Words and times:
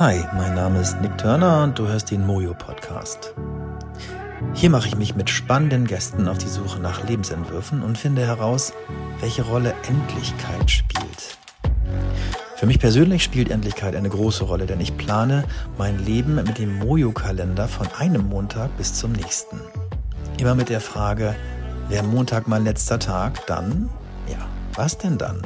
Hi, 0.00 0.24
mein 0.34 0.54
Name 0.54 0.80
ist 0.80 0.98
Nick 1.02 1.18
Turner 1.18 1.62
und 1.62 1.78
du 1.78 1.86
hörst 1.86 2.10
den 2.10 2.26
Mojo 2.26 2.54
Podcast. 2.54 3.34
Hier 4.54 4.70
mache 4.70 4.88
ich 4.88 4.96
mich 4.96 5.14
mit 5.14 5.28
spannenden 5.28 5.86
Gästen 5.86 6.26
auf 6.26 6.38
die 6.38 6.48
Suche 6.48 6.80
nach 6.80 7.06
Lebensentwürfen 7.06 7.82
und 7.82 7.98
finde 7.98 8.26
heraus, 8.26 8.72
welche 9.20 9.42
Rolle 9.42 9.74
Endlichkeit 9.86 10.70
spielt. 10.70 11.38
Für 12.56 12.64
mich 12.64 12.78
persönlich 12.78 13.22
spielt 13.22 13.50
Endlichkeit 13.50 13.94
eine 13.94 14.08
große 14.08 14.44
Rolle, 14.44 14.64
denn 14.64 14.80
ich 14.80 14.96
plane 14.96 15.44
mein 15.76 16.02
Leben 16.02 16.36
mit 16.36 16.56
dem 16.56 16.78
Mojo-Kalender 16.78 17.68
von 17.68 17.86
einem 17.98 18.26
Montag 18.26 18.74
bis 18.78 18.94
zum 18.94 19.12
nächsten. 19.12 19.60
Immer 20.38 20.54
mit 20.54 20.70
der 20.70 20.80
Frage, 20.80 21.36
wäre 21.90 22.04
Montag 22.04 22.48
mein 22.48 22.64
letzter 22.64 22.98
Tag, 22.98 23.46
dann, 23.46 23.90
ja, 24.26 24.38
was 24.74 24.96
denn 24.96 25.18
dann? 25.18 25.42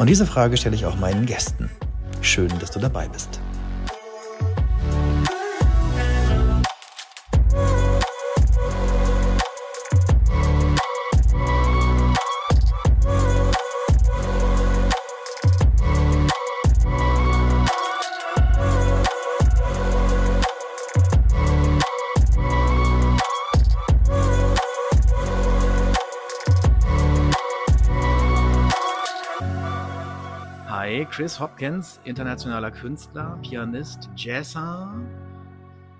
Und 0.00 0.10
diese 0.10 0.26
Frage 0.26 0.56
stelle 0.56 0.74
ich 0.74 0.84
auch 0.84 0.96
meinen 0.96 1.26
Gästen. 1.26 1.70
Schön, 2.22 2.50
dass 2.58 2.72
du 2.72 2.80
dabei 2.80 3.06
bist. 3.06 3.40
Chris 31.12 31.38
Hopkins, 31.38 32.00
internationaler 32.04 32.70
Künstler, 32.70 33.38
Pianist, 33.42 34.08
Jazzer 34.16 34.94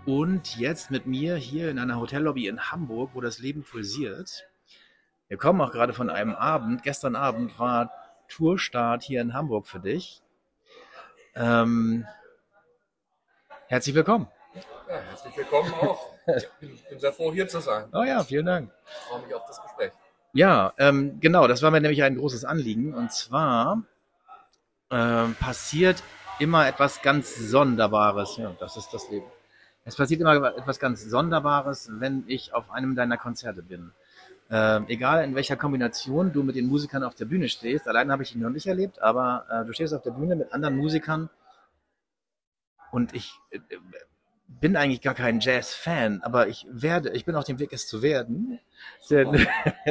und 0.07 0.57
jetzt 0.57 0.91
mit 0.91 1.05
mir 1.05 1.37
hier 1.37 1.69
in 1.71 1.79
einer 1.79 2.01
Hotellobby 2.01 2.47
in 2.47 2.73
Hamburg, 2.73 3.11
wo 3.13 3.21
das 3.21 3.39
Leben 3.39 3.63
pulsiert. 3.63 4.49
Wir 5.29 5.37
kommen 5.37 5.61
auch 5.61 5.71
gerade 5.71 5.93
von 5.93 6.09
einem 6.09 6.35
Abend. 6.35 6.83
Gestern 6.83 7.15
Abend 7.15 7.59
war 7.59 7.93
Tourstart 8.29 9.03
hier 9.03 9.21
in 9.21 9.35
Hamburg 9.35 9.67
für 9.67 9.81
dich. 9.81 10.23
Ähm, 11.35 12.07
herzlich 13.67 13.95
willkommen. 13.95 14.29
Ja, 14.89 14.95
herzlich 14.95 15.37
willkommen 15.37 15.75
auch. 15.75 16.11
Ich 16.39 16.89
bin 16.89 16.99
sehr 16.99 17.13
froh, 17.13 17.31
hier 17.35 17.49
zu 17.49 17.61
sein. 17.61 17.91
Oh 17.93 18.03
ja, 18.03 18.25
vielen 18.25 18.47
Dank. 18.47 18.71
Ich 18.87 18.95
freue 19.11 19.27
mich 19.27 19.35
auf 19.35 19.45
das 19.47 19.63
Gespräch. 19.63 19.93
Ja, 20.33 20.73
ähm, 20.79 21.21
genau, 21.21 21.47
das 21.49 21.61
war 21.61 21.71
mir 21.71 21.83
nämlich 21.83 22.03
ein 22.03 22.17
großes 22.17 22.47
Anliegen. 22.47 22.95
Und 22.95 23.13
zwar 23.13 23.83
äh, 24.93 25.29
passiert 25.41 26.03
immer 26.39 26.67
etwas 26.69 27.03
ganz 27.03 27.35
Sonderbares. 27.35 28.37
Ja, 28.37 28.55
das 28.61 28.77
ist 28.77 28.91
das 28.93 29.11
Leben. 29.11 29.27
Es 29.85 29.97
passiert 29.97 30.21
immer 30.21 30.57
etwas 30.57 30.79
ganz 30.79 31.03
Sonderbares, 31.03 31.91
wenn 31.95 32.25
ich 32.29 32.55
auf 32.55 32.71
einem 32.71 32.95
deiner 32.95 33.17
Konzerte 33.17 33.63
bin. 33.63 33.93
Äh, 34.51 34.81
egal 34.89 35.25
in 35.25 35.35
welcher 35.35 35.57
Kombination 35.57 36.33
du 36.33 36.43
mit 36.43 36.57
den 36.57 36.67
Musikern 36.69 37.05
auf 37.05 37.15
der 37.15 37.25
Bühne 37.25 37.49
stehst, 37.49 37.89
allein 37.89 38.13
habe 38.13 38.23
ich 38.23 38.35
ihn 38.35 38.43
noch 38.43 38.51
nicht 38.51 38.67
erlebt, 38.67 39.01
aber 39.01 39.47
äh, 39.51 39.65
du 39.65 39.73
stehst 39.73 39.95
auf 39.95 40.03
der 40.03 40.11
Bühne 40.11 40.37
mit 40.37 40.53
anderen 40.53 40.77
Musikern 40.77 41.31
und 42.91 43.15
ich 43.15 43.33
äh, 43.51 43.59
bin 44.47 44.77
eigentlich 44.77 45.01
gar 45.01 45.15
kein 45.15 45.41
Jazz-Fan, 45.41 46.23
aber 46.23 46.49
ich 46.49 46.67
werde, 46.71 47.11
ich 47.11 47.25
bin 47.25 47.35
auf 47.35 47.45
dem 47.45 47.59
Weg, 47.59 47.73
es 47.73 47.89
zu 47.89 48.03
werden. 48.03 48.59
Denn, 49.09 49.49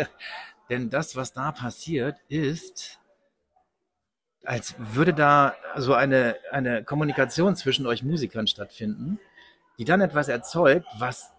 denn 0.70 0.90
das, 0.92 1.16
was 1.16 1.34
da 1.34 1.52
passiert, 1.52 2.18
ist 2.30 3.01
als 4.44 4.76
würde 4.78 5.14
da 5.14 5.56
so 5.78 5.94
eine, 5.94 6.38
eine 6.52 6.84
Kommunikation 6.84 7.56
zwischen 7.56 7.86
euch 7.86 8.04
Musikern 8.04 8.48
stattfinden, 8.48 9.20
die 9.78 9.86
dann 9.86 10.02
etwas 10.02 10.28
erzeugt, 10.28 10.88
was 10.98 11.32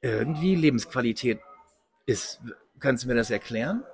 irgendwie 0.00 0.54
Lebensqualität 0.54 1.40
ist. 2.06 2.40
Kannst 2.80 3.04
du 3.04 3.08
mir 3.08 3.14
das 3.14 3.30
erklären? 3.30 3.84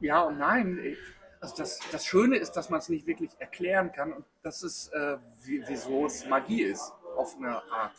Ja 0.00 0.22
und 0.22 0.38
nein. 0.38 0.96
Also 1.40 1.56
das, 1.56 1.80
das 1.92 2.04
Schöne 2.06 2.36
ist, 2.36 2.52
dass 2.52 2.70
man 2.70 2.80
es 2.80 2.88
nicht 2.88 3.06
wirklich 3.06 3.30
erklären 3.38 3.92
kann 3.92 4.12
und 4.12 4.24
das 4.42 4.62
ist, 4.62 4.92
äh, 4.92 5.18
wie, 5.44 5.62
wieso 5.68 6.06
es 6.06 6.26
Magie 6.26 6.62
ist, 6.62 6.92
auf 7.16 7.36
eine 7.36 7.62
Art. 7.70 7.92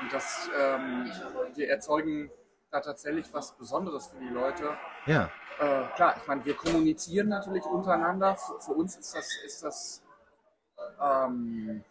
Und 0.00 0.12
das, 0.12 0.50
ähm, 0.58 1.10
wir 1.54 1.68
erzeugen 1.68 2.30
da 2.70 2.80
tatsächlich 2.80 3.26
was 3.32 3.52
Besonderes 3.56 4.08
für 4.08 4.18
die 4.18 4.28
Leute. 4.28 4.76
Ja. 5.06 5.30
Äh, 5.58 5.84
klar, 5.94 6.16
ich 6.16 6.26
meine, 6.26 6.44
wir 6.44 6.54
kommunizieren 6.54 7.28
natürlich 7.28 7.64
untereinander. 7.64 8.36
Für, 8.36 8.60
für 8.60 8.72
uns 8.72 8.96
ist 8.96 9.14
das, 9.14 9.28
ist 9.44 9.62
das 9.62 10.02
ähm, 11.00 11.84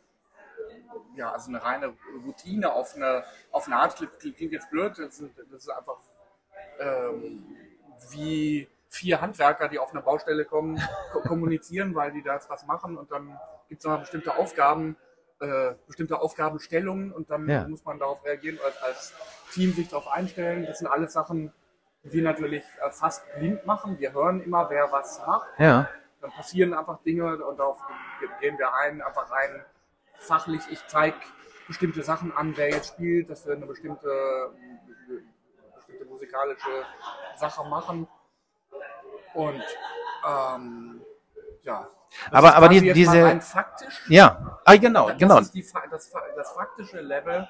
ja, 1.15 1.31
also 1.31 1.49
eine 1.49 1.63
reine 1.63 1.93
Routine 2.25 2.71
auf 2.71 2.95
eine, 2.95 3.23
auf 3.51 3.67
eine 3.67 3.75
Art, 3.77 3.95
klingt 4.19 4.51
jetzt 4.51 4.69
blöd, 4.69 4.97
das 4.97 5.19
ist, 5.19 5.31
das 5.51 5.63
ist 5.63 5.69
einfach 5.69 5.97
ähm, 6.79 7.45
wie 8.11 8.67
vier 8.89 9.21
Handwerker, 9.21 9.67
die 9.67 9.79
auf 9.79 9.91
eine 9.91 10.01
Baustelle 10.01 10.45
kommen, 10.45 10.81
kommunizieren, 11.27 11.93
weil 11.93 12.11
die 12.11 12.23
da 12.23 12.35
jetzt 12.35 12.49
was 12.49 12.65
machen 12.65 12.97
und 12.97 13.11
dann 13.11 13.37
gibt 13.67 13.79
es 13.79 13.85
noch 13.85 13.99
bestimmte 13.99 14.35
Aufgaben, 14.35 14.97
äh, 15.41 15.73
bestimmte 15.87 16.19
Aufgabenstellungen 16.19 17.11
und 17.11 17.29
dann 17.29 17.47
ja. 17.47 17.67
muss 17.67 17.85
man 17.85 17.99
darauf 17.99 18.23
reagieren, 18.25 18.57
als, 18.65 18.81
als 18.81 19.13
Team 19.53 19.73
sich 19.73 19.89
darauf 19.89 20.07
einstellen. 20.07 20.65
Das 20.65 20.79
sind 20.79 20.87
alles 20.87 21.13
Sachen, 21.13 21.53
wir 22.03 22.23
natürlich 22.23 22.63
äh, 22.85 22.91
fast 22.91 23.23
blind 23.35 23.65
machen. 23.65 23.99
Wir 23.99 24.13
hören 24.13 24.41
immer, 24.41 24.69
wer 24.69 24.91
was 24.91 25.19
macht. 25.25 25.47
Ja. 25.57 25.89
Dann 26.21 26.31
passieren 26.31 26.73
einfach 26.73 27.01
Dinge 27.03 27.43
und 27.45 27.57
darauf 27.57 27.79
gehen 28.39 28.57
wir 28.57 28.73
ein, 28.73 29.01
einfach 29.01 29.31
rein 29.31 29.63
fachlich. 30.15 30.61
Ich 30.69 30.85
zeige 30.87 31.15
bestimmte 31.67 32.03
Sachen 32.03 32.35
an, 32.35 32.55
wer 32.57 32.69
jetzt 32.69 32.89
spielt, 32.89 33.29
dass 33.29 33.45
wir 33.45 33.55
eine 33.55 33.65
bestimmte, 33.65 34.51
bestimmte 35.75 36.05
musikalische 36.05 36.85
Sache 37.37 37.63
machen. 37.69 38.07
Und 39.33 39.63
ähm, 40.27 41.01
ja. 41.63 41.87
aber 42.31 42.55
aber 42.55 42.69
die, 42.69 42.91
diese. 42.91 43.39
Ja, 44.07 44.59
ah, 44.65 44.75
genau, 44.75 45.09
das 45.09 45.19
genau. 45.19 45.39
Ist 45.39 45.53
die, 45.53 45.65
das, 45.91 46.11
das 46.35 46.51
faktische 46.51 47.01
Level. 47.01 47.47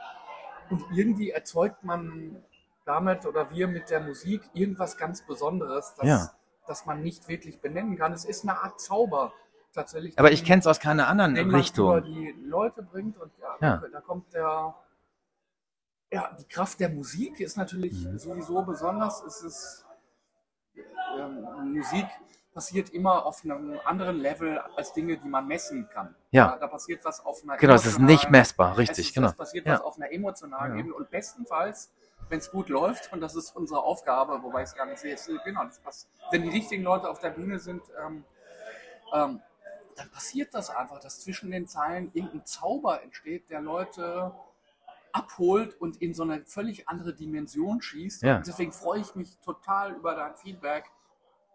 Und 0.69 0.83
irgendwie 0.93 1.31
erzeugt 1.31 1.83
man 1.83 2.43
damit 2.89 3.27
oder 3.27 3.51
wir 3.51 3.67
mit 3.67 3.91
der 3.91 3.99
Musik 3.99 4.41
irgendwas 4.53 4.97
ganz 4.97 5.21
Besonderes, 5.21 5.93
das, 5.95 6.07
ja. 6.07 6.31
das 6.65 6.87
man 6.87 7.03
nicht 7.03 7.27
wirklich 7.27 7.61
benennen 7.61 7.97
kann. 7.97 8.13
Es 8.13 8.25
ist 8.25 8.43
eine 8.43 8.59
Art 8.59 8.81
Zauber 8.81 9.31
tatsächlich. 9.73 10.17
Aber 10.17 10.31
ich 10.31 10.43
kenne 10.43 10.61
es 10.61 10.67
aus 10.67 10.79
keiner 10.79 11.07
anderen 11.07 11.35
den 11.35 11.53
Richtung. 11.53 11.89
Man 11.89 12.03
die 12.03 12.35
Leute 12.43 12.81
bringt 12.81 13.17
und 13.19 13.31
ja, 13.39 13.55
ja. 13.61 13.77
Da, 13.77 13.87
da, 13.87 14.01
kommt 14.01 14.33
der, 14.33 14.73
ja, 16.11 16.35
die 16.39 16.45
Kraft 16.45 16.79
der 16.79 16.89
Musik 16.89 17.39
ist 17.39 17.57
natürlich 17.57 17.93
mhm. 17.93 18.17
sowieso 18.17 18.63
besonders. 18.63 19.21
Es 19.21 19.43
ist 19.43 19.85
ähm, 21.19 21.73
Musik 21.75 22.07
passiert 22.55 22.89
immer 22.89 23.23
auf 23.27 23.43
einem 23.43 23.79
anderen 23.85 24.17
Level 24.17 24.57
als 24.75 24.93
Dinge, 24.93 25.17
die 25.17 25.29
man 25.29 25.47
messen 25.47 25.87
kann. 25.93 26.15
Ja. 26.31 26.47
Da, 26.47 26.57
da 26.57 26.67
passiert 26.67 27.05
was 27.05 27.23
auf 27.23 27.43
einer 27.43 27.57
Genau, 27.57 27.75
es 27.75 27.85
ist 27.85 27.99
nicht 27.99 28.31
messbar, 28.31 28.79
richtig, 28.79 28.97
es 28.97 29.09
ist, 29.09 29.13
genau. 29.13 29.27
Es 29.27 29.35
passiert 29.35 29.67
ja. 29.67 29.73
was 29.73 29.81
auf 29.81 29.97
einer 29.97 30.11
emotionalen 30.11 30.73
ja. 30.73 30.79
Ebene 30.79 30.95
und 30.95 31.11
bestenfalls 31.11 31.93
wenn 32.29 32.39
es 32.39 32.51
gut 32.51 32.69
läuft, 32.69 33.11
und 33.11 33.21
das 33.21 33.35
ist 33.35 33.55
unsere 33.55 33.83
Aufgabe, 33.83 34.41
wobei 34.43 34.61
ich 34.61 34.69
es 34.69 34.75
gar 34.75 34.85
nicht 34.85 34.99
sehe, 34.99 35.13
ist, 35.13 35.29
genau, 35.43 35.63
das 35.65 35.79
passt. 35.79 36.09
wenn 36.31 36.43
die 36.43 36.49
richtigen 36.49 36.83
Leute 36.83 37.09
auf 37.09 37.19
der 37.19 37.31
Bühne 37.31 37.59
sind, 37.59 37.81
ähm, 37.99 38.23
ähm, 39.13 39.41
dann 39.95 40.09
passiert 40.11 40.53
das 40.53 40.69
einfach, 40.69 40.99
dass 40.99 41.21
zwischen 41.21 41.51
den 41.51 41.67
Zeilen 41.67 42.11
irgendein 42.13 42.45
Zauber 42.45 43.03
entsteht, 43.03 43.49
der 43.49 43.61
Leute 43.61 44.33
abholt 45.11 45.75
und 45.81 46.01
in 46.01 46.13
so 46.13 46.23
eine 46.23 46.45
völlig 46.45 46.87
andere 46.87 47.13
Dimension 47.13 47.81
schießt. 47.81 48.21
Ja. 48.23 48.39
Deswegen 48.39 48.71
freue 48.71 49.01
ich 49.01 49.15
mich 49.15 49.37
total 49.39 49.93
über 49.93 50.15
dein 50.15 50.35
Feedback. 50.35 50.89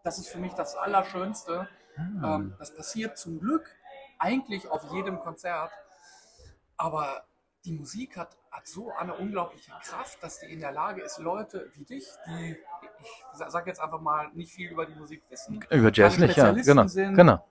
Das 0.02 0.18
ist 0.18 0.28
für 0.28 0.38
mich 0.38 0.52
das 0.52 0.76
Allerschönste. 0.76 1.68
Hm. 1.94 2.54
Das 2.58 2.74
passiert 2.74 3.16
zum 3.16 3.38
Glück 3.38 3.70
eigentlich 4.18 4.68
auf 4.68 4.92
jedem 4.92 5.20
Konzert. 5.20 5.70
Aber 6.76 7.24
die 7.64 7.72
Musik 7.72 8.16
hat, 8.16 8.36
hat 8.50 8.66
so 8.66 8.92
eine 8.92 9.14
unglaubliche 9.14 9.70
Kraft, 9.82 10.22
dass 10.22 10.40
die 10.40 10.52
in 10.52 10.60
der 10.60 10.72
Lage 10.72 11.02
ist, 11.02 11.18
Leute 11.18 11.70
wie 11.74 11.84
dich, 11.84 12.06
die, 12.26 12.56
ich 13.00 13.48
sage 13.48 13.70
jetzt 13.70 13.80
einfach 13.80 14.00
mal, 14.00 14.30
nicht 14.34 14.52
viel 14.52 14.70
über 14.70 14.86
die 14.86 14.94
Musik 14.94 15.22
wissen, 15.30 15.64
über 15.70 15.90
Jazz 15.92 16.18
nicht, 16.18 16.36
ja, 16.36 16.52
genau, 16.52 16.86
sind, 16.86 17.14
genau. 17.14 17.44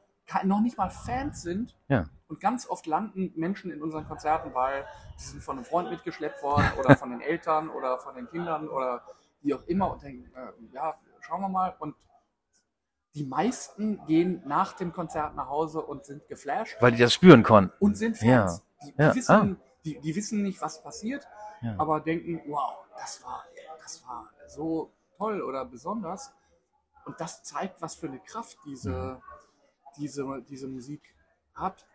noch 0.43 0.61
nicht 0.61 0.77
mal 0.77 0.89
Fans 0.89 1.41
sind. 1.41 1.75
Ja. 1.87 2.05
Und 2.27 2.39
ganz 2.39 2.67
oft 2.67 2.85
landen 2.85 3.33
Menschen 3.35 3.71
in 3.71 3.81
unseren 3.81 4.07
Konzerten, 4.07 4.53
weil 4.53 4.85
sie 5.17 5.31
sind 5.31 5.43
von 5.43 5.57
einem 5.57 5.65
Freund 5.65 5.89
mitgeschleppt 5.89 6.41
worden 6.43 6.67
oder 6.79 6.95
von 6.95 7.09
den 7.09 7.21
Eltern 7.21 7.69
oder 7.69 7.97
von 7.97 8.15
den 8.15 8.27
Kindern 8.29 8.67
oder 8.67 9.03
wie 9.41 9.53
auch 9.53 9.63
immer 9.63 9.91
und 9.91 10.03
denken, 10.03 10.31
äh, 10.35 10.73
ja, 10.73 10.95
schauen 11.21 11.41
wir 11.41 11.49
mal. 11.49 11.75
Und 11.79 11.95
die 13.13 13.23
meisten 13.23 14.03
gehen 14.05 14.41
nach 14.45 14.73
dem 14.73 14.93
Konzert 14.93 15.35
nach 15.35 15.47
Hause 15.47 15.81
und 15.81 16.05
sind 16.05 16.27
geflasht. 16.27 16.77
Weil 16.79 16.93
die 16.93 16.99
das 16.99 17.13
spüren 17.13 17.43
konnten. 17.43 17.73
Und 17.79 17.97
sind 17.97 18.17
Fans. 18.17 18.63
Ja. 18.81 18.87
Die, 18.87 18.91
die 18.93 19.01
ja. 19.01 19.15
wissen, 19.15 19.31
ah 19.31 19.72
die, 19.85 19.99
die 19.99 20.15
wissen 20.15 20.41
nicht, 20.43 20.61
was 20.61 20.81
passiert, 20.81 21.27
ja. 21.61 21.75
aber 21.77 21.99
denken, 21.99 22.41
wow, 22.47 22.77
das 22.97 23.23
war, 23.23 23.43
das 23.81 24.03
war 24.05 24.29
so 24.47 24.91
toll 25.17 25.41
oder 25.41 25.65
besonders. 25.65 26.31
Und 27.05 27.19
das 27.19 27.43
zeigt, 27.43 27.81
was 27.81 27.95
für 27.95 28.07
eine 28.07 28.19
Kraft 28.19 28.57
diese, 28.65 28.89
Mhm. 28.91 29.21
diese, 29.97 30.41
diese 30.49 30.67
Musik 30.67 31.01
hat. 31.53 31.85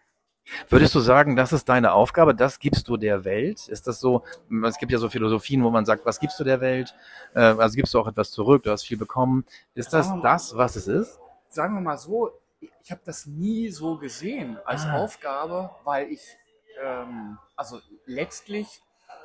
Würdest 0.71 0.95
du 0.95 1.01
sagen, 1.01 1.37
das 1.37 1.53
ist 1.53 1.69
deine 1.69 1.93
Aufgabe, 1.93 2.35
das 2.35 2.59
gibst 2.59 2.89
du 2.89 2.97
der 2.97 3.25
Welt? 3.25 3.69
Ist 3.69 3.87
das 3.87 4.01
so, 4.01 4.25
es 4.65 4.79
gibt 4.79 4.91
ja 4.93 4.99
so 4.99 5.11
Philosophien, 5.11 5.63
wo 5.63 5.69
man 5.71 5.85
sagt, 5.85 6.07
was 6.07 6.19
gibst 6.21 6.41
du 6.41 6.45
der 6.45 6.61
Welt? 6.63 6.95
Äh, 7.35 7.41
also 7.41 7.77
gibst 7.77 7.93
du 7.93 7.99
auch 8.01 8.07
etwas 8.07 8.31
zurück, 8.31 8.63
du 8.63 8.71
hast 8.71 8.85
viel 8.85 8.97
bekommen. 8.97 9.45
Ist 9.75 9.93
das 9.93 10.09
mal- 10.09 10.23
das, 10.23 10.57
was 10.57 10.77
es 10.77 10.89
ist? 10.89 11.19
sagen 11.51 11.75
wir 11.75 11.81
mal 11.81 11.97
so, 11.99 12.31
ich 12.61 12.91
habe 12.91 13.01
das 13.05 13.25
nie 13.27 13.71
so 13.71 13.97
gesehen 13.99 14.59
als 14.67 14.85
Ah. 14.85 14.99
Aufgabe, 14.99 15.71
weil 15.85 16.09
ich, 16.13 16.21
ähm, 16.83 17.39
also 17.57 17.81
letztlich 18.07 18.83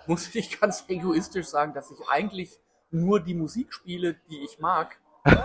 muss 0.08 0.34
ich 0.36 0.60
ganz 0.60 0.86
egoistisch 0.88 1.48
sagen, 1.48 1.74
dass 1.74 1.92
ich 1.92 2.00
eigentlich 2.10 2.60
nur 2.92 3.20
die 3.20 3.34
Musik 3.34 3.74
spiele, 3.74 4.16
die 4.30 4.44
ich 4.44 4.60
mag 4.60 5.00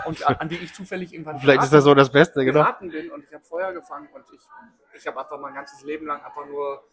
und 0.07 0.27
an, 0.27 0.37
an 0.37 0.49
die 0.49 0.57
ich 0.57 0.75
zufällig 0.75 1.13
irgendwann 1.13 1.39
Vielleicht 1.41 1.63
ist 1.63 1.73
das 1.73 1.85
so 1.85 1.95
das 1.95 2.11
Beste, 2.11 2.45
genau. 2.45 2.67
bin 2.81 3.11
und 3.11 3.25
ich 3.25 3.33
habe 3.33 3.45
Feuer 3.45 3.73
gefangen 3.73 4.09
und 4.13 4.25
ich, 4.35 4.41
ich 4.95 5.07
habe 5.07 5.21
einfach 5.21 5.39
mein 5.39 5.55
ganzes 5.55 5.83
Leben 5.83 6.07
lang 6.07 6.23
einfach 6.23 6.47
nur 6.47 6.85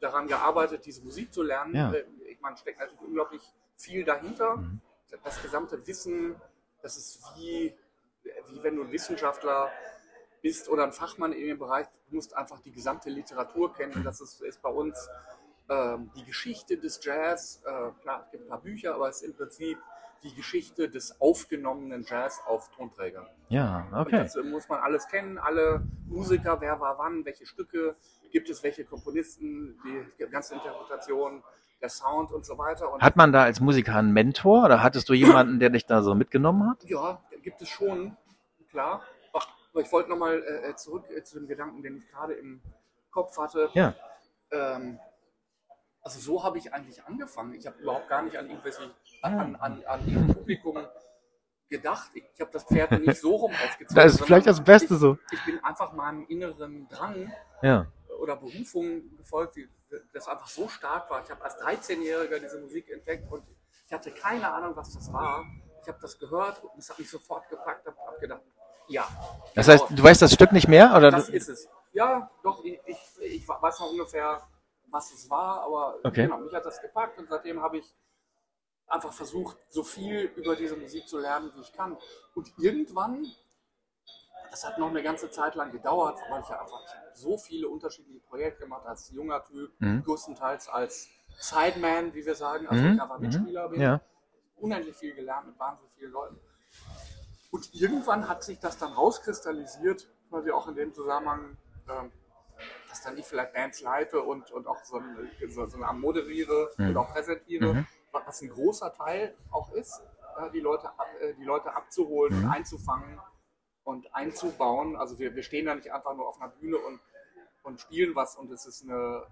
daran 0.00 0.26
gearbeitet, 0.26 0.84
diese 0.84 1.02
Musik 1.02 1.32
zu 1.32 1.42
lernen. 1.42 1.74
Ja. 1.74 1.92
Äh, 1.92 2.04
Ich 2.30 2.40
meine, 2.40 2.56
steckt 2.56 2.78
natürlich 2.78 3.00
unglaublich 3.00 3.42
viel 3.76 4.04
dahinter. 4.04 4.56
Mhm. 4.56 4.80
Das 5.22 5.40
gesamte 5.40 5.86
Wissen, 5.86 6.34
das 6.82 6.96
ist 6.96 7.22
wie, 7.36 7.74
wie 8.22 8.62
wenn 8.62 8.76
du 8.76 8.82
ein 8.82 8.92
Wissenschaftler 8.92 9.70
bist 10.44 10.68
oder 10.68 10.84
ein 10.84 10.92
Fachmann 10.92 11.32
in 11.32 11.46
dem 11.46 11.58
Bereich, 11.58 11.86
du 12.10 12.16
musst 12.16 12.36
einfach 12.36 12.60
die 12.60 12.70
gesamte 12.70 13.08
Literatur 13.08 13.72
kennen. 13.72 14.04
Das 14.04 14.20
ist, 14.20 14.42
ist 14.42 14.60
bei 14.60 14.68
uns 14.68 15.08
ähm, 15.70 16.10
die 16.14 16.24
Geschichte 16.24 16.76
des 16.76 17.02
Jazz. 17.02 17.62
Äh, 17.64 18.02
klar, 18.02 18.24
es 18.26 18.30
gibt 18.30 18.44
ein 18.44 18.48
paar 18.50 18.60
Bücher, 18.60 18.94
aber 18.94 19.08
es 19.08 19.22
ist 19.22 19.28
im 19.30 19.34
Prinzip 19.34 19.78
die 20.22 20.34
Geschichte 20.34 20.90
des 20.90 21.18
aufgenommenen 21.18 22.04
Jazz 22.06 22.42
auf 22.46 22.70
Tonträgern. 22.72 23.26
Ja, 23.48 23.88
Und 23.90 24.00
okay. 24.00 24.18
Das 24.18 24.36
äh, 24.36 24.42
muss 24.42 24.68
man 24.68 24.80
alles 24.80 25.08
kennen, 25.08 25.38
alle 25.38 25.82
Musiker, 26.06 26.60
wer 26.60 26.78
war 26.78 26.98
wann, 26.98 27.24
welche 27.24 27.46
Stücke, 27.46 27.96
gibt 28.30 28.50
es 28.50 28.62
welche 28.62 28.84
Komponisten, 28.84 29.78
die 29.86 30.26
ganze 30.26 30.56
Interpretation, 30.56 31.42
der 31.80 31.88
Sound 31.88 32.32
und 32.32 32.44
so 32.44 32.58
weiter. 32.58 32.92
Und 32.92 33.02
Hat 33.02 33.16
man 33.16 33.32
da 33.32 33.44
als 33.44 33.60
Musiker 33.60 33.96
einen 33.96 34.12
Mentor 34.12 34.66
oder 34.66 34.82
hattest 34.82 35.08
du 35.08 35.14
jemanden, 35.14 35.58
der 35.58 35.70
dich 35.70 35.86
da 35.86 36.02
so 36.02 36.14
mitgenommen 36.14 36.68
hat? 36.68 36.84
ja, 36.84 37.22
gibt 37.42 37.62
es 37.62 37.68
schon, 37.70 38.14
klar. 38.68 39.02
Aber 39.74 39.82
ich 39.82 39.90
wollte 39.90 40.08
nochmal 40.08 40.40
äh, 40.40 40.76
zurück 40.76 41.04
äh, 41.10 41.24
zu 41.24 41.36
dem 41.40 41.48
Gedanken, 41.48 41.82
den 41.82 41.96
ich 41.96 42.08
gerade 42.08 42.34
im 42.34 42.62
Kopf 43.10 43.36
hatte. 43.36 43.70
Ja. 43.74 43.94
Ähm, 44.52 45.00
also 46.00 46.20
so 46.20 46.44
habe 46.44 46.58
ich 46.58 46.72
eigentlich 46.72 47.02
angefangen. 47.04 47.54
Ich 47.54 47.66
habe 47.66 47.82
überhaupt 47.82 48.08
gar 48.08 48.22
nicht 48.22 48.36
an 48.36 48.48
irgendwelche, 48.48 48.94
an, 49.22 49.56
an, 49.56 49.82
an 49.84 50.26
Publikum 50.32 50.78
gedacht. 51.68 52.10
Ich, 52.14 52.22
ich 52.34 52.40
habe 52.40 52.52
das 52.52 52.62
Pferd 52.64 52.92
nicht 53.04 53.20
so 53.20 53.34
rum 53.34 53.50
aufgezogen. 53.50 53.96
Das 53.96 54.14
ist 54.14 54.22
vielleicht 54.22 54.46
das 54.46 54.62
Beste 54.62 54.94
so. 54.94 55.18
Ich, 55.32 55.38
ich 55.40 55.44
bin 55.44 55.64
einfach 55.64 55.92
meinem 55.92 56.24
inneren 56.28 56.88
Drang 56.88 57.32
Ja. 57.60 57.86
oder 58.20 58.36
Berufung 58.36 59.16
gefolgt, 59.16 59.56
die, 59.56 59.68
das 60.12 60.28
einfach 60.28 60.46
so 60.46 60.68
stark 60.68 61.10
war. 61.10 61.20
Ich 61.24 61.30
habe 61.32 61.42
als 61.42 61.56
13-Jähriger 61.56 62.38
diese 62.38 62.60
Musik 62.60 62.88
entdeckt 62.90 63.28
und 63.32 63.42
ich 63.86 63.92
hatte 63.92 64.12
keine 64.12 64.52
Ahnung, 64.52 64.76
was 64.76 64.94
das 64.94 65.12
war. 65.12 65.44
Ich 65.82 65.88
habe 65.88 65.98
das 66.00 66.16
gehört 66.18 66.62
und 66.62 66.78
es 66.78 66.88
hat 66.88 66.98
mich 66.98 67.10
sofort 67.10 67.48
gepackt. 67.48 67.88
Ich 67.88 68.06
habe 68.06 68.20
gedacht, 68.20 68.42
ja. 68.88 69.06
Das 69.54 69.68
heißt, 69.68 69.86
du 69.90 70.02
weißt 70.02 70.22
das 70.22 70.32
Stück 70.32 70.52
nicht 70.52 70.68
mehr? 70.68 70.94
Oder? 70.96 71.10
das 71.10 71.28
ist 71.28 71.48
es. 71.48 71.68
Ja, 71.92 72.30
doch, 72.42 72.64
ich, 72.64 72.80
ich, 72.86 72.98
ich 73.20 73.48
weiß 73.48 73.80
noch 73.80 73.90
ungefähr, 73.90 74.42
was 74.88 75.12
es 75.12 75.30
war, 75.30 75.62
aber 75.62 75.98
Okay. 76.04 76.24
genau, 76.24 76.38
mich 76.38 76.52
hat 76.52 76.64
das 76.64 76.80
gepackt 76.80 77.18
und 77.18 77.28
seitdem 77.28 77.60
habe 77.62 77.78
ich 77.78 77.94
einfach 78.86 79.12
versucht, 79.12 79.56
so 79.70 79.82
viel 79.82 80.32
über 80.36 80.56
diese 80.56 80.76
Musik 80.76 81.08
zu 81.08 81.18
lernen, 81.18 81.52
wie 81.54 81.60
ich 81.60 81.72
kann. 81.72 81.96
Und 82.34 82.52
irgendwann, 82.58 83.26
das 84.50 84.66
hat 84.66 84.78
noch 84.78 84.88
eine 84.90 85.02
ganze 85.02 85.30
Zeit 85.30 85.54
lang 85.54 85.72
gedauert, 85.72 86.18
weil 86.28 86.40
ich 86.42 86.48
ja 86.48 86.60
einfach 86.60 86.80
so 87.12 87.36
viele 87.38 87.68
unterschiedliche 87.68 88.20
Projekte 88.20 88.64
gemacht 88.64 88.86
als 88.86 89.10
junger 89.10 89.42
Typ, 89.42 89.72
Mhm. 89.80 90.02
größtenteils 90.04 90.68
als 90.68 91.08
Sideman, 91.38 92.12
wie 92.14 92.24
wir 92.24 92.34
sagen, 92.34 92.66
also 92.68 92.82
Mhm, 92.84 92.94
ich 92.94 93.02
einfach 93.02 93.18
mhm, 93.18 93.22
Mitspieler 93.26 93.68
bin 93.68 93.80
ja. 93.80 94.00
unendlich 94.56 94.96
viel 94.96 95.14
gelernt 95.14 95.46
mit 95.48 95.58
wahnsinnig 95.58 95.92
vielen 95.94 96.12
Leuten. 96.12 96.38
Und 97.54 97.72
irgendwann 97.72 98.28
hat 98.28 98.42
sich 98.42 98.58
das 98.58 98.78
dann 98.78 98.92
rauskristallisiert, 98.94 100.08
quasi 100.28 100.50
auch 100.50 100.66
in 100.66 100.74
dem 100.74 100.92
Zusammenhang, 100.92 101.56
ähm, 101.88 102.10
dass 102.88 103.02
dann 103.02 103.16
ich 103.16 103.24
vielleicht 103.26 103.52
Bands 103.52 103.80
leite 103.80 104.22
und, 104.22 104.50
und 104.50 104.66
auch 104.66 104.82
so, 104.82 104.96
ein, 104.96 105.30
so, 105.50 105.64
so 105.66 105.76
eine 105.76 105.86
Art 105.86 105.96
moderiere 105.98 106.72
Mhm. 106.76 106.88
und 106.88 106.96
auch 106.96 107.12
präsentiere, 107.12 107.74
Mhm. 107.74 107.86
was 108.10 108.42
ein 108.42 108.48
großer 108.48 108.92
Teil 108.92 109.36
auch 109.52 109.70
ist, 109.72 110.02
äh, 110.36 110.50
die, 110.50 110.58
Leute, 110.58 110.88
äh, 111.20 111.34
die 111.34 111.44
Leute 111.44 111.72
abzuholen 111.76 112.36
Mhm. 112.36 112.44
und 112.46 112.50
einzufangen 112.50 113.20
und 113.84 114.12
einzubauen. 114.16 114.96
Also 114.96 115.20
wir, 115.20 115.36
wir 115.36 115.44
stehen 115.44 115.66
da 115.66 115.76
nicht 115.76 115.92
einfach 115.92 116.14
nur 116.16 116.26
auf 116.26 116.40
einer 116.42 116.50
Bühne 116.50 116.78
und, 116.78 116.98
und 117.62 117.80
spielen 117.80 118.16
was 118.16 118.34
und 118.34 118.50
es 118.50 118.66
ist 118.66 118.82
eine, 118.82 119.28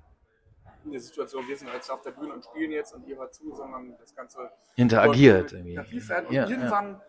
eine 0.85 1.01
Situation, 1.01 1.49
wir 1.49 1.57
sind 1.57 1.73
jetzt 1.75 1.91
auf 1.91 2.03
der 2.03 2.13
Bühne 2.13 2.35
und 2.35 2.45
spielen 2.45 2.71
jetzt 2.71 2.95
und 2.95 3.05
ihr 3.09 3.17
hört 3.17 3.35
zu, 3.35 3.53
sondern 3.53 3.97
das 3.99 4.15
Ganze 4.15 4.49
Interagiert 4.77 5.53
irgendwie. 5.53 5.77
Und 5.77 6.31
Ja, 6.31 6.47
irgendwann 6.49 7.01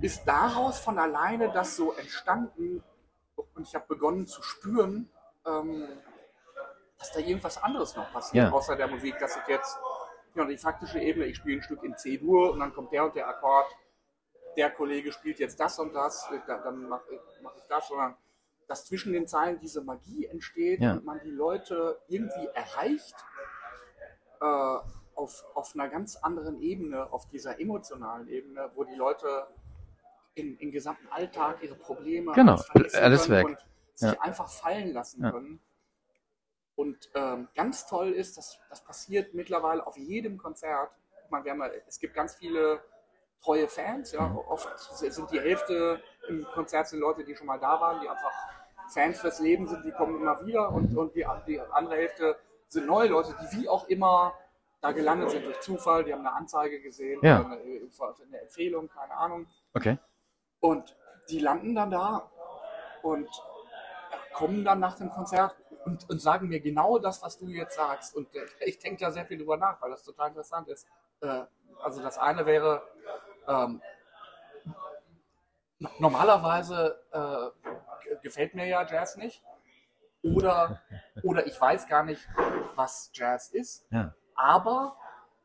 ist 0.00 0.24
daraus 0.26 0.78
von 0.78 0.98
alleine 0.98 1.50
das 1.52 1.76
so 1.76 1.92
entstanden 1.92 2.82
und 3.54 3.62
ich 3.66 3.74
habe 3.74 3.86
begonnen 3.88 4.26
zu 4.26 4.42
spüren, 4.42 5.08
ähm, 5.46 5.88
dass 6.98 7.12
da 7.12 7.20
irgendwas 7.20 7.62
anderes 7.62 7.94
noch 7.96 8.10
passiert, 8.12 8.44
Ja. 8.48 8.52
außer 8.52 8.76
der 8.76 8.88
Musik, 8.88 9.18
dass 9.18 9.36
ich 9.36 9.46
jetzt 9.48 9.78
ja, 10.34 10.44
die 10.44 10.58
faktische 10.58 10.98
Ebene, 10.98 11.26
ich 11.26 11.36
spiele 11.38 11.58
ein 11.58 11.62
Stück 11.62 11.82
in 11.82 11.96
C-Dur 11.96 12.52
und 12.52 12.60
dann 12.60 12.74
kommt 12.74 12.92
der 12.92 13.04
und 13.04 13.14
der 13.14 13.26
Akkord, 13.28 13.66
der 14.56 14.70
Kollege 14.70 15.12
spielt 15.12 15.38
jetzt 15.38 15.58
das 15.60 15.78
und 15.78 15.94
das, 15.94 16.30
äh, 16.30 16.38
da- 16.46 16.58
dann 16.58 16.88
mache 16.88 17.04
ich, 17.10 17.20
mach 17.42 17.56
ich 17.56 17.64
das, 17.68 17.88
sondern 17.88 18.16
dass 18.68 18.84
zwischen 18.86 19.12
den 19.12 19.26
Zeilen 19.26 19.58
diese 19.60 19.80
Magie 19.82 20.26
entsteht 20.26 20.80
Ja. 20.80 20.92
und 20.92 21.04
man 21.04 21.20
die 21.24 21.30
Leute 21.30 21.98
irgendwie 22.08 22.46
erreicht 22.54 23.14
äh, 24.40 24.76
auf, 25.14 25.44
auf 25.54 25.72
einer 25.74 25.88
ganz 25.88 26.16
anderen 26.16 26.60
Ebene, 26.60 27.10
auf 27.12 27.26
dieser 27.28 27.58
emotionalen 27.58 28.28
Ebene, 28.28 28.70
wo 28.74 28.84
die 28.84 28.94
Leute 28.94 29.46
in, 30.36 30.56
im 30.58 30.70
gesamten 30.70 31.08
Alltag 31.08 31.62
ihre 31.62 31.74
Probleme 31.74 32.32
Genau, 32.32 32.60
alles 32.94 33.28
weg. 33.30 33.46
und 33.46 33.58
sich 33.94 34.12
Ja. 34.12 34.20
einfach 34.20 34.48
fallen 34.48 34.92
lassen 34.92 35.22
Ja. 35.24 35.30
können. 35.32 35.60
Und 36.76 37.10
ähm, 37.14 37.48
ganz 37.54 37.86
toll 37.86 38.12
ist, 38.12 38.36
dass 38.36 38.60
das 38.68 38.84
passiert 38.84 39.32
mittlerweile 39.34 39.86
auf 39.86 39.96
jedem 39.96 40.36
Konzert. 40.36 40.90
Ich 41.24 41.30
meine, 41.30 41.44
wir 41.46 41.52
haben 41.52 41.60
ja, 41.60 41.70
es 41.88 41.98
gibt 41.98 42.14
ganz 42.14 42.34
viele 42.36 42.80
treue 43.42 43.66
Fans. 43.66 44.12
Ja. 44.12 44.28
Mhm. 44.28 44.36
Oft 44.36 44.68
sind 44.78 45.30
die 45.30 45.40
Hälfte 45.40 46.02
im 46.28 46.44
Konzert 46.52 46.88
sind 46.88 47.00
Leute, 47.00 47.24
die 47.24 47.34
schon 47.34 47.46
mal 47.46 47.58
da 47.58 47.80
waren, 47.80 48.00
die 48.02 48.08
einfach 48.08 48.32
Fans 48.92 49.18
fürs 49.20 49.40
Leben 49.40 49.66
sind, 49.66 49.84
die 49.84 49.90
kommen 49.92 50.20
immer 50.20 50.44
wieder. 50.46 50.70
Und, 50.70 50.94
und 50.96 51.14
die, 51.14 51.26
die 51.46 51.58
andere 51.60 51.96
Hälfte 51.96 52.38
sind 52.68 52.86
neue 52.86 53.08
Leute, 53.08 53.34
die 53.40 53.56
wie 53.58 53.68
auch 53.70 53.88
immer 53.88 54.34
da 54.82 54.92
gelandet 54.92 55.30
sind 55.30 55.46
durch 55.46 55.58
Zufall. 55.60 56.04
Die 56.04 56.12
haben 56.12 56.20
eine 56.26 56.36
Anzeige 56.36 56.80
gesehen, 56.82 57.20
Ja. 57.22 57.40
eine, 57.44 57.56
eine 57.56 58.40
Empfehlung, 58.42 58.88
keine 58.88 59.14
Ahnung. 59.16 59.46
Okay. 59.72 59.96
Und 60.60 60.96
die 61.28 61.38
landen 61.38 61.74
dann 61.74 61.90
da 61.90 62.30
und 63.02 63.28
kommen 64.32 64.64
dann 64.64 64.80
nach 64.80 64.96
dem 64.96 65.10
Konzert 65.10 65.54
und, 65.84 66.08
und 66.10 66.20
sagen 66.20 66.48
mir 66.48 66.60
genau 66.60 66.98
das, 66.98 67.22
was 67.22 67.38
du 67.38 67.46
jetzt 67.48 67.76
sagst. 67.76 68.14
Und 68.14 68.28
ich 68.60 68.78
denke 68.78 69.04
da 69.04 69.10
sehr 69.10 69.26
viel 69.26 69.38
drüber 69.38 69.56
nach, 69.56 69.80
weil 69.80 69.90
das 69.90 70.02
total 70.02 70.28
interessant 70.28 70.68
ist. 70.68 70.86
Äh, 71.20 71.44
also 71.82 72.02
das 72.02 72.18
eine 72.18 72.46
wäre, 72.46 72.82
ähm, 73.48 73.80
no- 75.78 75.90
normalerweise 75.98 77.00
äh, 77.12 78.16
gefällt 78.22 78.54
mir 78.54 78.66
ja 78.66 78.84
Jazz 78.86 79.16
nicht. 79.16 79.42
Oder, 80.22 80.80
oder 81.22 81.46
ich 81.46 81.60
weiß 81.60 81.86
gar 81.86 82.02
nicht, 82.02 82.26
was 82.74 83.10
Jazz 83.14 83.50
ist. 83.50 83.86
Ja. 83.90 84.12
Aber 84.34 84.96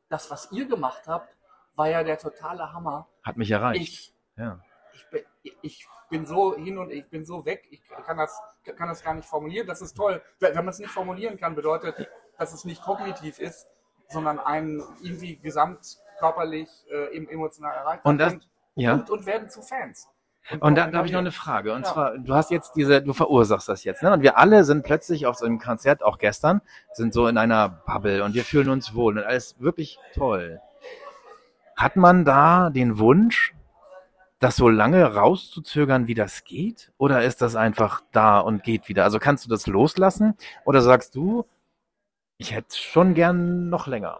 das, 0.10 0.32
was 0.32 0.52
ihr 0.52 0.66
gemacht 0.68 1.08
habt, 1.08 1.36
war 1.76 1.88
ja 1.88 2.04
der 2.04 2.18
totale 2.18 2.74
Hammer. 2.74 3.08
Hat 3.24 3.38
mich 3.38 3.52
erreicht. 3.52 3.82
Ich, 3.82 4.16
Ja. 4.38 4.60
Ich, 4.94 5.08
bin, 5.10 5.22
ich 5.62 5.88
bin 6.10 6.26
so 6.26 6.56
hin 6.56 6.78
und 6.78 6.92
ich 6.92 7.08
bin 7.10 7.26
so 7.26 7.46
weg, 7.46 7.64
ich 7.70 7.82
kann 8.06 8.18
das, 8.18 8.40
kann 8.78 8.88
das 8.90 9.04
gar 9.04 9.14
nicht 9.14 9.28
formulieren. 9.28 9.68
Das 9.68 9.82
ist 9.82 9.96
toll. 9.96 10.22
Wenn 10.40 10.54
man 10.56 10.70
es 10.70 10.80
nicht 10.80 10.92
formulieren 10.92 11.38
kann, 11.38 11.56
bedeutet, 11.56 12.10
dass 12.38 12.54
es 12.54 12.66
nicht 12.66 12.82
kognitiv 12.84 13.40
ist, 13.40 13.68
sondern 14.10 14.40
einen 14.40 14.84
irgendwie 15.02 15.38
gesamtkörperlich, 15.38 16.70
äh, 16.92 17.16
em- 17.16 17.30
emotional 17.30 17.74
erreicht 17.76 18.06
Und 18.06 18.18
das- 18.18 18.34
und, 18.34 18.50
Ja. 18.76 18.94
und, 18.94 19.10
und 19.10 19.26
werden 19.26 19.50
zu 19.50 19.62
Fans. 19.62 20.08
Und 20.60 20.76
dann 20.76 20.96
habe 20.96 21.06
ich 21.06 21.14
noch 21.14 21.20
eine 21.20 21.32
Frage. 21.32 21.72
Und 21.74 21.86
Ja. 21.86 21.94
zwar, 21.94 22.18
du 22.18 22.34
hast 22.34 22.50
jetzt 22.52 22.74
diese, 22.76 23.02
du 23.02 23.14
verursachst 23.14 23.70
das 23.70 23.84
jetzt, 23.84 24.02
ne? 24.02 24.12
Und 24.12 24.22
wir 24.24 24.38
alle 24.38 24.64
sind 24.64 24.84
plötzlich 24.84 25.28
auf 25.28 25.36
so 25.38 25.46
einem 25.46 25.60
Konzert, 25.60 26.04
auch 26.04 26.18
gestern, 26.18 26.62
sind 26.94 27.14
so 27.14 27.28
in 27.28 27.38
einer 27.38 27.70
Bubble 27.70 28.24
und 28.24 28.34
wir 28.34 28.44
fühlen 28.44 28.70
uns 28.70 28.96
wohl 28.96 29.18
und 29.20 29.24
alles 29.24 29.60
wirklich 29.62 30.00
toll. 30.16 30.60
Hat 31.78 31.96
man 31.96 32.26
da 32.26 32.70
den 32.72 32.98
Wunsch, 32.98 33.54
das 34.42 34.56
so 34.56 34.68
lange 34.70 35.04
rauszuzögern, 35.14 36.08
wie 36.08 36.16
das 36.16 36.44
geht? 36.44 36.92
Oder 36.98 37.24
ist 37.24 37.42
das 37.42 37.56
einfach 37.56 38.02
da 38.12 38.40
und 38.40 38.64
geht 38.64 38.90
wieder? 38.90 39.04
Also 39.04 39.20
kannst 39.20 39.46
du 39.46 39.50
das 39.50 39.68
loslassen? 39.68 40.36
Oder 40.66 40.82
sagst 40.82 41.16
du, 41.16 41.46
ich 42.38 42.54
hätte 42.54 42.76
schon 42.76 43.14
gern 43.14 43.70
noch 43.70 43.86
länger? 43.86 44.20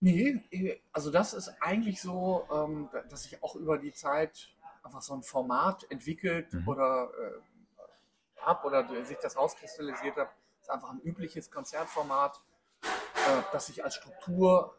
Nee, 0.00 0.80
also 0.92 1.10
das 1.10 1.34
ist 1.34 1.50
eigentlich 1.60 2.00
so, 2.00 2.46
ähm, 2.52 2.88
dass 3.08 3.24
sich 3.24 3.42
auch 3.42 3.54
über 3.54 3.78
die 3.78 3.92
Zeit 3.92 4.48
einfach 4.82 5.02
so 5.02 5.14
ein 5.14 5.22
Format 5.22 5.90
entwickelt 5.90 6.52
Mhm. 6.52 6.68
oder 6.68 7.10
äh, 7.18 8.40
habe 8.42 8.66
oder 8.66 9.04
sich 9.04 9.18
das 9.18 9.36
rauskristallisiert 9.36 10.16
hat, 10.16 10.30
ist 10.60 10.70
einfach 10.70 10.90
ein 10.90 11.00
übliches 11.00 11.50
Konzertformat, 11.50 12.38
äh, 12.82 13.42
das 13.52 13.66
sich 13.66 13.82
als 13.82 13.96
Struktur 13.96 14.74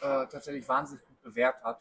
äh, 0.00 0.26
tatsächlich 0.26 0.68
wahnsinnig 0.68 1.04
gut 1.06 1.20
bewährt 1.22 1.62
hat. 1.62 1.80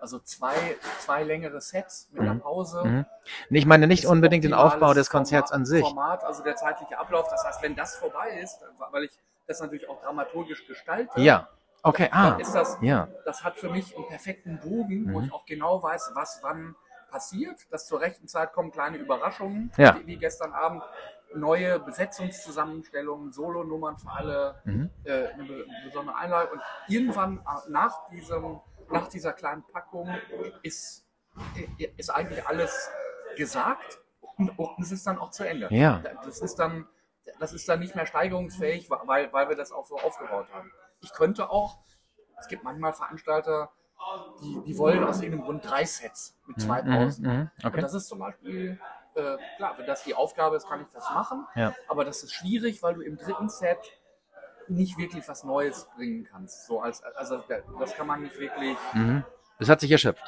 Also 0.00 0.18
zwei, 0.20 0.76
zwei 1.00 1.22
längere 1.24 1.60
Sets 1.60 2.08
mit 2.12 2.22
einer 2.22 2.34
Mhm. 2.34 2.40
Pause. 2.40 2.82
Mhm. 2.84 3.06
Ich 3.50 3.66
meine 3.66 3.86
nicht 3.86 4.06
unbedingt 4.06 4.44
den 4.44 4.54
Aufbau 4.54 4.94
des 4.94 5.10
Konzerts 5.10 5.50
Format, 5.50 5.60
an 5.60 5.66
sich. 5.66 5.82
Format, 5.82 6.24
also 6.24 6.42
der 6.42 6.56
zeitliche 6.56 6.98
Ablauf. 6.98 7.28
Das 7.28 7.44
heißt, 7.44 7.62
wenn 7.62 7.76
das 7.76 7.96
vorbei 7.96 8.38
ist, 8.42 8.58
weil 8.90 9.04
ich 9.04 9.10
das 9.46 9.60
natürlich 9.60 9.88
auch 9.88 10.00
dramaturgisch 10.02 10.66
gestalte, 10.66 11.20
Ja. 11.20 11.48
Okay, 11.82 12.08
ah. 12.12 12.32
dann 12.32 12.40
ist 12.40 12.54
das, 12.54 12.76
Ja. 12.82 13.08
das 13.24 13.42
hat 13.42 13.56
für 13.58 13.70
mich 13.70 13.96
einen 13.96 14.06
perfekten 14.06 14.60
Bogen, 14.60 15.12
wo 15.14 15.18
Mhm. 15.18 15.24
ich 15.24 15.32
auch 15.32 15.46
genau 15.46 15.82
weiß, 15.82 16.10
was 16.14 16.40
wann 16.42 16.76
passiert, 17.10 17.58
dass 17.72 17.86
zur 17.86 18.00
rechten 18.00 18.28
Zeit 18.28 18.52
kommen 18.52 18.70
kleine 18.70 18.98
Überraschungen, 18.98 19.72
Ja. 19.78 19.96
wie, 19.98 20.06
wie 20.06 20.16
gestern 20.18 20.52
Abend, 20.52 20.82
neue 21.34 21.78
Besetzungszusammenstellungen, 21.78 23.32
Solonummern 23.32 23.96
für 23.96 24.10
alle, 24.10 24.56
Mhm. 24.64 24.90
äh, 25.04 25.28
eine 25.28 25.44
be- 25.44 25.64
besondere 25.84 26.16
Einlage. 26.16 26.52
Und 26.52 26.60
irgendwann 26.88 27.38
äh, 27.38 27.70
nach, 27.70 28.08
diesem, 28.10 28.60
nach 28.92 29.08
dieser 29.08 29.32
kleinen 29.32 29.62
Packung 29.64 30.08
ist, 30.62 31.06
äh, 31.78 31.88
ist 31.96 32.10
eigentlich 32.10 32.46
alles 32.46 32.90
gesagt 33.36 33.98
und, 34.36 34.50
und 34.58 34.78
es 34.80 34.92
ist 34.92 35.06
dann 35.06 35.18
auch 35.18 35.30
zu 35.30 35.44
Ende. 35.46 35.68
Ja. 35.70 36.02
Das 36.24 36.40
ist 36.40 36.58
dann, 36.58 36.86
das 37.38 37.52
ist 37.52 37.68
dann 37.68 37.80
nicht 37.80 37.94
mehr 37.94 38.06
steigerungsfähig, 38.06 38.90
weil, 38.90 39.32
weil 39.32 39.48
wir 39.48 39.56
das 39.56 39.72
auch 39.72 39.86
so 39.86 39.96
aufgebaut 39.98 40.46
haben. 40.52 40.70
Ich 41.00 41.12
könnte 41.12 41.50
auch, 41.50 41.78
es 42.38 42.48
gibt 42.48 42.64
manchmal 42.64 42.92
Veranstalter, 42.92 43.70
die, 44.40 44.60
die 44.66 44.78
wollen 44.78 45.04
aus 45.04 45.20
irgendeinem 45.20 45.44
Grund 45.44 45.70
drei 45.70 45.84
Sets 45.84 46.36
mit 46.46 46.60
zwei 46.60 46.82
Mhm, 46.82 46.90
Pausen. 46.90 47.26
mhm, 47.26 47.50
Und 47.62 47.64
Okay. 47.64 47.80
das 47.80 47.94
ist 47.94 48.08
zum 48.08 48.18
Beispiel, 48.18 48.80
äh, 49.14 49.36
klar, 49.56 49.76
wenn 49.76 49.86
das 49.86 50.04
die 50.04 50.14
Aufgabe 50.14 50.56
ist, 50.56 50.66
kann 50.66 50.80
ich 50.80 50.88
das 50.88 51.08
machen. 51.10 51.46
Ja. 51.54 51.74
Aber 51.86 52.04
das 52.04 52.22
ist 52.22 52.32
schwierig, 52.32 52.82
weil 52.82 52.94
du 52.94 53.02
im 53.02 53.18
dritten 53.18 53.48
Set 53.48 53.78
nicht 54.70 54.98
wirklich 54.98 55.26
was 55.28 55.44
Neues 55.44 55.88
bringen 55.96 56.24
kannst. 56.30 56.66
So 56.66 56.80
als, 56.80 57.02
also 57.02 57.42
das 57.78 57.94
kann 57.94 58.06
man 58.06 58.22
nicht 58.22 58.38
wirklich. 58.38 58.76
Mhm. 58.94 59.24
Es 59.58 59.68
hat 59.68 59.80
sich 59.80 59.90
erschöpft. 59.90 60.24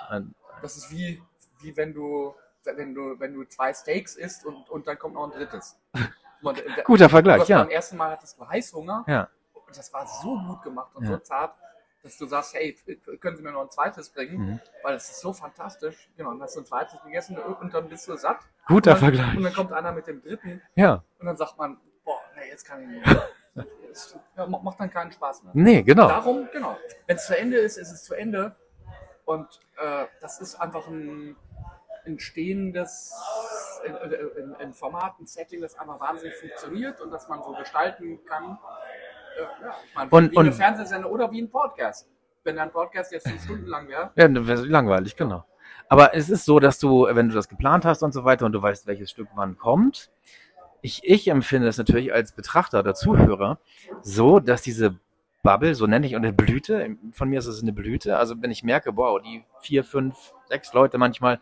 Das 0.60 0.76
ist 0.76 0.90
wie, 0.90 1.22
wie 1.60 1.76
wenn 1.76 1.94
du, 1.94 2.34
wenn 2.64 2.94
du, 2.94 3.18
wenn 3.18 3.34
du 3.34 3.44
zwei 3.44 3.72
Steaks 3.72 4.16
isst 4.16 4.44
und, 4.44 4.68
und 4.70 4.86
dann 4.86 4.98
kommt 4.98 5.14
noch 5.14 5.24
ein 5.24 5.30
drittes. 5.30 5.78
Und, 6.44 6.58
äh, 6.58 6.82
Guter 6.82 7.08
Vergleich, 7.08 7.46
ja. 7.46 7.62
Beim 7.62 7.70
ersten 7.70 7.96
Mal 7.96 8.10
hattest 8.10 8.36
du 8.36 8.44
Heißhunger 8.48 9.04
Ja. 9.06 9.28
und 9.54 9.78
das 9.78 9.92
war 9.92 10.04
so 10.08 10.36
gut 10.40 10.60
gemacht 10.62 10.90
und 10.96 11.04
Ja. 11.04 11.10
so 11.12 11.18
zart, 11.18 11.54
dass 12.02 12.18
du 12.18 12.26
sagst, 12.26 12.54
hey, 12.54 12.76
können 13.20 13.36
Sie 13.36 13.44
mir 13.44 13.52
noch 13.52 13.62
ein 13.62 13.70
zweites 13.70 14.10
bringen? 14.10 14.38
Mhm. 14.54 14.60
Weil 14.82 14.94
das 14.94 15.08
ist 15.08 15.20
so 15.20 15.32
fantastisch. 15.32 16.10
Genau, 16.16 16.30
dann 16.30 16.42
hast 16.42 16.56
du 16.56 16.60
ein 16.62 16.66
zweites 16.66 17.00
gegessen 17.04 17.38
und 17.38 17.72
dann 17.72 17.88
bist 17.88 18.08
du 18.08 18.16
satt. 18.16 18.38
Guter 18.66 18.74
und 18.74 18.86
dann, 18.86 18.96
Vergleich. 18.98 19.36
Und 19.36 19.44
dann 19.44 19.54
kommt 19.54 19.72
einer 19.72 19.92
mit 19.92 20.08
dem 20.08 20.20
dritten 20.20 20.60
Ja. 20.74 21.04
und 21.20 21.26
dann 21.26 21.36
sagt 21.36 21.56
man, 21.58 21.78
boah, 22.04 22.18
nee, 22.34 22.48
jetzt 22.48 22.64
kann 22.64 22.82
ich 22.82 22.88
nicht 22.88 23.06
mehr. 23.06 23.22
Es 23.92 24.16
macht 24.36 24.80
dann 24.80 24.90
keinen 24.90 25.12
Spaß 25.12 25.44
mehr. 25.44 25.52
Nee, 25.54 25.82
genau. 25.82 26.08
Darum, 26.08 26.48
genau. 26.52 26.76
Wenn 27.06 27.16
es 27.16 27.26
zu 27.26 27.36
Ende 27.38 27.58
ist, 27.58 27.76
ist 27.76 27.92
es 27.92 28.02
zu 28.04 28.14
Ende. 28.14 28.56
Und 29.24 29.60
äh, 29.78 30.06
das 30.20 30.40
ist 30.40 30.56
einfach 30.56 30.86
ein 30.88 31.36
entstehendes 32.04 33.12
ein, 33.86 33.96
ein, 33.96 34.54
ein 34.60 34.74
Format, 34.74 35.18
ein 35.20 35.26
Setting, 35.26 35.60
das 35.60 35.76
einfach 35.78 35.98
wahnsinnig 36.00 36.34
funktioniert 36.36 37.00
und 37.00 37.10
das 37.10 37.28
man 37.28 37.42
so 37.42 37.52
gestalten 37.54 38.20
kann. 38.26 38.58
Äh, 39.36 39.42
ja, 39.64 39.74
ich 39.86 39.94
meine, 39.94 40.10
Und- 40.10 40.32
wie 40.32 40.38
eine 40.38 40.48
und- 40.50 40.54
Fernsehsender 40.54 41.10
oder 41.10 41.30
wie 41.30 41.42
ein 41.42 41.50
Podcast. 41.50 42.08
Wenn 42.44 42.58
ein 42.58 42.70
Podcast 42.72 43.12
jetzt 43.12 43.28
fünf 43.28 43.42
Stunden 43.44 43.66
lang 43.66 43.86
wäre, 43.88 44.10
Ja, 44.16 44.26
dann 44.28 44.46
wäre 44.46 44.62
langweilig, 44.64 45.16
genau. 45.16 45.44
Aber 45.88 46.14
es 46.14 46.28
ist 46.28 46.44
so, 46.44 46.58
dass 46.58 46.78
du, 46.78 47.06
wenn 47.10 47.28
du 47.28 47.34
das 47.34 47.48
geplant 47.48 47.84
hast 47.84 48.02
und 48.02 48.12
so 48.12 48.24
weiter 48.24 48.46
und 48.46 48.52
du 48.52 48.60
weißt, 48.62 48.86
welches 48.86 49.10
Stück 49.10 49.28
wann 49.34 49.56
kommt, 49.58 50.10
ich, 50.82 51.00
ich 51.04 51.28
empfinde 51.28 51.68
es 51.68 51.78
natürlich 51.78 52.12
als 52.12 52.32
Betrachter 52.32 52.80
oder 52.80 52.94
Zuhörer 52.94 53.58
so, 54.02 54.40
dass 54.40 54.62
diese 54.62 54.96
Bubble, 55.42 55.74
so 55.74 55.86
nenne 55.86 56.06
ich, 56.06 56.14
und 56.14 56.24
eine 56.24 56.32
Blüte, 56.32 56.96
von 57.12 57.28
mir 57.28 57.38
ist 57.38 57.46
es 57.46 57.62
eine 57.62 57.72
Blüte, 57.72 58.18
also 58.18 58.40
wenn 58.42 58.50
ich 58.50 58.64
merke, 58.64 58.96
wow, 58.96 59.20
die 59.22 59.42
vier, 59.60 59.84
fünf, 59.84 60.34
sechs 60.48 60.72
Leute 60.72 60.98
manchmal 60.98 61.40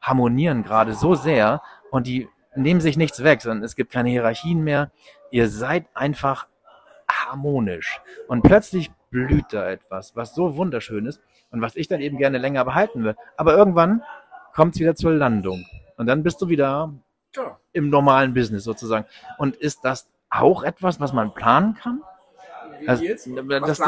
harmonieren 0.00 0.62
gerade 0.62 0.94
so 0.94 1.14
sehr 1.14 1.62
und 1.90 2.06
die 2.06 2.28
nehmen 2.54 2.80
sich 2.80 2.96
nichts 2.96 3.24
weg, 3.24 3.40
sondern 3.40 3.64
es 3.64 3.74
gibt 3.74 3.90
keine 3.90 4.10
Hierarchien 4.10 4.62
mehr, 4.62 4.90
ihr 5.30 5.48
seid 5.48 5.86
einfach 5.94 6.46
harmonisch. 7.10 8.00
Und 8.28 8.42
plötzlich 8.42 8.90
blüht 9.10 9.46
da 9.50 9.68
etwas, 9.70 10.14
was 10.14 10.34
so 10.34 10.56
wunderschön 10.56 11.06
ist 11.06 11.20
und 11.50 11.60
was 11.60 11.76
ich 11.76 11.88
dann 11.88 12.00
eben 12.00 12.18
gerne 12.18 12.38
länger 12.38 12.64
behalten 12.64 13.04
will. 13.04 13.16
Aber 13.36 13.56
irgendwann 13.56 14.02
kommt 14.54 14.74
es 14.74 14.80
wieder 14.80 14.94
zur 14.94 15.12
Landung. 15.12 15.64
Und 15.96 16.06
dann 16.06 16.22
bist 16.22 16.40
du 16.42 16.48
wieder 16.48 16.92
ja, 17.36 17.58
im 17.72 17.90
normalen 17.90 18.34
Business 18.34 18.64
sozusagen. 18.64 19.06
Und 19.38 19.56
ist 19.56 19.84
das 19.84 20.08
auch 20.30 20.62
etwas, 20.62 21.00
was 21.00 21.12
man 21.12 21.32
planen 21.34 21.74
kann? 21.74 22.02
Also, 22.86 23.04
das-. 23.60 23.78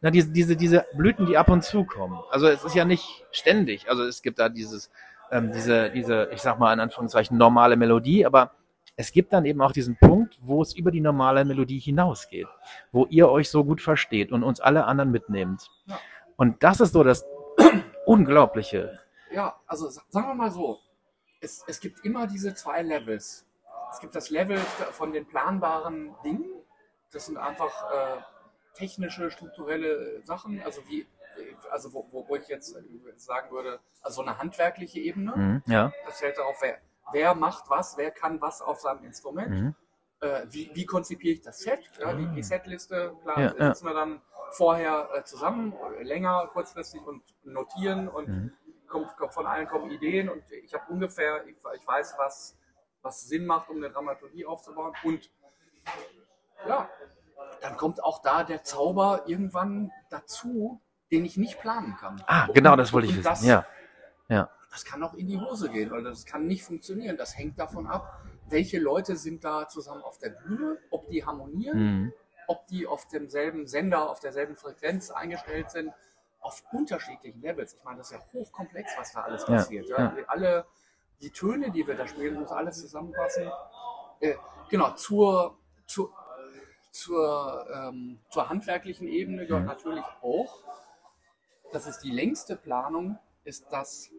Na, 0.00 0.10
diese, 0.10 0.30
diese, 0.30 0.56
diese 0.56 0.86
Blüten, 0.94 1.26
die 1.26 1.36
ab 1.36 1.48
und 1.50 1.62
zu 1.64 1.84
kommen. 1.84 2.18
Also 2.30 2.46
es 2.46 2.64
ist 2.64 2.74
ja 2.74 2.84
nicht 2.84 3.24
ständig. 3.32 3.88
Also 3.90 4.04
es 4.04 4.22
gibt 4.22 4.38
da 4.38 4.48
dieses, 4.48 4.90
ähm, 5.30 5.52
diese, 5.52 5.90
diese, 5.90 6.28
ich 6.32 6.40
sag 6.42 6.58
mal 6.58 6.72
in 6.72 6.80
Anführungszeichen 6.80 7.36
normale 7.36 7.76
Melodie, 7.76 8.24
aber 8.24 8.52
es 8.96 9.12
gibt 9.12 9.32
dann 9.34 9.44
eben 9.44 9.60
auch 9.60 9.72
diesen 9.72 9.96
Punkt, 9.96 10.38
wo 10.40 10.62
es 10.62 10.74
über 10.74 10.90
die 10.90 11.00
normale 11.02 11.44
Melodie 11.44 11.78
hinausgeht, 11.80 12.46
wo 12.92 13.04
ihr 13.06 13.28
euch 13.28 13.50
so 13.50 13.62
gut 13.64 13.82
versteht 13.82 14.32
und 14.32 14.42
uns 14.42 14.60
alle 14.60 14.84
anderen 14.86 15.10
mitnehmt. 15.10 15.68
Ja. 15.86 15.98
Und 16.36 16.62
das 16.62 16.80
ist 16.80 16.92
so 16.92 17.02
das 17.02 17.26
Unglaubliche. 18.06 18.98
Ja, 19.32 19.56
also 19.66 19.88
sa- 19.90 20.02
sagen 20.08 20.28
wir 20.28 20.34
mal 20.34 20.50
so, 20.50 20.78
es, 21.40 21.64
es 21.66 21.80
gibt 21.80 22.04
immer 22.04 22.26
diese 22.26 22.54
zwei 22.54 22.82
Levels. 22.82 23.46
Es 23.92 24.00
gibt 24.00 24.14
das 24.14 24.30
Level 24.30 24.58
von 24.92 25.12
den 25.12 25.26
planbaren 25.26 26.14
Dingen, 26.24 26.50
das 27.12 27.26
sind 27.26 27.36
einfach 27.36 27.90
äh, 27.92 28.20
technische, 28.74 29.30
strukturelle 29.30 30.22
Sachen, 30.24 30.60
also 30.62 30.82
wie, 30.88 31.06
also 31.70 31.92
wo, 31.94 32.06
wo, 32.10 32.28
wo 32.28 32.36
ich 32.36 32.48
jetzt 32.48 32.76
sagen 33.16 33.50
würde, 33.50 33.80
also 34.02 34.22
eine 34.22 34.38
handwerkliche 34.38 35.00
Ebene. 35.00 35.32
Mhm, 35.36 35.62
ja. 35.66 35.92
Das 36.04 36.18
fällt 36.18 36.36
darauf, 36.36 36.60
wer, 36.60 36.78
wer 37.12 37.34
macht 37.34 37.70
was, 37.70 37.96
wer 37.96 38.10
kann 38.10 38.40
was 38.40 38.60
auf 38.60 38.80
seinem 38.80 39.04
Instrument. 39.04 39.50
Mhm. 39.50 39.74
Äh, 40.20 40.46
wie, 40.50 40.70
wie 40.74 40.84
konzipiere 40.84 41.34
ich 41.34 41.42
das 41.42 41.60
Set? 41.60 41.80
Ja, 42.00 42.12
die, 42.12 42.26
die 42.34 42.42
Setliste, 42.42 43.14
klar, 43.22 43.38
Ja, 43.40 43.54
ja. 43.56 43.74
sitzen 43.74 43.86
wir 43.86 43.94
dann 43.94 44.20
vorher 44.50 45.08
äh, 45.14 45.24
zusammen, 45.24 45.74
länger, 46.00 46.48
kurzfristig 46.52 47.00
und 47.06 47.22
notieren 47.44 48.08
und 48.08 48.28
Mhm. 48.28 48.52
Kommt, 48.86 49.10
von 49.30 49.46
allen 49.46 49.66
kommen 49.66 49.90
Ideen 49.90 50.28
und 50.28 50.42
ich 50.50 50.72
habe 50.74 50.90
ungefähr, 50.92 51.46
ich, 51.46 51.56
ich 51.74 51.86
weiß, 51.86 52.14
was, 52.18 52.56
was 53.02 53.22
Sinn 53.28 53.46
macht, 53.46 53.68
um 53.70 53.76
eine 53.76 53.90
Dramaturgie 53.90 54.46
aufzubauen. 54.46 54.92
Und 55.04 55.30
ja, 56.66 56.88
dann 57.60 57.76
kommt 57.76 58.02
auch 58.02 58.20
da 58.22 58.44
der 58.44 58.62
Zauber 58.64 59.24
irgendwann 59.26 59.90
dazu, 60.10 60.80
den 61.10 61.24
ich 61.24 61.36
nicht 61.36 61.60
planen 61.60 61.96
kann. 61.96 62.22
Ah, 62.26 62.48
genau, 62.52 62.72
Und- 62.72 62.78
das 62.78 62.92
wollte 62.92 63.06
ich 63.08 63.12
wissen. 63.16 63.24
Das, 63.24 63.44
Ja. 63.44 63.66
das 64.70 64.84
kann 64.84 65.02
auch 65.02 65.14
in 65.14 65.26
die 65.28 65.38
Hose 65.38 65.70
gehen, 65.70 65.90
weil 65.90 66.02
das 66.02 66.26
kann 66.26 66.46
nicht 66.46 66.64
funktionieren. 66.64 67.16
Das 67.16 67.36
hängt 67.38 67.58
davon 67.58 67.86
ab, 67.86 68.20
welche 68.48 68.78
Leute 68.78 69.16
sind 69.16 69.44
da 69.44 69.68
zusammen 69.68 70.02
auf 70.02 70.18
der 70.18 70.30
Bühne, 70.30 70.78
ob 70.90 71.08
die 71.08 71.24
harmonieren, 71.24 71.78
Mhm. 72.02 72.12
ob 72.48 72.66
die 72.66 72.86
auf 72.86 73.06
demselben 73.08 73.66
Sender, 73.66 74.10
auf 74.10 74.20
derselben 74.20 74.56
Frequenz 74.56 75.10
eingestellt 75.10 75.70
sind, 75.70 75.92
auf 76.46 76.62
unterschiedlichen 76.72 77.40
Levels. 77.42 77.74
Ich 77.74 77.82
meine, 77.84 77.98
das 77.98 78.10
ist 78.10 78.18
ja 78.18 78.24
hochkomplex, 78.32 78.92
was 78.96 79.12
da 79.12 79.22
alles 79.22 79.42
Ja, 79.42 79.54
passiert. 79.56 79.88
Ja, 79.88 80.14
Alle 80.28 80.66
die 81.20 81.30
Töne, 81.30 81.70
die 81.72 81.84
wir 81.86 81.96
da 81.96 82.06
spielen, 82.06 82.38
muss 82.38 82.50
alles 82.52 82.80
zusammenpassen. 82.80 83.50
Äh, 84.20 84.34
genau, 84.68 84.90
zur, 84.92 85.58
zur, 85.86 86.12
zur, 86.92 87.66
ähm, 87.74 88.20
zur 88.30 88.48
handwerklichen 88.48 89.08
Ebene 89.08 89.46
gehört 89.46 89.62
Mhm. 89.62 89.68
natürlich 89.68 90.04
auch, 90.22 90.62
das 91.72 91.86
ist 91.86 92.00
die 92.00 92.10
längste 92.12 92.54
Planung, 92.56 93.18
ist 93.44 93.66
das, 93.70 94.10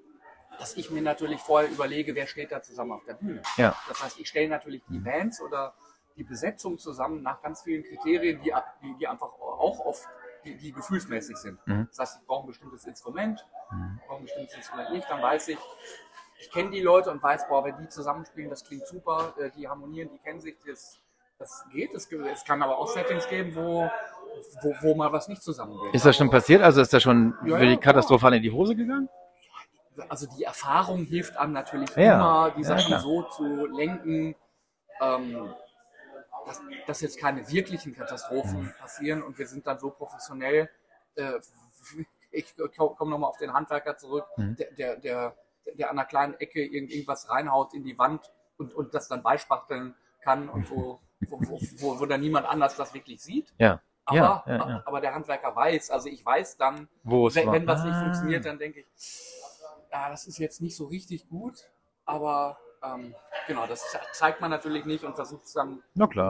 dass 0.59 0.75
ich 0.75 0.91
mir 0.91 1.01
natürlich 1.01 1.39
vorher 1.39 1.69
überlege, 1.69 2.13
wer 2.13 2.27
steht 2.27 2.51
da 2.51 2.61
zusammen 2.61 2.91
auf 2.91 3.05
der 3.05 3.13
Bühne. 3.13 3.41
Ja. 3.57 3.75
Das 3.87 4.03
heißt, 4.03 4.19
ich 4.19 4.27
stelle 4.27 4.49
natürlich 4.49 4.83
die 4.89 4.99
Bands 4.99 5.39
oder 5.41 5.75
die 6.17 6.23
Besetzung 6.23 6.77
zusammen 6.77 7.21
nach 7.21 7.41
ganz 7.41 7.61
vielen 7.61 7.83
Kriterien, 7.83 8.41
die, 8.41 8.51
die, 8.81 8.95
die 8.99 9.07
einfach 9.07 9.27
auch 9.27 9.79
oft, 9.85 10.03
die, 10.47 10.55
die 10.57 10.71
gefühlsmäßig 10.71 11.37
sind. 11.37 11.59
Mhm. 11.67 11.87
Das 11.89 11.99
heißt, 11.99 12.19
ich 12.21 12.27
brauche 12.27 12.45
ein 12.45 12.47
bestimmtes 12.47 12.85
Instrument, 12.85 13.45
Mhm. 13.71 13.99
ich 14.01 14.07
brauche 14.07 14.19
ein 14.19 14.23
bestimmtes 14.23 14.55
Instrument 14.55 14.91
nicht, 14.91 15.09
dann 15.09 15.21
weiß 15.21 15.49
ich, 15.49 15.57
ich 16.39 16.51
kenne 16.51 16.69
die 16.69 16.81
Leute 16.81 17.11
und 17.11 17.21
weiß, 17.21 17.47
boah, 17.47 17.65
wenn 17.65 17.77
die 17.77 17.89
zusammenspielen, 17.89 18.49
das 18.49 18.63
klingt 18.63 18.87
super, 18.87 19.33
äh, 19.39 19.49
die 19.51 19.67
harmonieren, 19.67 20.09
die 20.11 20.19
kennen 20.19 20.39
sich, 20.39 20.55
das, 20.65 20.99
das 21.39 21.65
geht. 21.71 21.93
Es, 21.93 22.07
es 22.11 22.45
kann 22.45 22.61
aber 22.61 22.77
auch 22.77 22.87
Settings 22.87 23.27
geben, 23.27 23.55
wo, 23.55 23.89
wo, 24.61 24.75
wo 24.81 24.95
mal 24.95 25.11
was 25.11 25.27
nicht 25.27 25.41
zusammengeht. 25.41 25.93
Ist 25.93 26.05
das 26.05 26.15
schon 26.15 26.29
passiert? 26.29 26.61
Also 26.61 26.81
ist 26.81 26.93
das 26.93 27.01
schon 27.03 27.33
Ja, 27.41 27.59
wirklich 27.59 27.71
ja. 27.71 27.77
katastrophal 27.77 28.33
in 28.35 28.43
die 28.43 28.51
Hose 28.51 28.75
gegangen? 28.75 29.09
also 30.09 30.27
die 30.37 30.43
Erfahrung 30.43 31.05
hilft 31.05 31.35
einem 31.37 31.53
natürlich 31.53 31.89
Ja, 31.95 32.13
immer, 32.13 32.51
die 32.55 32.61
ja, 32.61 32.77
Sachen 32.77 32.99
so 32.99 33.23
zu 33.23 33.65
lenken, 33.65 34.35
ähm, 35.01 35.53
dass, 36.47 36.61
dass 36.87 37.01
jetzt 37.01 37.19
keine 37.19 37.47
wirklichen 37.49 37.93
Katastrophen 37.95 38.61
Mhm. 38.63 38.73
passieren 38.79 39.21
und 39.23 39.37
wir 39.37 39.47
sind 39.47 39.67
dann 39.67 39.79
so 39.79 39.89
professionell. 39.91 40.69
Äh, 41.15 41.33
ich 42.31 42.55
komme 42.55 43.11
nochmal 43.11 43.29
auf 43.29 43.37
den 43.37 43.53
Handwerker 43.53 43.97
zurück, 43.97 44.25
Mhm. 44.37 44.55
der, 44.55 44.71
der, 44.71 44.95
der, 44.97 45.35
der 45.75 45.89
an 45.91 45.97
einer 45.99 46.07
kleinen 46.07 46.33
Ecke 46.35 46.63
irgend, 46.65 46.91
irgendwas 46.91 47.29
reinhaut 47.29 47.73
in 47.73 47.83
die 47.83 47.97
Wand, 47.97 48.31
und, 48.57 48.73
und 48.73 48.95
das 48.95 49.07
dann 49.07 49.21
beispachteln 49.21 49.93
kann 50.21 50.49
und 50.49 50.69
wo, 50.71 50.99
wo, 51.27 51.39
wo, 51.41 51.59
wo, 51.77 51.99
wo 51.99 52.05
dann 52.07 52.21
niemand 52.21 52.47
anders 52.47 52.75
das 52.75 52.91
wirklich 52.95 53.21
sieht. 53.21 53.53
Ja. 53.59 53.81
Aber, 54.03 54.15
Ja, 54.17 54.43
ja, 54.47 54.55
ja. 54.69 54.83
aber 54.85 54.99
der 55.01 55.13
Handwerker 55.13 55.55
weiß, 55.55 55.91
also 55.91 56.09
ich 56.09 56.25
weiß 56.25 56.57
dann, 56.57 56.87
wenn, 57.03 57.51
wenn 57.51 57.67
was 57.67 57.83
nicht 57.83 57.93
Ah. 57.95 57.99
funktioniert, 58.01 58.45
dann 58.45 58.57
denke 58.57 58.79
ich, 58.79 58.85
ja, 59.91 60.09
das 60.09 60.25
ist 60.25 60.39
jetzt 60.39 60.59
nicht 60.61 60.75
so 60.75 60.85
richtig 60.85 61.29
gut, 61.29 61.69
aber 62.05 62.57
ähm, 62.83 63.15
genau, 63.47 63.65
das 63.67 63.91
ze- 63.91 63.99
zeigt 64.13 64.41
man 64.41 64.49
natürlich 64.51 64.85
nicht 64.85 65.03
und 65.03 65.15
versucht 65.15 65.45
es 65.45 65.53
dann 65.53 65.81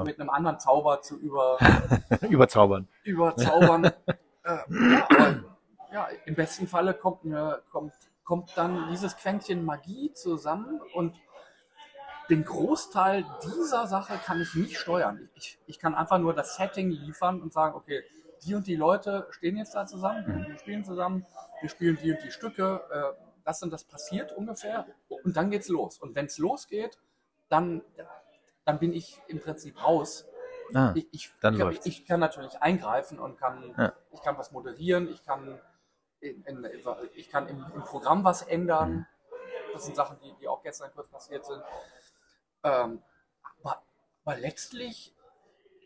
mit 0.04 0.20
einem 0.20 0.30
anderen 0.30 0.60
Zauber 0.60 1.02
zu 1.02 1.18
über, 1.18 1.58
Überzaubern. 2.30 2.88
überzaubern. 3.04 3.86
äh, 3.86 3.92
ja, 4.44 5.08
aber 5.10 5.36
ja, 5.92 6.08
im 6.26 6.36
besten 6.36 6.68
Falle 6.68 6.94
kommt, 6.94 7.24
mir, 7.26 7.62
kommt, 7.72 7.94
kommt 8.24 8.52
dann 8.58 8.90
dieses 8.90 9.16
Quäntchen 9.18 9.64
Magie 9.66 10.12
zusammen 10.14 10.82
und 10.94 11.16
den 12.30 12.44
Großteil 12.44 13.26
dieser 13.44 13.88
Sache 13.88 14.20
kann 14.26 14.42
ich 14.42 14.54
nicht 14.54 14.78
steuern. 14.78 15.30
Ich, 15.36 15.58
ich 15.66 15.80
kann 15.80 15.96
einfach 15.96 16.18
nur 16.18 16.34
das 16.34 16.58
Setting 16.58 16.90
liefern 16.90 17.42
und 17.42 17.54
sagen, 17.54 17.76
okay, 17.76 18.04
die 18.44 18.54
und 18.54 18.68
die 18.68 18.76
Leute 18.76 19.28
stehen 19.32 19.56
jetzt 19.58 19.76
da 19.76 19.86
zusammen, 19.86 20.46
wir 20.48 20.58
spielen 20.60 20.84
zusammen, 20.84 21.26
wir 21.62 21.70
spielen 21.70 21.98
die 22.04 22.12
und 22.12 22.22
die 22.24 22.32
Stücke, 22.32 22.82
äh, 22.92 23.27
das 23.48 23.64
und 23.64 23.72
das 23.72 23.86
passiert 23.86 24.34
ungefähr 24.34 24.86
und 25.24 25.38
dann 25.38 25.50
geht's 25.50 25.70
los. 25.70 25.98
Und 26.00 26.16
wenn 26.16 26.26
es 26.26 26.38
losgeht, 26.38 27.00
dann, 27.50 27.82
dann 28.66 28.78
bin 28.80 28.94
ich 28.94 29.20
im 29.28 29.40
Prinzip 29.40 29.82
raus 29.84 30.26
Ah. 30.74 30.92
ich, 30.96 31.08
ich, 31.12 31.34
Dann 31.42 31.72
ich, 31.72 31.86
ich 31.86 32.06
kann 32.06 32.20
natürlich 32.20 32.62
eingreifen 32.62 33.20
und 33.20 33.38
kann, 33.38 33.74
Ja. 33.78 33.94
ich 34.12 34.22
kann 34.22 34.38
was 34.38 34.52
moderieren, 34.52 35.10
ich 35.10 35.24
kann, 35.24 35.60
in, 36.20 36.44
in, 36.44 36.68
ich 37.16 37.30
kann 37.30 37.48
im, 37.48 37.66
im 37.74 37.84
Programm 37.84 38.24
was 38.24 38.42
ändern. 38.42 38.92
Mhm. 38.92 39.06
Das 39.74 39.86
sind 39.86 39.96
Sachen, 39.96 40.18
die, 40.20 40.34
die 40.42 40.48
auch 40.48 40.64
gestern 40.64 40.92
kurz 40.94 41.08
passiert 41.10 41.46
sind. 41.46 41.62
Ähm, 42.64 43.02
aber, 43.62 43.82
aber 44.26 44.38
letztlich 44.38 45.14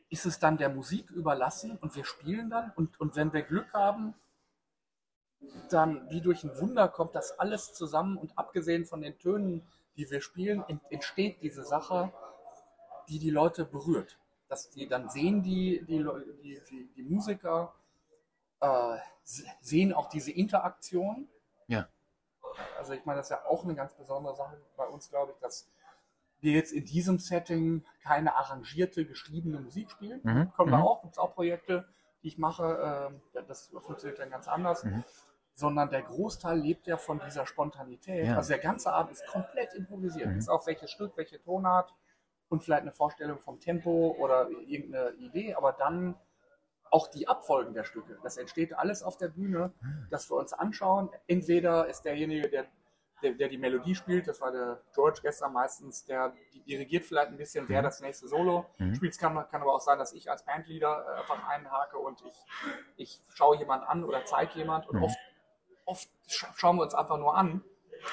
ist 0.09 0.25
es 0.25 0.39
dann 0.39 0.57
der 0.57 0.69
Musik 0.69 1.09
überlassen 1.11 1.77
und 1.77 1.95
wir 1.95 2.05
spielen 2.05 2.49
dann 2.49 2.71
und, 2.75 2.99
und 2.99 3.15
wenn 3.15 3.31
wir 3.33 3.43
Glück 3.43 3.71
haben, 3.73 4.15
dann 5.69 6.09
wie 6.09 6.21
durch 6.21 6.43
ein 6.43 6.57
Wunder 6.59 6.87
kommt 6.87 7.15
das 7.15 7.39
alles 7.39 7.73
zusammen 7.73 8.17
und 8.17 8.37
abgesehen 8.37 8.85
von 8.85 9.01
den 9.01 9.17
Tönen, 9.17 9.65
die 9.97 10.09
wir 10.09 10.21
spielen, 10.21 10.63
ent- 10.67 10.81
entsteht 10.89 11.41
diese 11.41 11.63
Sache, 11.63 12.11
die 13.09 13.19
die 13.19 13.29
Leute 13.31 13.65
berührt. 13.65 14.17
Dass 14.47 14.69
die 14.69 14.87
dann 14.87 15.09
sehen 15.09 15.43
die, 15.43 15.83
die, 15.85 16.05
die, 16.43 16.61
die, 16.69 16.89
die 16.95 17.03
Musiker, 17.03 17.73
äh, 18.59 18.97
se- 19.23 19.45
sehen 19.61 19.93
auch 19.93 20.09
diese 20.09 20.31
Interaktion. 20.31 21.27
Ja. 21.67 21.87
Also 22.77 22.93
ich 22.93 23.05
meine, 23.05 23.17
das 23.19 23.27
ist 23.27 23.31
ja 23.31 23.45
auch 23.45 23.63
eine 23.63 23.75
ganz 23.75 23.93
besondere 23.95 24.35
Sache 24.35 24.57
bei 24.77 24.85
uns, 24.87 25.09
glaube 25.09 25.31
ich, 25.31 25.37
dass 25.39 25.69
wir 26.41 26.53
jetzt 26.53 26.73
in 26.73 26.85
diesem 26.85 27.17
Setting 27.17 27.85
keine 28.03 28.35
arrangierte, 28.35 29.05
geschriebene 29.05 29.59
Musik 29.59 29.89
spielen. 29.91 30.19
Mhm. 30.23 30.51
Können 30.55 30.71
wir 30.71 30.77
Mhm. 30.77 30.83
auch, 30.83 31.01
gibt 31.01 31.13
es 31.13 31.19
auch 31.19 31.33
Projekte, 31.33 31.87
die 32.23 32.27
ich 32.29 32.37
mache, 32.37 33.11
ja, 33.33 33.41
das 33.43 33.67
funktioniert 33.81 34.19
dann 34.19 34.29
ganz 34.31 34.47
anders. 34.47 34.83
Mhm. 34.83 35.03
Sondern 35.61 35.89
der 35.91 36.01
Großteil 36.01 36.57
lebt 36.59 36.87
ja 36.87 36.97
von 36.97 37.21
dieser 37.23 37.45
Spontanität. 37.45 38.25
Ja. 38.25 38.35
Also 38.37 38.49
der 38.49 38.57
ganze 38.59 38.91
Abend 38.91 39.11
ist 39.11 39.25
komplett 39.27 39.73
improvisiert. 39.75 40.27
Mhm. 40.29 40.35
Bis 40.35 40.49
auf 40.49 40.65
welches 40.65 40.89
Stück, 40.89 41.15
welche 41.17 41.39
Tonart 41.39 41.93
und 42.49 42.63
vielleicht 42.63 42.81
eine 42.81 42.91
Vorstellung 42.91 43.37
vom 43.39 43.59
Tempo 43.59 44.15
oder 44.17 44.49
irgendeine 44.49 45.11
Idee, 45.11 45.53
aber 45.53 45.71
dann 45.73 46.15
auch 46.89 47.07
die 47.07 47.27
Abfolgen 47.27 47.73
der 47.75 47.83
Stücke. 47.83 48.17
Das 48.23 48.37
entsteht 48.37 48.73
alles 48.77 49.03
auf 49.03 49.17
der 49.17 49.29
Bühne, 49.29 49.71
Mhm. 49.81 50.07
dass 50.09 50.29
wir 50.31 50.35
uns 50.35 50.51
anschauen. 50.51 51.09
Entweder 51.27 51.87
ist 51.87 52.01
derjenige, 52.01 52.49
der, 52.49 52.65
der, 53.21 53.33
der 53.33 53.47
die 53.49 53.57
Melodie 53.59 53.93
spielt, 53.95 54.27
das 54.27 54.41
war 54.41 54.51
der 54.51 54.81
George 54.95 55.19
gestern 55.21 55.53
meistens, 55.53 56.03
der 56.05 56.33
dirigiert 56.67 57.05
vielleicht 57.05 57.27
ein 57.29 57.37
bisschen, 57.37 57.69
wer 57.69 57.81
Mhm. 57.81 57.85
das 57.85 58.01
nächste 58.01 58.27
Solo 58.27 58.65
Mhm. 58.79 58.95
spielt. 58.95 59.11
Es 59.13 59.19
kann, 59.19 59.35
kann 59.49 59.61
aber 59.61 59.73
auch 59.75 59.79
sein, 59.79 59.99
dass 59.99 60.11
ich 60.13 60.29
als 60.31 60.43
Bandleader 60.43 61.19
einfach 61.19 61.47
einhake 61.47 61.97
und 61.99 62.21
ich, 62.25 62.35
ich 62.97 63.21
schaue 63.35 63.57
jemand 63.57 63.87
an 63.87 64.03
oder 64.03 64.25
zeige 64.25 64.55
jemand 64.57 64.89
und 64.89 64.97
Mhm. 64.97 65.03
oft, 65.03 65.17
oft 65.91 66.09
scha 66.27 66.47
schauen 66.55 66.77
wir 66.77 66.83
uns 66.83 66.93
einfach 66.95 67.17
nur 67.17 67.35
an. 67.35 67.63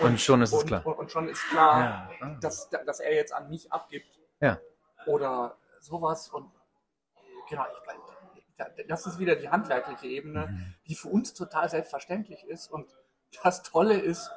Und 0.00 0.20
schon 0.20 0.42
ist 0.42 0.52
es 0.52 0.60
und, 0.60 0.66
klar. 0.66 0.86
Und, 0.86 0.94
und 0.98 1.10
schon 1.10 1.28
ist 1.28 1.42
klar, 1.48 1.80
Ja. 1.80 2.10
Ah. 2.20 2.36
dass, 2.40 2.68
dass 2.68 3.00
er 3.00 3.14
jetzt 3.14 3.32
an 3.32 3.48
mich 3.48 3.72
abgibt. 3.72 4.18
Ja. 4.40 4.58
Oder 5.06 5.56
sowas. 5.80 6.28
Und 6.28 6.50
genau, 7.48 7.64
ich, 7.72 8.86
das 8.88 9.06
ist 9.06 9.18
wieder 9.18 9.36
die 9.36 9.48
handwerkliche 9.48 10.06
Ebene, 10.06 10.48
Mhm. 10.48 10.74
die 10.88 10.94
für 10.94 11.08
uns 11.08 11.32
total 11.32 11.68
selbstverständlich 11.70 12.44
ist. 12.44 12.70
Und 12.70 12.86
das 13.42 13.62
Tolle 13.62 13.94
ist, 13.98 14.30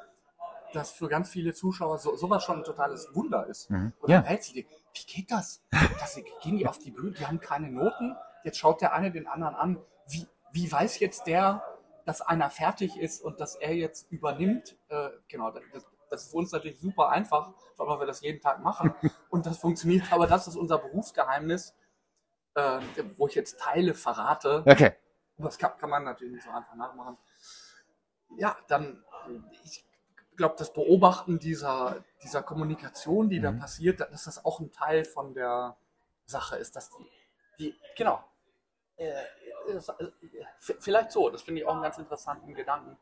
dass 0.72 0.92
für 0.92 1.08
ganz 1.08 1.28
viele 1.28 1.52
Zuschauer 1.52 1.98
so, 1.98 2.16
sowas 2.16 2.44
schon 2.44 2.58
ein 2.60 2.64
totales 2.64 3.08
Wunder 3.14 3.46
ist. 3.46 3.68
Mhm. 3.70 3.92
Und 4.00 4.08
Ja. 4.10 4.18
dann 4.18 4.26
hält 4.26 4.44
sie 4.44 4.54
die, 4.54 4.66
wie 4.94 5.04
geht 5.06 5.30
das? 5.30 5.62
das? 6.00 6.18
Gehen 6.42 6.56
die 6.56 6.66
auf 6.66 6.78
die 6.78 6.90
Bühne, 6.92 7.12
die 7.12 7.26
haben 7.26 7.40
keine 7.40 7.70
Noten. 7.70 8.16
Jetzt 8.44 8.58
schaut 8.58 8.80
der 8.80 8.92
eine 8.94 9.10
den 9.10 9.26
anderen 9.26 9.54
an. 9.54 9.78
Wie, 10.08 10.26
wie 10.52 10.70
weiß 10.72 10.98
jetzt 11.00 11.26
der, 11.26 11.62
dass 12.04 12.20
einer 12.20 12.50
fertig 12.50 12.98
ist 12.98 13.22
und 13.22 13.40
dass 13.40 13.54
er 13.56 13.74
jetzt 13.74 14.10
übernimmt? 14.10 14.76
Äh, 14.88 15.10
genau, 15.28 15.50
das, 15.50 15.62
das 16.10 16.24
ist 16.24 16.30
für 16.30 16.36
uns 16.36 16.52
natürlich 16.52 16.78
super 16.80 17.08
einfach, 17.08 17.52
weil 17.76 17.98
wir 17.98 18.06
das 18.06 18.20
jeden 18.20 18.40
Tag 18.40 18.60
machen. 18.62 18.94
Und 19.30 19.46
das 19.46 19.58
funktioniert, 19.58 20.12
aber 20.12 20.26
das 20.26 20.46
ist 20.46 20.56
unser 20.56 20.78
Berufsgeheimnis, 20.78 21.74
äh, 22.54 22.80
wo 23.16 23.26
ich 23.26 23.34
jetzt 23.34 23.58
Teile 23.58 23.94
verrate. 23.94 24.62
Okay. 24.66 24.92
Das 25.38 25.58
kann, 25.58 25.76
kann 25.78 25.90
man 25.90 26.04
natürlich 26.04 26.34
nicht 26.34 26.44
so 26.44 26.50
einfach 26.50 26.74
nachmachen. 26.74 27.16
Ja, 28.36 28.56
dann, 28.68 29.02
ich 29.64 29.84
glaube, 30.36 30.54
das 30.58 30.72
Beobachten 30.72 31.38
dieser, 31.38 32.04
dieser 32.22 32.42
Kommunikation, 32.42 33.28
die 33.28 33.40
da 33.40 33.50
Mhm. 33.50 33.58
passiert, 33.58 34.00
dass 34.00 34.24
das 34.24 34.44
auch 34.44 34.60
ein 34.60 34.70
Teil 34.70 35.04
von 35.04 35.34
der 35.34 35.76
Sache 36.26 36.56
ist, 36.56 36.76
dass 36.76 36.90
die, 36.90 37.10
die 37.58 37.74
genau, 37.96 38.22
äh, 38.96 39.08
äh, 39.08 39.24
vielleicht 40.58 41.12
so, 41.12 41.30
das 41.30 41.42
finde 41.42 41.60
ich 41.60 41.66
auch 41.66 41.72
einen 41.74 41.82
ganz 41.82 41.98
interessanten 41.98 42.54
Gedanken. 42.54 42.96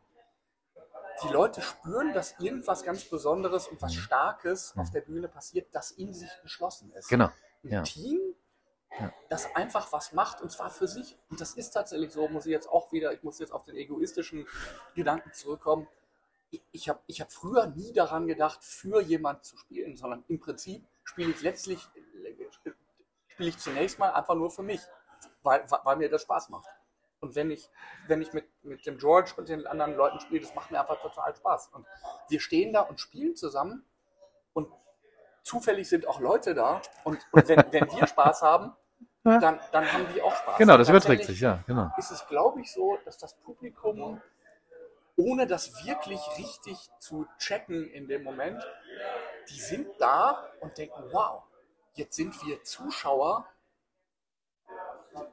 Die 1.25 1.29
Leute 1.29 1.61
spüren, 1.61 2.15
dass 2.15 2.39
irgendwas 2.39 2.83
ganz 2.83 3.05
Besonderes 3.05 3.69
und 3.69 3.81
was 3.83 3.93
Mhm. 3.95 3.99
Starkes 3.99 4.75
Mhm. 4.75 4.81
auf 4.83 4.91
der 4.91 5.01
Bühne 5.03 5.29
passiert, 5.29 5.69
das 5.73 5.91
in 5.91 6.15
sich 6.15 6.31
geschlossen 6.43 6.93
ist 6.95 7.09
Genau. 7.09 7.31
ein 7.65 7.71
Ja. 7.71 7.83
Team, 7.83 8.19
Ja. 8.99 9.13
das 9.29 9.55
einfach 9.55 9.93
was 9.93 10.13
macht 10.13 10.41
und 10.41 10.51
zwar 10.51 10.71
für 10.71 10.89
sich. 10.89 11.19
Und 11.29 11.41
das 11.41 11.55
ist 11.55 11.71
tatsächlich 11.73 12.13
so, 12.13 12.27
muss 12.29 12.47
ich 12.47 12.53
jetzt 12.53 12.69
auch 12.69 12.91
wieder, 12.93 13.13
ich 13.13 13.23
muss 13.23 13.39
jetzt 13.39 13.53
auf 13.53 13.65
den 13.65 13.77
egoistischen 13.77 14.47
Gedanken 14.95 15.33
zurückkommen. 15.33 15.87
Ich, 16.51 16.63
ich 16.73 16.89
habe 16.89 17.01
ich 17.07 17.21
hab 17.21 17.31
früher 17.31 17.67
nie 17.67 17.93
daran 17.93 18.27
gedacht, 18.27 18.65
für 18.65 19.01
jemand 19.03 19.45
zu 19.45 19.57
spielen, 19.57 19.97
sondern 19.97 20.25
im 20.29 20.41
Prinzip 20.41 20.85
spiele 21.05 21.31
ich 21.33 21.43
letztlich, 21.43 21.87
spiele 23.29 23.49
ich 23.51 23.59
zunächst 23.59 23.99
mal 23.99 24.11
einfach 24.13 24.35
nur 24.35 24.51
für 24.51 24.63
mich, 24.63 24.81
weil, 25.43 25.65
weil 25.85 25.97
mir 25.97 26.09
das 26.09 26.23
Spaß 26.23 26.51
macht. 26.51 26.69
Und 27.21 27.35
wenn 27.35 27.51
ich, 27.51 27.69
wenn 28.07 28.23
ich 28.23 28.33
mit, 28.33 28.47
mit 28.65 28.87
dem 28.87 28.97
George 28.99 29.33
und 29.37 29.49
den 29.49 29.67
anderen 29.67 29.95
Leuten 29.95 30.21
spiele, 30.21 30.41
das 30.41 30.55
macht 30.55 30.71
mir 30.71 30.81
einfach 30.81 31.01
total 31.01 31.35
Spaß. 31.35 31.69
Und 31.75 31.87
wir 32.29 32.41
stehen 32.41 32.73
da 32.73 32.81
und 32.81 32.99
spielen 32.99 33.37
zusammen 33.37 33.85
und 34.55 34.69
zufällig 35.43 35.89
sind 35.89 36.09
auch 36.09 36.21
Leute 36.21 36.55
da 36.55 36.81
und, 37.05 37.19
und 37.33 37.49
wenn, 37.49 37.63
wenn 37.71 37.93
wir 37.93 38.07
Spaß 38.07 38.43
haben, 38.43 38.75
dann, 39.25 39.61
dann 39.71 39.93
haben 39.93 40.07
die 40.15 40.23
auch 40.23 40.35
Spaß. 40.35 40.57
Genau, 40.57 40.79
das 40.79 40.89
überträgt 40.89 41.25
sich, 41.25 41.41
ja, 41.41 41.63
genau. 41.67 41.91
Ist 41.99 42.11
es, 42.11 42.27
glaube 42.27 42.63
ich, 42.63 42.73
so, 42.73 42.99
dass 43.05 43.19
das 43.19 43.35
Publikum, 43.35 44.21
ohne 45.17 45.47
das 45.47 45.85
wirklich 45.85 46.21
richtig 46.39 46.79
zu 46.99 47.27
checken 47.39 47.87
in 47.91 48.09
dem 48.09 48.23
Moment, 48.23 48.67
die 49.51 49.61
sind 49.61 49.89
da 49.99 50.49
und 50.61 50.79
denken, 50.79 51.03
wow, 51.13 51.43
jetzt 51.95 52.17
sind 52.17 52.35
wir 52.47 52.63
Zuschauer, 52.63 53.47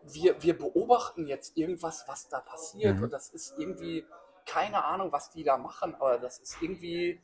wir, 0.04 0.42
wir 0.42 0.58
beobachten 0.58 1.28
jetzt 1.28 1.58
irgendwas, 1.58 2.08
was 2.08 2.28
da 2.30 2.40
passiert 2.40 2.98
Mhm. 2.98 3.04
und 3.04 3.12
das 3.12 3.30
ist 3.30 3.54
irgendwie, 3.58 4.06
keine 4.46 4.84
Ahnung, 4.84 5.12
was 5.12 5.30
die 5.30 5.44
da 5.44 5.58
machen, 5.58 5.96
aber 5.96 6.18
das 6.18 6.40
ist 6.40 6.62
irgendwie, 6.62 7.22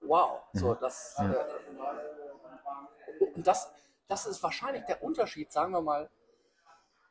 wow, 0.00 0.42
so, 0.52 0.74
Mhm. 0.74 0.78
das, 0.80 1.16
Ja. 1.18 1.32
äh, 1.32 1.44
und 3.34 3.46
das, 3.46 3.70
das 4.08 4.26
ist 4.26 4.42
wahrscheinlich 4.42 4.84
der 4.84 5.02
Unterschied, 5.02 5.50
sagen 5.52 5.72
wir 5.72 5.80
mal, 5.82 6.10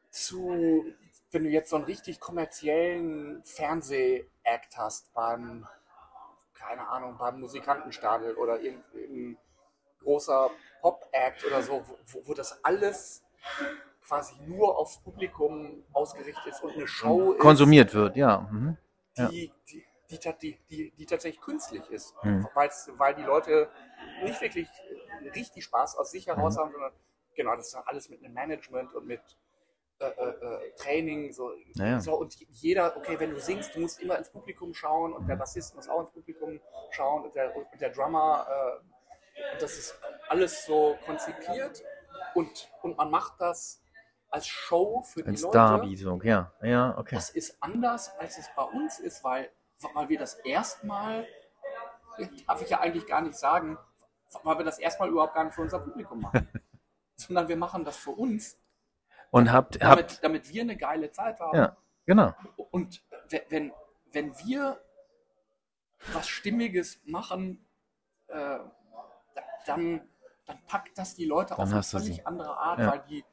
zu, 0.09 0.85
wenn 1.31 1.43
du 1.43 1.49
jetzt 1.49 1.69
so 1.69 1.75
einen 1.75 1.85
richtig 1.85 2.19
kommerziellen 2.19 3.43
Fernseh-Act 3.43 4.77
hast 4.77 5.13
beim, 5.13 5.67
keine 6.53 6.87
Ahnung, 6.87 7.17
beim 7.17 7.39
Musikantenstadel 7.39 8.35
oder 8.35 8.59
irgendein 8.59 9.37
großer 10.01 10.51
Pop-Act 10.81 11.45
oder 11.45 11.61
so, 11.63 11.83
wo, 12.05 12.21
wo 12.27 12.33
das 12.33 12.63
alles 12.63 13.23
quasi 14.07 14.35
nur 14.45 14.77
aufs 14.77 14.99
Publikum 14.99 15.83
ausgerichtet 15.93 16.45
ist 16.47 16.63
und 16.63 16.73
eine 16.73 16.87
Show 16.87 17.33
ist 17.33 17.39
Konsumiert 17.39 17.93
wird, 17.93 18.15
ja. 18.15 18.47
Mhm. 18.51 18.77
ja. 19.15 19.27
die, 19.29 19.51
die, 19.69 19.83
die, 20.41 20.59
die, 20.69 20.91
die, 20.91 21.05
tatsächlich 21.05 21.41
künstlich 21.41 21.89
ist. 21.89 22.13
Mhm. 22.23 22.47
Weil 22.53 23.15
die 23.15 23.23
Leute 23.23 23.69
nicht 24.23 24.39
wirklich 24.41 24.67
richtig 25.35 25.63
Spaß 25.63 25.97
aus 25.97 26.11
sich 26.11 26.27
heraus 26.27 26.55
Mhm. 26.55 26.59
haben, 26.59 26.71
sondern 26.71 26.93
genau, 27.35 27.55
das 27.55 27.67
ist 27.67 27.75
alles 27.75 28.09
mit 28.09 28.23
einem 28.23 28.33
Management 28.33 28.93
und 28.93 29.05
mit 29.07 29.21
äh, 29.99 30.05
äh, 30.05 30.65
äh, 30.67 30.71
Training. 30.75 31.31
So, 31.31 31.51
Naja. 31.75 31.99
so, 32.01 32.15
und 32.15 32.35
jeder, 32.49 32.97
okay, 32.97 33.19
wenn 33.19 33.31
du 33.31 33.39
singst, 33.39 33.75
du 33.75 33.79
musst 33.79 34.01
immer 34.01 34.17
ins 34.17 34.29
Publikum 34.29 34.73
schauen 34.73 35.13
und 35.13 35.23
Mhm. 35.23 35.27
der 35.27 35.35
Bassist 35.37 35.75
muss 35.75 35.87
auch 35.87 36.01
ins 36.01 36.11
Publikum 36.11 36.59
schauen 36.91 37.23
und 37.23 37.35
der, 37.35 37.55
und 37.55 37.65
der 37.79 37.89
Drummer. 37.89 38.45
Äh, 38.49 39.53
und 39.53 39.61
das 39.61 39.77
ist 39.77 39.99
alles 40.27 40.65
so 40.65 40.95
konzipiert 41.05 41.83
und, 42.35 42.71
und 42.83 42.97
man 42.97 43.09
macht 43.09 43.39
das 43.39 43.82
als 44.33 44.47
Show 44.47 45.03
für 45.03 45.21
die 45.23 45.29
Als 45.29 45.41
Leute. 45.41 45.57
Darbietung, 45.57 46.21
ja. 46.23 46.51
Ja, 46.61 46.97
okay. 46.97 47.15
Das 47.15 47.29
ist 47.29 47.61
anders, 47.61 48.09
als 48.17 48.37
es 48.39 48.49
bei 48.55 48.63
uns 48.63 48.97
ist, 48.99 49.23
weil, 49.23 49.49
weil 49.93 50.09
wir 50.09 50.17
das 50.17 50.33
erstmal, 50.35 51.27
darf 52.47 52.61
ich 52.61 52.69
ja 52.69 52.79
eigentlich 52.79 53.05
gar 53.05 53.21
nicht 53.21 53.35
sagen, 53.35 53.77
weil 54.43 54.57
wir 54.57 54.65
das 54.65 54.79
erstmal 54.79 55.09
überhaupt 55.09 55.35
gar 55.35 55.43
nicht 55.43 55.53
für 55.53 55.61
unser 55.61 55.79
Publikum 55.79 56.19
machen. 56.21 56.49
Sondern 57.15 57.47
wir 57.47 57.57
machen 57.57 57.85
das 57.85 57.95
für 57.95 58.09
uns, 58.09 58.57
Und 59.29 59.51
habt, 59.51 59.75
habt, 59.75 59.83
damit, 59.99 60.23
damit 60.23 60.49
wir 60.49 60.63
eine 60.63 60.77
geile 60.77 61.11
Zeit 61.11 61.39
haben. 61.39 61.55
ja, 61.55 61.77
genau. 62.07 62.33
Und 62.71 63.03
we- 63.29 63.45
wenn, 63.49 63.71
wenn 64.11 64.35
wir 64.39 64.81
was 66.11 66.27
Stimmiges 66.27 66.99
machen, 67.05 67.63
äh, 68.27 68.33
da- 68.35 68.67
dann, 69.67 70.09
dann 70.47 70.65
packt 70.65 70.97
das 70.97 71.13
die 71.15 71.25
Leute 71.25 71.49
Dann 71.55 71.67
auf 71.67 71.71
eine 71.71 71.83
völlig 71.83 72.15
sie. 72.15 72.25
andere 72.25 72.57
Art, 72.57 72.79
Ja. 72.79 72.91
weil 72.93 73.03
die, 73.07 73.23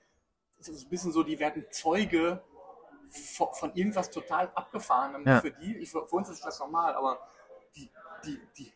es 0.61 0.69
ist 0.69 0.85
ein 0.87 0.91
bisschen 0.91 1.13
so, 1.13 1.23
die 1.23 1.39
werden 1.39 1.65
Zeuge 1.71 2.43
von, 3.37 3.49
von 3.53 3.75
irgendwas 3.75 4.11
total 4.11 4.51
Abgefahrenem 4.55 5.27
Ja. 5.27 5.41
für 5.41 5.51
die. 5.51 5.77
Ich, 5.79 5.91
für 5.91 6.03
uns 6.03 6.29
ist 6.29 6.45
das 6.45 6.59
normal, 6.61 6.95
aber 6.95 7.19
die, 7.75 7.91
die, 8.25 8.41
die, 8.57 8.73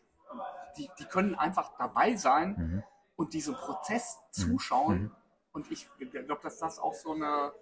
die, 0.77 0.89
die 0.99 1.05
können 1.05 1.35
einfach 1.35 1.71
dabei 1.77 2.15
sein 2.15 2.55
Mhm. 2.57 2.83
und 3.15 3.33
diesem 3.33 3.55
Prozess 3.55 4.17
zuschauen. 4.31 5.03
Mhm. 5.03 5.15
Und 5.53 5.71
ich 5.71 5.87
glaube, 5.99 6.41
dass 6.43 6.57
das 6.57 6.79
auch 6.79 6.93
so 6.93 7.13
eine 7.13 7.53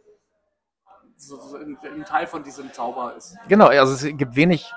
so, 1.16 1.38
so 1.40 1.58
ein 1.58 2.06
Teil 2.06 2.26
von 2.26 2.44
diesem 2.44 2.74
Zauber 2.74 3.16
ist. 3.16 3.38
Genau, 3.48 3.68
also 3.68 3.94
es 3.94 4.18
gibt 4.18 4.36
wenig 4.36 4.74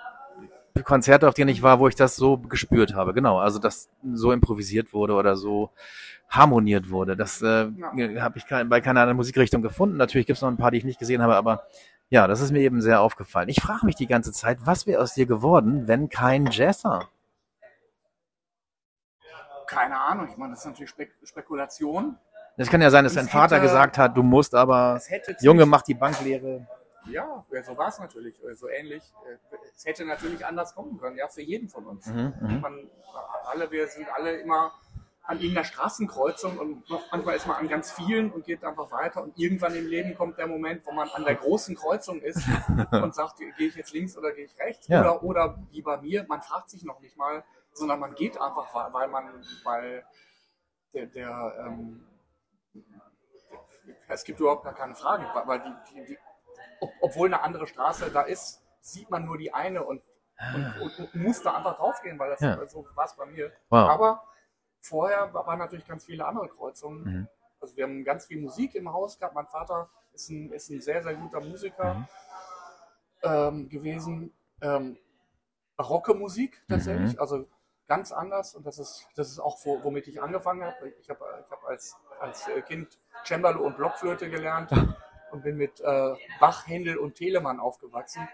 Konzerte, 0.84 1.28
auf 1.28 1.34
denen 1.34 1.48
ich 1.50 1.62
war, 1.62 1.78
wo 1.80 1.88
ich 1.88 1.94
das 1.94 2.16
so 2.16 2.38
gespürt 2.38 2.94
habe. 2.94 3.14
Genau, 3.14 3.38
also 3.38 3.58
dass 3.58 3.88
so 4.12 4.32
improvisiert 4.32 4.92
wurde 4.92 5.14
oder 5.14 5.36
so 5.36 5.70
harmoniert 6.28 6.90
wurde. 6.90 7.16
Das 7.16 7.40
äh, 7.42 7.68
Ja. 7.94 8.22
habe 8.22 8.38
ich 8.38 8.44
bei 8.46 8.80
keiner 8.80 9.00
anderen 9.00 9.16
Musikrichtung 9.16 9.62
gefunden. 9.62 9.96
Natürlich 9.96 10.26
gibt 10.26 10.36
es 10.36 10.42
noch 10.42 10.48
ein 10.50 10.56
paar, 10.56 10.70
die 10.70 10.78
ich 10.78 10.84
nicht 10.84 10.98
gesehen 10.98 11.22
habe, 11.22 11.36
aber 11.36 11.62
ja, 12.08 12.26
das 12.26 12.40
ist 12.40 12.52
mir 12.52 12.60
eben 12.60 12.80
sehr 12.80 13.00
aufgefallen. 13.00 13.48
Ich 13.48 13.60
frage 13.60 13.84
mich 13.86 13.96
die 13.96 14.06
ganze 14.06 14.32
Zeit, 14.32 14.58
was 14.64 14.86
wäre 14.86 15.02
aus 15.02 15.14
dir 15.14 15.26
geworden, 15.26 15.88
wenn 15.88 16.08
kein 16.08 16.46
Jazzer? 16.46 17.08
Keine 19.66 19.98
Ahnung, 20.00 20.28
ich 20.30 20.36
meine, 20.36 20.52
das 20.52 20.60
ist 20.60 20.66
natürlich 20.66 20.90
Spek 20.90 21.12
Spekulation. 21.24 22.16
Es 22.56 22.70
kann 22.70 22.80
ja 22.80 22.90
sein, 22.90 23.04
dass 23.04 23.12
Es 23.12 23.16
dein 23.18 23.28
Vater 23.28 23.56
hätte- 23.56 23.66
gesagt 23.66 23.98
hat, 23.98 24.16
du 24.16 24.22
musst 24.22 24.54
aber, 24.54 25.00
Junge, 25.40 25.66
mach 25.66 25.82
die 25.82 25.94
Banklehre. 25.94 26.66
Ja, 27.08 27.44
so 27.64 27.76
war 27.76 27.88
es 27.88 27.98
natürlich, 27.98 28.42
äh, 28.44 28.54
so 28.54 28.68
ähnlich. 28.68 29.02
Äh, 29.26 29.56
Es 29.74 29.84
hätte 29.84 30.04
natürlich 30.04 30.44
anders 30.44 30.74
kommen 30.74 30.98
können, 30.98 31.16
ja, 31.16 31.28
für 31.28 31.42
jeden 31.42 31.68
von 31.68 31.86
uns. 31.86 32.06
Mhm, 32.06 32.34
mhm. 32.40 32.60
Man, 32.60 32.90
alle, 33.44 33.70
wir 33.70 33.86
sind 33.88 34.08
alle 34.12 34.36
immer 34.40 34.72
an 35.22 35.38
irgendeiner 35.38 35.64
Straßenkreuzung 35.64 36.56
und 36.58 36.88
noch- 36.88 37.10
manchmal 37.10 37.34
ist 37.36 37.46
man 37.48 37.56
an 37.56 37.68
ganz 37.68 37.90
vielen 37.90 38.30
und 38.30 38.44
geht 38.44 38.62
einfach 38.64 38.90
weiter 38.92 39.22
und 39.24 39.36
irgendwann 39.38 39.74
im 39.74 39.86
Leben 39.86 40.14
kommt 40.14 40.38
der 40.38 40.46
Moment, 40.46 40.86
wo 40.86 40.92
man 40.92 41.08
an 41.10 41.24
der 41.24 41.34
großen 41.34 41.74
Kreuzung 41.74 42.20
ist 42.22 42.38
und 42.92 43.14
sagt, 43.14 43.38
gehe 43.38 43.52
ich 43.68 43.74
jetzt 43.74 43.92
links 43.92 44.16
oder 44.16 44.32
gehe 44.32 44.44
ich 44.44 44.56
rechts? 44.58 44.86
Ja. 44.88 45.00
Oder, 45.00 45.22
oder 45.24 45.58
wie 45.72 45.82
bei 45.82 45.96
mir, 46.00 46.24
man 46.28 46.42
fragt 46.42 46.70
sich 46.70 46.84
noch 46.84 47.00
nicht 47.00 47.16
mal, 47.16 47.42
sondern 47.72 47.98
man 48.00 48.14
geht 48.14 48.40
einfach, 48.40 48.72
weil- 48.74 48.92
weil 48.92 49.08
man, 49.08 49.44
weil 49.64 50.04
der, 50.94 51.06
der 51.06 51.54
ähm, 51.66 52.06
es 54.08 54.24
gibt 54.24 54.40
überhaupt 54.40 54.64
gar 54.64 54.74
keine 54.74 54.94
Frage, 54.94 55.24
weil- 55.34 55.46
weil 55.46 55.60
die, 55.60 55.74
die, 55.94 56.04
die, 56.06 56.18
ob, 56.80 56.90
obwohl 57.00 57.28
eine 57.28 57.42
andere 57.42 57.66
Straße 57.66 58.10
da 58.10 58.22
ist, 58.22 58.62
sieht 58.80 59.10
man 59.10 59.24
nur 59.24 59.38
die 59.38 59.52
eine 59.52 59.84
und, 59.84 60.02
und, 60.54 60.80
und, 60.80 60.98
und 61.00 61.14
muss 61.14 61.42
da 61.42 61.56
einfach 61.56 61.76
draufgehen, 61.76 62.18
weil 62.18 62.30
das 62.30 62.40
Ja. 62.40 62.66
so 62.66 62.86
war 62.94 63.04
es 63.06 63.14
bei 63.16 63.26
mir. 63.26 63.52
Wow. 63.70 63.88
Aber 63.90 64.22
vorher 64.80 65.32
wa- 65.34 65.46
waren 65.46 65.58
natürlich 65.58 65.86
ganz 65.86 66.04
viele 66.04 66.24
andere 66.26 66.48
Kreuzungen. 66.48 67.04
Mhm. 67.04 67.28
Also 67.60 67.76
wir 67.76 67.84
haben 67.84 68.04
ganz 68.04 68.26
viel 68.26 68.40
Musik 68.40 68.74
im 68.74 68.92
Haus 68.92 69.18
gehabt. 69.18 69.34
Mein 69.34 69.46
Vater 69.46 69.88
ist 70.12 70.28
ein, 70.30 70.52
ist 70.52 70.68
ein 70.70 70.80
sehr, 70.80 71.02
sehr 71.02 71.14
guter 71.14 71.40
Musiker 71.40 71.94
Mhm. 71.94 72.06
ähm, 73.22 73.68
gewesen. 73.68 74.32
Ähm, 74.60 74.98
barocke 75.76 76.14
Musik 76.14 76.62
tatsächlich, 76.68 77.14
Mhm. 77.14 77.20
also 77.20 77.46
ganz 77.88 78.12
anders. 78.12 78.54
Und 78.54 78.66
das 78.66 78.78
ist, 78.78 79.06
das 79.16 79.28
ist 79.30 79.38
auch, 79.38 79.58
wo, 79.64 79.82
womit 79.84 80.06
ich 80.08 80.22
angefangen 80.22 80.64
habe. 80.64 80.88
Ich 81.00 81.10
habe 81.10 81.24
ich 81.44 81.50
hab 81.50 81.64
als, 81.64 81.96
als 82.20 82.48
Kind 82.66 82.98
Cembalo 83.24 83.64
und 83.64 83.76
Blockflöte 83.76 84.30
gelernt 84.30 84.70
und 85.36 85.42
bin 85.42 85.56
mit 85.56 85.80
äh, 85.80 86.14
Bach, 86.40 86.66
Händel 86.66 86.96
und 86.96 87.14
Telemann 87.14 87.60
aufgewachsen. 87.60 88.26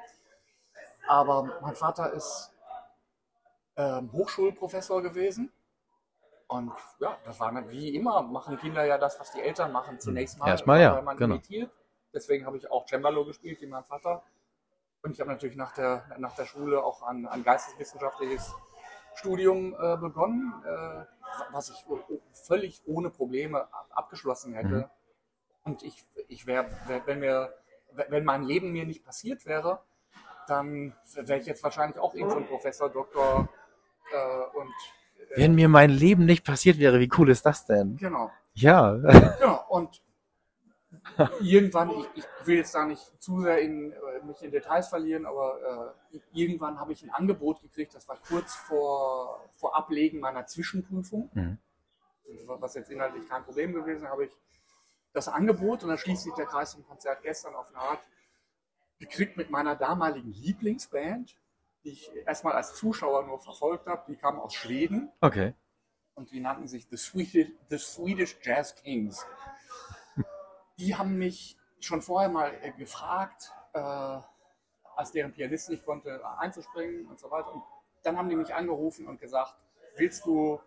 Aber 1.09 1.59
mein 1.61 1.75
Vater 1.75 2.13
ist 2.13 2.53
ähm, 3.77 4.11
Hochschulprofessor 4.13 5.03
gewesen. 5.03 5.53
Und 6.47 6.73
ja, 7.01 7.17
das 7.25 7.41
war 7.41 7.53
wie 7.71 7.95
immer, 7.95 8.23
machen 8.23 8.59
Kinder 8.59 8.85
ja 8.85 8.99
das, 8.99 9.19
was 9.19 9.33
die 9.33 9.41
Eltern 9.41 9.73
machen. 9.73 9.99
Zunächst 9.99 10.39
mal, 10.39 10.49
Erstmal 10.49 10.81
ja, 10.81 10.95
weil 10.95 11.03
man 11.03 11.17
genau. 11.17 11.35
imitiert. 11.35 11.71
Deswegen 12.15 12.47
habe 12.47 12.57
ich 12.59 12.71
auch 12.71 12.87
Cembalo 12.87 13.25
gespielt, 13.25 13.61
wie 13.63 13.67
mein 13.67 13.85
Vater. 13.85 14.23
Und 15.03 15.13
ich 15.13 15.21
habe 15.21 15.31
natürlich 15.31 15.57
nach 15.57 15.73
der, 15.73 16.05
nach 16.19 16.35
der 16.37 16.45
Schule 16.45 16.85
auch 16.85 17.03
ein, 17.03 17.27
ein 17.27 17.43
geisteswissenschaftliches 17.43 18.55
Studium 19.15 19.75
äh, 19.75 19.97
begonnen, 19.97 20.63
äh, 20.65 21.05
was 21.51 21.71
ich 21.71 21.85
völlig 22.47 22.83
ohne 22.87 23.11
Probleme 23.11 23.63
ab- 23.73 23.89
abgeschlossen 23.91 24.55
hätte. 24.55 24.69
Mhm. 24.69 24.91
Und 25.65 25.83
ich, 25.83 26.05
ich 26.29 26.47
wäre, 26.47 26.67
wär, 26.87 27.07
wenn 27.07 27.21
mir, 27.21 27.53
wenn 27.93 28.25
mein 28.25 28.43
Leben 28.43 28.73
mir 28.73 28.85
nicht 28.85 29.05
passiert 29.05 29.47
wäre, 29.47 29.81
dann 30.49 30.93
wäre 31.15 31.39
ich 31.39 31.47
jetzt 31.47 31.63
wahrscheinlich 31.63 31.99
auch 31.99 32.15
irgend 32.15 32.33
so 32.33 32.39
ein 32.39 32.47
Professor, 32.47 32.89
Doktor 32.91 33.49
äh, 34.13 34.57
und 34.59 34.69
äh, 35.31 35.37
Wenn 35.43 35.55
mir 35.55 35.69
mein 35.69 35.91
Leben 35.91 36.25
nicht 36.25 36.45
passiert 36.45 36.79
wäre, 36.79 36.99
wie 36.99 37.11
cool 37.17 37.31
ist 37.31 37.47
das 37.47 37.65
denn? 37.67 37.97
genau. 37.97 38.31
Ja. 38.55 38.93
Genau, 39.39 39.65
und 39.69 40.03
irgendwann, 41.41 41.91
ich, 41.91 42.07
ich 42.41 42.47
will 42.47 42.57
jetzt 42.57 42.75
da 42.75 42.85
nicht 42.85 43.01
zu 43.23 43.41
sehr 43.41 43.61
in, 43.61 43.93
äh, 43.93 43.97
mich 44.27 44.43
in 44.43 44.51
Details 44.51 44.89
verlieren, 44.89 45.25
aber 45.27 45.95
äh, 46.13 46.19
irgendwann 46.35 46.79
habe 46.79 46.93
ich 46.93 47.03
ein 47.03 47.11
Angebot 47.11 47.63
gekriegt, 47.63 47.95
das 47.95 48.07
war 48.09 48.19
kurz 48.29 48.55
vor, 48.55 49.49
vor 49.53 49.77
Ablegen 49.77 50.21
meiner 50.21 50.47
Zwischenprüfung, 50.47 51.31
Mhm. 51.33 51.59
was 52.47 52.75
jetzt 52.75 52.91
inhaltlich 52.91 53.29
kein 53.29 53.45
Problem 53.45 53.73
gewesen, 53.73 54.09
habe 54.09 54.27
ich 54.27 54.33
das 55.13 55.29
Angebot 55.29 55.83
und 55.83 55.89
dann 55.91 55.99
schließt 55.99 56.23
sich 56.23 56.35
der 56.35 56.47
Kreis 56.47 56.73
zum 56.73 56.87
Konzert 56.87 57.23
gestern 57.23 57.55
auf 57.55 57.69
eine 57.69 57.79
Art 57.79 58.01
gekriegt 58.99 59.37
mit 59.37 59.51
meiner 59.51 59.77
damaligen 59.77 60.33
Lieblingsband, 60.33 61.37
die 61.85 61.91
ich 61.91 62.11
erstmal 62.27 62.55
als 62.55 62.75
Zuschauer 62.75 63.27
nur 63.27 63.39
verfolgt 63.41 63.87
habe. 63.87 64.05
Die 64.09 64.17
kam 64.17 64.39
aus 64.39 64.55
Schweden 64.55 65.11
Okay. 65.21 65.55
und 66.15 66.31
die 66.31 66.41
nannten 66.41 66.69
sich 66.69 66.87
The 66.89 66.97
Swedish, 66.97 67.49
The 67.69 67.79
Swedish 67.79 68.39
Jazz 68.43 68.75
Kings. 68.77 69.27
Die 70.79 70.95
haben 70.95 71.19
mich 71.19 71.57
schon 71.81 72.01
vorher 72.01 72.31
mal 72.31 72.53
äh, 72.63 72.73
gefragt, 72.73 73.53
äh, 73.73 73.79
als 74.97 75.13
deren 75.13 75.33
Pianist 75.33 75.69
nicht 75.71 75.85
konnte, 75.85 76.11
äh, 76.11 76.41
einzuspringen 76.41 77.07
und 77.07 77.19
so 77.19 77.31
weiter. 77.31 77.53
Und 77.53 77.63
dann 78.03 78.17
haben 78.17 78.29
die 78.29 78.37
mich 78.37 78.55
angerufen 78.55 79.07
und 79.09 79.21
gesagt, 79.21 79.55
willst 79.97 80.25
du 80.27 80.61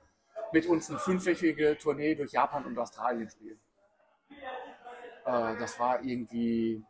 mit 0.52 0.66
uns 0.68 0.90
eine 0.90 1.00
fünfwöchige 1.00 1.78
Tournee 1.78 2.16
durch 2.16 2.32
Japan 2.34 2.66
und 2.66 2.78
Australien 2.78 3.30
spielen? 3.30 3.60
Äh, 5.26 5.58
das 5.58 5.80
war 5.80 6.02
irgendwie, 6.04 6.84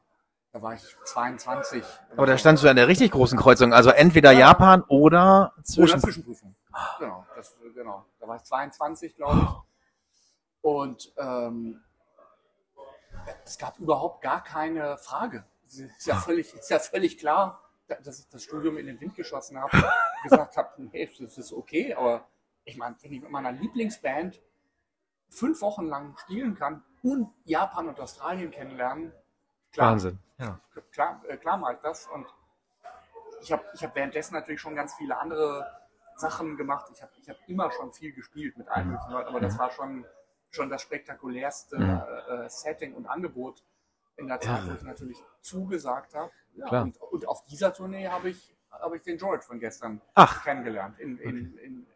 da 0.52 0.62
war 0.62 0.74
ich 0.74 0.84
22. 1.06 1.84
Aber 2.16 2.26
da 2.26 2.38
standst 2.38 2.64
du 2.64 2.70
an 2.70 2.76
der 2.76 2.88
richtig 2.88 3.12
großen 3.12 3.38
Kreuzung, 3.40 3.74
also 3.74 3.90
entweder 3.92 4.32
Ja. 4.32 4.40
Japan 4.50 4.82
oder 4.88 5.54
Oder 5.56 5.64
zwischen. 5.64 6.00
Zwischenprüfung. 6.00 6.56
Genau, 7.00 7.26
das, 7.36 7.56
genau. 7.74 8.06
Da 8.20 8.28
war 8.28 8.36
ich 8.38 8.44
22, 8.44 9.16
glaube 9.16 9.40
ich. 9.42 10.60
Und 10.62 11.14
ähm, 11.18 11.82
es 13.46 13.58
gab 13.58 13.78
überhaupt 13.80 14.22
gar 14.22 14.44
keine 14.44 14.98
Frage. 14.98 15.46
Es 15.68 15.80
ist 15.80 16.06
ja 16.08 16.16
völlig, 16.16 16.54
ist 16.54 16.70
ja 16.70 16.80
völlig 16.80 17.18
klar, 17.18 17.62
da- 17.88 17.96
dass 17.96 18.20
ich 18.20 18.28
das 18.30 18.44
Studium 18.44 18.78
in 18.78 18.88
den 18.88 19.00
Wind 19.00 19.16
geschossen 19.16 19.58
habe. 19.60 19.72
gesagt 20.24 20.58
habe, 20.58 20.70
nee, 20.78 21.10
das 21.20 21.38
ist 21.38 21.54
okay, 21.54 21.94
aber 21.94 22.28
ich 22.64 22.78
meine, 22.78 22.96
wenn 23.02 23.14
ich 23.14 23.22
mit 23.22 23.30
meiner 23.30 23.52
Lieblingsband 23.52 24.42
fünf 25.36 25.62
Wochen 25.62 25.88
lang 25.88 26.18
spielen 26.18 26.56
kann 26.56 26.84
und 27.04 27.32
Japan 27.44 27.88
und 27.90 28.00
Australien 28.00 28.52
kennenlernen, 28.52 29.12
klar, 29.72 29.92
Wahnsinn. 29.92 30.20
Ja. 30.38 30.60
klar, 30.92 31.22
äh, 31.28 31.38
klar 31.38 31.58
mache 31.58 31.74
ich 31.74 31.80
das. 31.80 32.08
Und 32.08 32.26
ich 33.42 33.52
habe 33.52 33.64
ich 33.74 33.84
hab 33.84 33.96
währenddessen 33.96 34.34
natürlich 34.34 34.62
schon 34.62 34.76
ganz 34.76 34.94
viele 34.96 35.18
andere 35.18 35.66
Sachen 36.18 36.58
gemacht. 36.58 36.90
Ich 36.94 37.02
habe 37.02 37.12
ich 37.22 37.30
hab 37.30 37.38
immer 37.48 37.72
schon 37.72 37.92
viel 37.92 38.14
gespielt 38.14 38.58
mit 38.58 38.68
allen 38.70 38.90
möglichen 38.90 39.12
Leuten, 39.12 39.30
aber 39.30 39.40
das 39.40 39.58
war 39.60 39.70
schon, 39.72 40.06
schon 40.50 40.70
das 40.70 40.82
spektakulärste 40.82 41.78
Mhm. 41.78 42.02
äh, 42.46 42.50
Setting 42.50 42.94
und 42.96 43.06
Angebot 43.06 43.64
in 44.18 44.28
der 44.28 44.40
Zeit, 44.40 44.62
Irre. 44.64 44.72
wo 44.72 44.76
ich 44.76 44.84
natürlich 44.84 45.22
zugesagt 45.42 46.16
habe. 46.16 46.32
Ja, 46.54 46.68
Klar. 46.68 46.84
und, 46.84 46.98
und 47.02 47.28
auf 47.28 47.44
dieser 47.44 47.74
Tournee 47.74 48.08
habe 48.08 48.30
ich, 48.30 48.56
hab 48.72 48.94
ich 48.94 49.02
den 49.02 49.18
George 49.18 49.44
von 49.44 49.60
gestern 49.60 50.02
Ach. 50.14 50.44
kennengelernt. 50.46 50.98
In, 51.00 51.18
in, 51.18 51.58
in, 51.58 51.58
in 51.58 51.88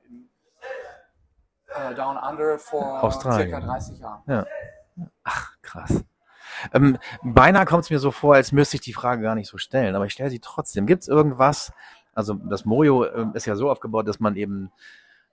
äh, 1.92 1.96
Down 1.96 2.18
Under 2.18 2.60
vor 2.60 3.04
Australien. 3.04 3.50
circa 3.50 3.66
30 3.66 4.00
Jahren. 4.00 4.22
Ja. 4.28 4.46
Ach, 5.24 5.54
krass. 5.62 6.04
Ähm, 6.74 6.98
beinahe 7.24 7.66
kommt 7.66 7.86
es 7.86 7.90
mir 7.90 8.00
so 8.00 8.12
vor, 8.12 8.36
als 8.36 8.52
müsste 8.52 8.76
ich 8.76 8.82
die 8.82 8.94
Frage 8.94 9.22
gar 9.22 9.36
nicht 9.36 9.48
so 9.48 9.58
stellen, 9.58 9.96
aber 9.96 10.06
ich 10.06 10.14
stelle 10.14 10.30
sie 10.30 10.40
trotzdem. 10.40 10.86
Gibt 10.88 11.04
es 11.04 11.08
irgendwas, 11.08 11.72
also 12.14 12.34
das 12.34 12.66
Mojo 12.66 13.06
ähm, 13.06 13.32
ist 13.34 13.46
ja 13.46 13.56
so 13.56 13.70
aufgebaut, 13.70 14.08
dass 14.08 14.20
man 14.20 14.36
eben 14.36 14.72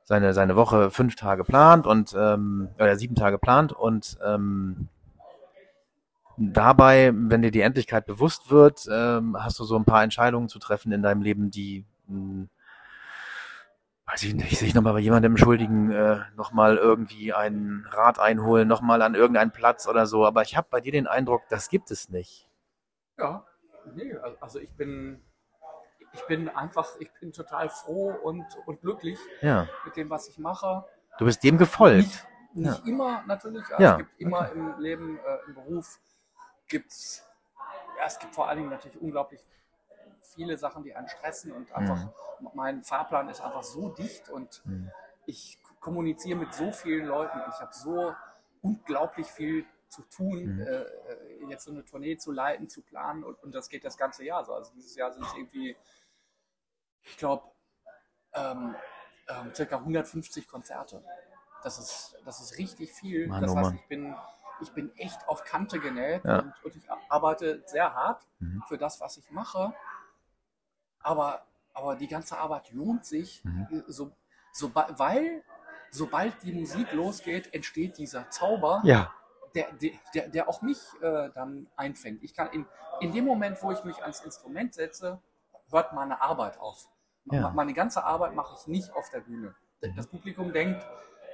seine, 0.05 0.35
seine 0.35 0.55
Woche 0.55 0.91
fünf 0.91 1.17
Tage 1.17 1.43
plant 1.43 1.87
und 1.87 2.15
ähm, 2.17 2.69
oder 2.77 2.97
sieben 2.97 3.17
Tage 3.17 3.39
plant 3.39 3.73
und 3.73 4.17
ähm, 4.25 4.89
dabei, 6.37 7.13
wenn 7.15 7.43
dir 7.43 7.51
die 7.51 7.63
Endlichkeit 7.63 8.07
bewusst 8.07 8.51
wird, 8.51 8.87
ähm, 8.91 9.37
hast 9.39 9.59
du 9.59 9.65
so 9.65 9.77
ein 9.77 9.85
paar 9.85 10.05
Entscheidungen 10.05 10.49
zu 10.49 10.59
treffen 10.59 10.93
in 10.93 11.03
deinem 11.03 11.23
Leben, 11.23 11.51
die 11.51 11.85
mh, 12.07 12.47
weiß 14.07 14.23
ich 14.23 14.35
nicht, 14.35 14.59
sich 14.59 14.75
nochmal 14.75 14.93
bei 14.93 15.01
jemandem 15.01 15.33
entschuldigen, 15.33 15.91
äh, 15.91 16.21
nochmal 16.37 16.77
irgendwie 16.77 17.33
einen 17.33 17.85
Rat 17.91 18.19
einholen, 18.19 18.69
nochmal 18.69 19.03
an 19.03 19.15
irgendeinen 19.15 19.51
Platz 19.51 19.89
oder 19.89 20.07
so. 20.07 20.25
Aber 20.25 20.43
ich 20.43 20.57
habe 20.57 20.69
bei 20.71 20.81
dir 20.81 20.93
den 20.93 21.07
Eindruck, 21.07 21.43
das 21.49 21.69
gibt 21.69 21.91
es 21.91 22.09
nicht. 22.09 22.49
Ja, 23.19 23.45
nee, 23.95 24.15
also 24.41 24.61
ich 24.61 24.73
bin, 24.75 25.23
ich 26.13 26.25
bin 26.27 26.49
einfach, 26.49 26.89
ich 27.01 27.11
bin 27.21 27.33
total 27.33 27.69
froh 27.69 28.11
und, 28.23 28.45
und 28.67 28.81
glücklich 28.81 29.19
Ja. 29.41 29.69
mit 29.85 29.97
dem, 29.97 30.09
was 30.09 30.29
ich 30.29 30.39
mache. 30.39 30.85
Du 31.19 31.25
bist 31.25 31.43
dem 31.43 31.59
gefolgt. 31.59 32.27
Nicht, 32.53 32.79
nicht 32.79 32.87
immer 32.87 33.25
natürlich, 33.27 33.65
also 33.71 33.83
Ja, 33.83 33.93
es 33.93 33.99
gibt 33.99 34.21
immer 34.21 34.51
im 34.53 34.79
Leben, 34.79 35.19
äh, 35.19 35.39
im 35.49 35.55
Beruf 35.55 35.99
gibt's, 36.69 37.25
ja, 37.99 38.05
es 38.07 38.19
gibt 38.19 38.35
vor 38.35 38.49
allen 38.49 38.59
Dingen 38.59 38.71
natürlich 38.71 39.01
unglaublich 39.01 39.45
viele 40.37 40.57
Sachen, 40.59 40.85
die 40.85 40.95
einen 40.95 41.09
stressen 41.09 41.51
und 41.51 41.73
einfach, 41.73 41.99
mein 42.55 42.83
Fahrplan 42.85 43.29
ist 43.29 43.41
einfach 43.41 43.63
so 43.65 43.89
dicht 43.89 44.29
und 44.29 44.63
Mhm. 44.67 44.93
ich 45.25 45.59
kommuniziere 45.81 46.39
mit 46.39 46.55
so 46.55 46.71
vielen 46.71 47.07
Leuten 47.07 47.41
und 47.41 47.49
ich 47.49 47.61
habe 47.61 47.73
so 47.73 48.15
unglaublich 48.63 49.27
viel 49.27 49.65
zu 49.89 50.03
tun, 50.03 50.57
Mhm. 50.57 50.61
äh, 50.61 50.85
jetzt 51.49 51.65
so 51.65 51.71
eine 51.71 51.85
Tournee 51.85 52.17
zu 52.19 52.33
leiten, 52.33 52.69
zu 52.69 52.83
planen 52.83 53.25
und, 53.25 53.43
und 53.43 53.55
das 53.55 53.69
geht 53.69 53.85
das 53.85 53.97
ganze 53.97 54.25
Jahr 54.25 54.45
so. 54.45 54.53
Also 54.53 54.73
dieses 54.75 54.95
Jahr 54.95 55.13
sind 55.13 55.25
es 55.25 55.35
irgendwie, 55.35 55.75
ich 57.05 57.17
glaube, 57.17 57.45
ähm, 58.35 58.75
ähm, 59.29 59.55
circa 59.55 59.77
150 59.79 60.47
Konzerte. 60.49 61.03
Das 61.63 61.79
ist, 61.79 62.17
das 62.25 62.41
ist 62.41 62.59
richtig 62.59 62.93
viel. 62.93 63.29
Mann, 63.29 63.43
das 63.43 63.53
oh 63.53 63.57
heißt, 63.57 63.75
ich 63.75 63.89
bin, 63.89 64.15
ich 64.61 64.73
bin 64.73 64.95
echt 64.97 65.27
auf 65.29 65.45
Kante 65.45 65.81
genäht 65.81 66.25
Ja. 66.25 66.41
und, 66.41 66.55
und 66.65 66.77
ich 66.77 66.85
arbeite 67.09 67.63
sehr 67.67 67.95
hart 67.95 68.27
Mhm. 68.39 68.63
für 68.69 68.77
das, 68.77 69.01
was 69.01 69.17
ich 69.17 69.31
mache. 69.31 69.73
Aber, 71.07 71.43
aber 71.73 71.95
die 71.95 72.09
ganze 72.09 72.37
Arbeit 72.37 72.73
lohnt 72.73 73.05
sich, 73.05 73.45
Mhm. 73.45 73.85
so, 73.87 74.11
so, 74.53 74.75
weil 74.75 75.43
sobald 75.91 76.43
die 76.43 76.53
Musik 76.53 76.93
losgeht, 76.93 77.55
entsteht 77.55 77.97
dieser 77.97 78.29
Zauber, 78.31 78.81
Ja. 78.85 79.13
der, 79.55 79.73
der, 79.73 79.93
der, 80.15 80.29
der 80.29 80.49
auch 80.49 80.63
mich 80.63 80.79
äh, 81.01 81.31
dann 81.35 81.69
einfängt. 81.77 82.23
Ich 82.25 82.35
kann 82.35 82.49
in, 82.51 82.67
in 83.01 83.13
dem 83.13 83.25
Moment, 83.25 83.63
wo 83.63 83.71
ich 83.71 83.85
mich 83.85 84.03
ans 84.03 84.21
Instrument 84.21 84.75
setze, 84.75 85.21
hört 85.71 85.93
meine 85.93 86.21
Arbeit 86.21 86.59
auf. 86.59 86.89
Ja. 87.31 87.51
Meine 87.51 87.73
ganze 87.73 88.03
Arbeit 88.05 88.35
mache 88.35 88.57
ich 88.61 88.67
nicht 88.67 88.93
auf 88.93 89.09
der 89.11 89.21
Bühne. 89.21 89.55
Mhm. 89.83 89.95
Das 89.97 90.07
Publikum 90.09 90.53
denkt, 90.53 90.85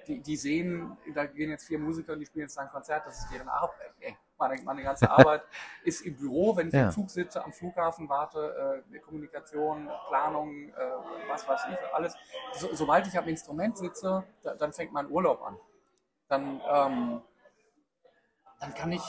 die, 0.07 0.21
die 0.21 0.37
sehen, 0.37 0.97
da 1.15 1.27
gehen 1.27 1.51
jetzt 1.51 1.67
vier 1.67 1.79
Musiker 1.79 2.13
und 2.15 2.21
die 2.21 2.27
spielen 2.27 2.45
jetzt 2.47 2.59
ein 2.59 2.69
Konzert, 2.69 3.07
das 3.07 3.19
ist 3.21 3.33
deren 3.33 3.49
Arbeit. 3.49 3.93
Ey, 4.01 4.17
Meine, 4.39 4.63
meine 4.63 4.83
ganze 4.83 5.09
Arbeit 5.11 5.43
ist 5.85 6.01
im 6.03 6.17
Büro, 6.17 6.57
wenn 6.57 6.69
ich 6.69 6.75
Ja. 6.75 6.85
im 6.87 6.91
Zug 6.91 7.11
sitze, 7.11 7.45
am 7.45 7.53
Flughafen 7.53 8.09
warte, 8.09 8.83
äh, 8.93 8.99
Kommunikation, 8.99 9.89
Planung, 10.09 10.69
äh, 10.71 10.75
was 11.29 11.47
weiß 11.49 11.61
ich, 11.71 11.95
alles. 11.95 12.17
So, 12.55 12.75
sobald 12.75 13.07
ich 13.07 13.17
am 13.17 13.29
Instrument 13.29 13.77
sitze, 13.79 14.25
da, 14.43 14.55
dann 14.55 14.73
fängt 14.73 14.93
mein 14.93 15.11
Urlaub 15.11 15.43
an. 15.43 15.57
Dann, 16.29 16.61
ähm, 16.69 17.23
dann 18.61 18.75
kann 18.75 18.93
ich 18.93 19.03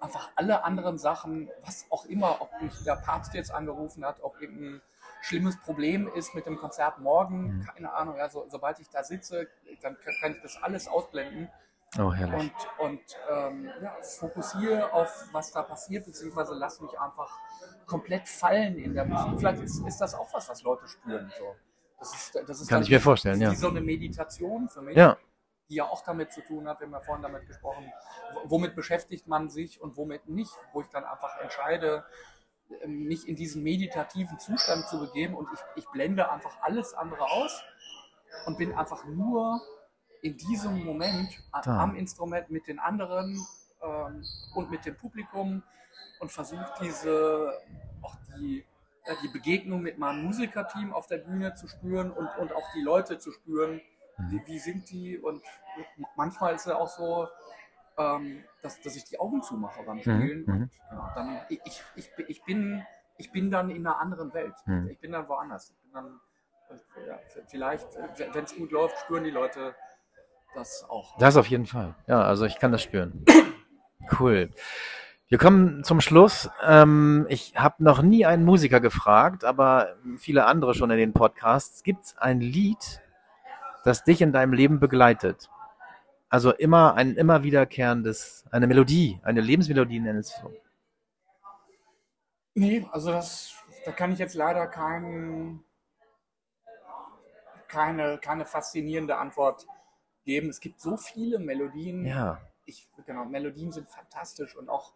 einfach 0.00 0.30
alle 0.36 0.64
anderen 0.64 0.98
Sachen, 0.98 1.50
was 1.64 1.86
auch 1.90 2.04
immer, 2.06 2.40
ob 2.42 2.50
mich 2.60 2.84
der 2.84 2.96
Papst 2.96 3.32
jetzt 3.34 3.50
angerufen 3.52 4.04
hat, 4.04 4.22
ob 4.22 4.40
irgendein 4.40 4.82
schlimmes 5.24 5.58
Problem 5.60 6.08
ist 6.14 6.34
mit 6.34 6.46
dem 6.46 6.56
Konzert 6.56 6.98
morgen, 6.98 7.58
Mhm. 7.58 7.64
keine 7.64 7.92
Ahnung, 7.94 8.16
ja, 8.16 8.28
so, 8.28 8.46
sobald 8.48 8.78
ich 8.80 8.88
da 8.90 9.02
sitze, 9.02 9.48
dann 9.82 9.96
kann, 10.20 10.32
ich 10.32 10.42
das 10.42 10.56
alles 10.62 10.86
ausblenden 10.88 11.50
Oh, 11.98 12.12
herrlich. 12.12 12.50
und, 12.78 12.84
und 12.86 13.00
ähm, 13.30 13.70
ja, 13.82 13.96
fokussiere 14.02 14.92
auf, 14.92 15.28
was 15.32 15.52
da 15.52 15.62
passiert, 15.62 16.04
beziehungsweise 16.06 16.52
lass 16.54 16.80
mich 16.80 16.98
einfach 16.98 17.30
komplett 17.86 18.28
fallen 18.28 18.76
in 18.78 18.94
der 18.94 19.04
Musik. 19.06 19.38
Vielleicht 19.38 19.62
ist, 19.62 19.86
ist 19.86 19.98
das 20.00 20.14
auch 20.14 20.32
was, 20.34 20.48
was 20.48 20.62
Leute 20.62 20.86
spüren. 20.88 21.32
So. 21.38 21.54
Das 21.98 22.12
ist, 22.14 22.34
das 22.48 22.60
ist 22.60 22.68
Kann 22.68 22.82
ich 22.82 22.90
mir 22.90 23.00
vorstellen, 23.00 23.40
ja. 23.40 23.54
so 23.54 23.68
eine 23.68 23.80
Meditation 23.80 24.68
für 24.68 24.82
mich 24.82 24.96
Ja. 24.96 25.16
die 25.70 25.76
ja 25.76 25.84
auch 25.84 26.02
damit 26.04 26.32
zu 26.32 26.42
tun 26.42 26.68
hat, 26.68 26.80
wir 26.80 26.86
haben 26.86 26.92
ja 26.92 27.00
vorhin 27.00 27.22
damit 27.22 27.46
gesprochen, 27.46 27.90
womit 28.44 28.74
beschäftigt 28.74 29.26
man 29.28 29.48
sich 29.48 29.80
und 29.80 29.96
womit 29.96 30.28
nicht, 30.28 30.52
wo 30.72 30.82
ich 30.82 30.88
dann 30.88 31.04
einfach 31.04 31.38
entscheide, 31.40 32.04
mich 32.86 33.28
in 33.28 33.36
diesen 33.36 33.62
meditativen 33.62 34.38
Zustand 34.38 34.86
zu 34.88 34.98
begeben 35.00 35.34
und 35.34 35.48
ich, 35.52 35.60
ich 35.76 35.88
blende 35.90 36.30
einfach 36.30 36.56
alles 36.62 36.94
andere 36.94 37.24
aus 37.24 37.62
und 38.46 38.58
bin 38.58 38.72
einfach 38.72 39.04
nur 39.04 39.60
in 40.22 40.36
diesem 40.36 40.84
Moment 40.84 41.28
Da. 41.64 41.80
am 41.82 41.94
Instrument 41.94 42.50
mit 42.50 42.66
den 42.66 42.78
anderen 42.78 43.38
ähm, 43.82 44.24
und 44.54 44.70
mit 44.70 44.86
dem 44.86 44.96
Publikum 44.96 45.62
und 46.20 46.32
versuche 46.32 46.72
diese, 46.80 47.52
auch 48.02 48.16
die, 48.28 48.64
ja, 49.06 49.14
die 49.22 49.28
Begegnung 49.28 49.82
mit 49.82 49.98
meinem 49.98 50.24
Musikerteam 50.24 50.92
auf 50.92 51.06
der 51.06 51.18
Bühne 51.18 51.54
zu 51.54 51.68
spüren 51.68 52.10
und, 52.10 52.28
und 52.38 52.52
auch 52.54 52.72
die 52.74 52.80
Leute 52.80 53.18
zu 53.18 53.32
spüren, 53.32 53.80
wie, 54.30 54.40
wie 54.46 54.58
sind 54.58 54.90
die? 54.90 55.18
Und 55.18 55.42
manchmal 56.16 56.54
ist 56.54 56.66
es 56.66 56.72
auch 56.72 56.88
so, 56.88 57.28
ähm, 57.98 58.44
dass, 58.62 58.80
dass 58.80 58.96
ich 58.96 59.04
die 59.04 59.20
Augen 59.20 59.42
zumache 59.42 59.82
beim 59.84 60.00
Spielen 60.00 60.44
mhm. 60.46 60.52
und 60.52 60.70
genau, 60.90 61.08
dann 61.14 61.40
ich, 61.48 61.60
ich, 61.96 62.10
ich, 62.26 62.44
bin 62.44 62.84
ich 63.16 63.30
bin 63.32 63.50
dann 63.50 63.70
in 63.70 63.86
einer 63.86 64.00
anderen 64.00 64.32
Welt. 64.34 64.54
Mhm. 64.66 64.88
Ich 64.88 64.98
bin 64.98 65.12
dann 65.12 65.28
woanders. 65.28 65.70
Ich 65.70 65.80
bin 65.82 65.92
dann, 65.92 66.20
ja, 67.06 67.18
vielleicht, 67.46 67.86
wenn 68.32 68.44
es 68.44 68.56
gut 68.56 68.72
läuft, 68.72 68.98
spüren 68.98 69.24
die 69.24 69.30
Leute 69.30 69.74
das 70.54 70.84
auch. 70.88 71.16
Das 71.18 71.36
auf 71.36 71.46
jeden 71.46 71.66
Fall. 71.66 71.94
Ja, 72.06 72.22
also 72.22 72.44
ich 72.44 72.58
kann 72.58 72.72
das 72.72 72.82
spüren. 72.82 73.24
Cool. 74.20 74.50
Wir 75.28 75.38
kommen 75.38 75.82
zum 75.82 76.02
Schluss. 76.02 76.50
Ähm, 76.62 77.24
ich 77.30 77.54
habe 77.56 77.82
noch 77.82 78.02
nie 78.02 78.26
einen 78.26 78.44
Musiker 78.44 78.80
gefragt, 78.80 79.46
aber 79.46 79.96
viele 80.18 80.44
andere 80.44 80.74
schon 80.74 80.90
in 80.90 80.98
den 80.98 81.14
Podcasts. 81.14 81.82
Gibt 81.82 82.04
es 82.04 82.18
ein 82.18 82.42
Lied, 82.42 83.00
das 83.82 84.04
dich 84.04 84.20
in 84.20 84.30
deinem 84.30 84.52
Leben 84.52 84.78
begleitet? 84.78 85.48
Also 86.34 86.50
immer 86.52 86.94
ein 86.94 87.14
immer 87.14 87.44
wiederkehrendes, 87.44 88.44
eine 88.50 88.66
Melodie, 88.66 89.20
eine 89.22 89.40
Lebensmelodie 89.40 90.00
nennen 90.00 90.18
es 90.18 90.30
so. 90.34 90.52
Nee, 92.54 92.84
also 92.90 93.12
das, 93.12 93.54
da 93.84 93.92
kann 93.92 94.10
ich 94.10 94.18
jetzt 94.18 94.34
leider 94.34 94.66
kein, 94.66 95.62
keine, 97.68 98.18
keine 98.18 98.46
faszinierende 98.46 99.16
Antwort 99.16 99.64
geben. 100.24 100.48
Es 100.48 100.58
gibt 100.58 100.80
so 100.80 100.96
viele 100.96 101.38
Melodien. 101.38 102.04
Ja, 102.04 102.40
Ich, 102.64 102.88
genau, 103.06 103.26
Melodien 103.26 103.70
sind 103.70 103.88
fantastisch 103.88 104.56
und 104.56 104.68
auch 104.68 104.92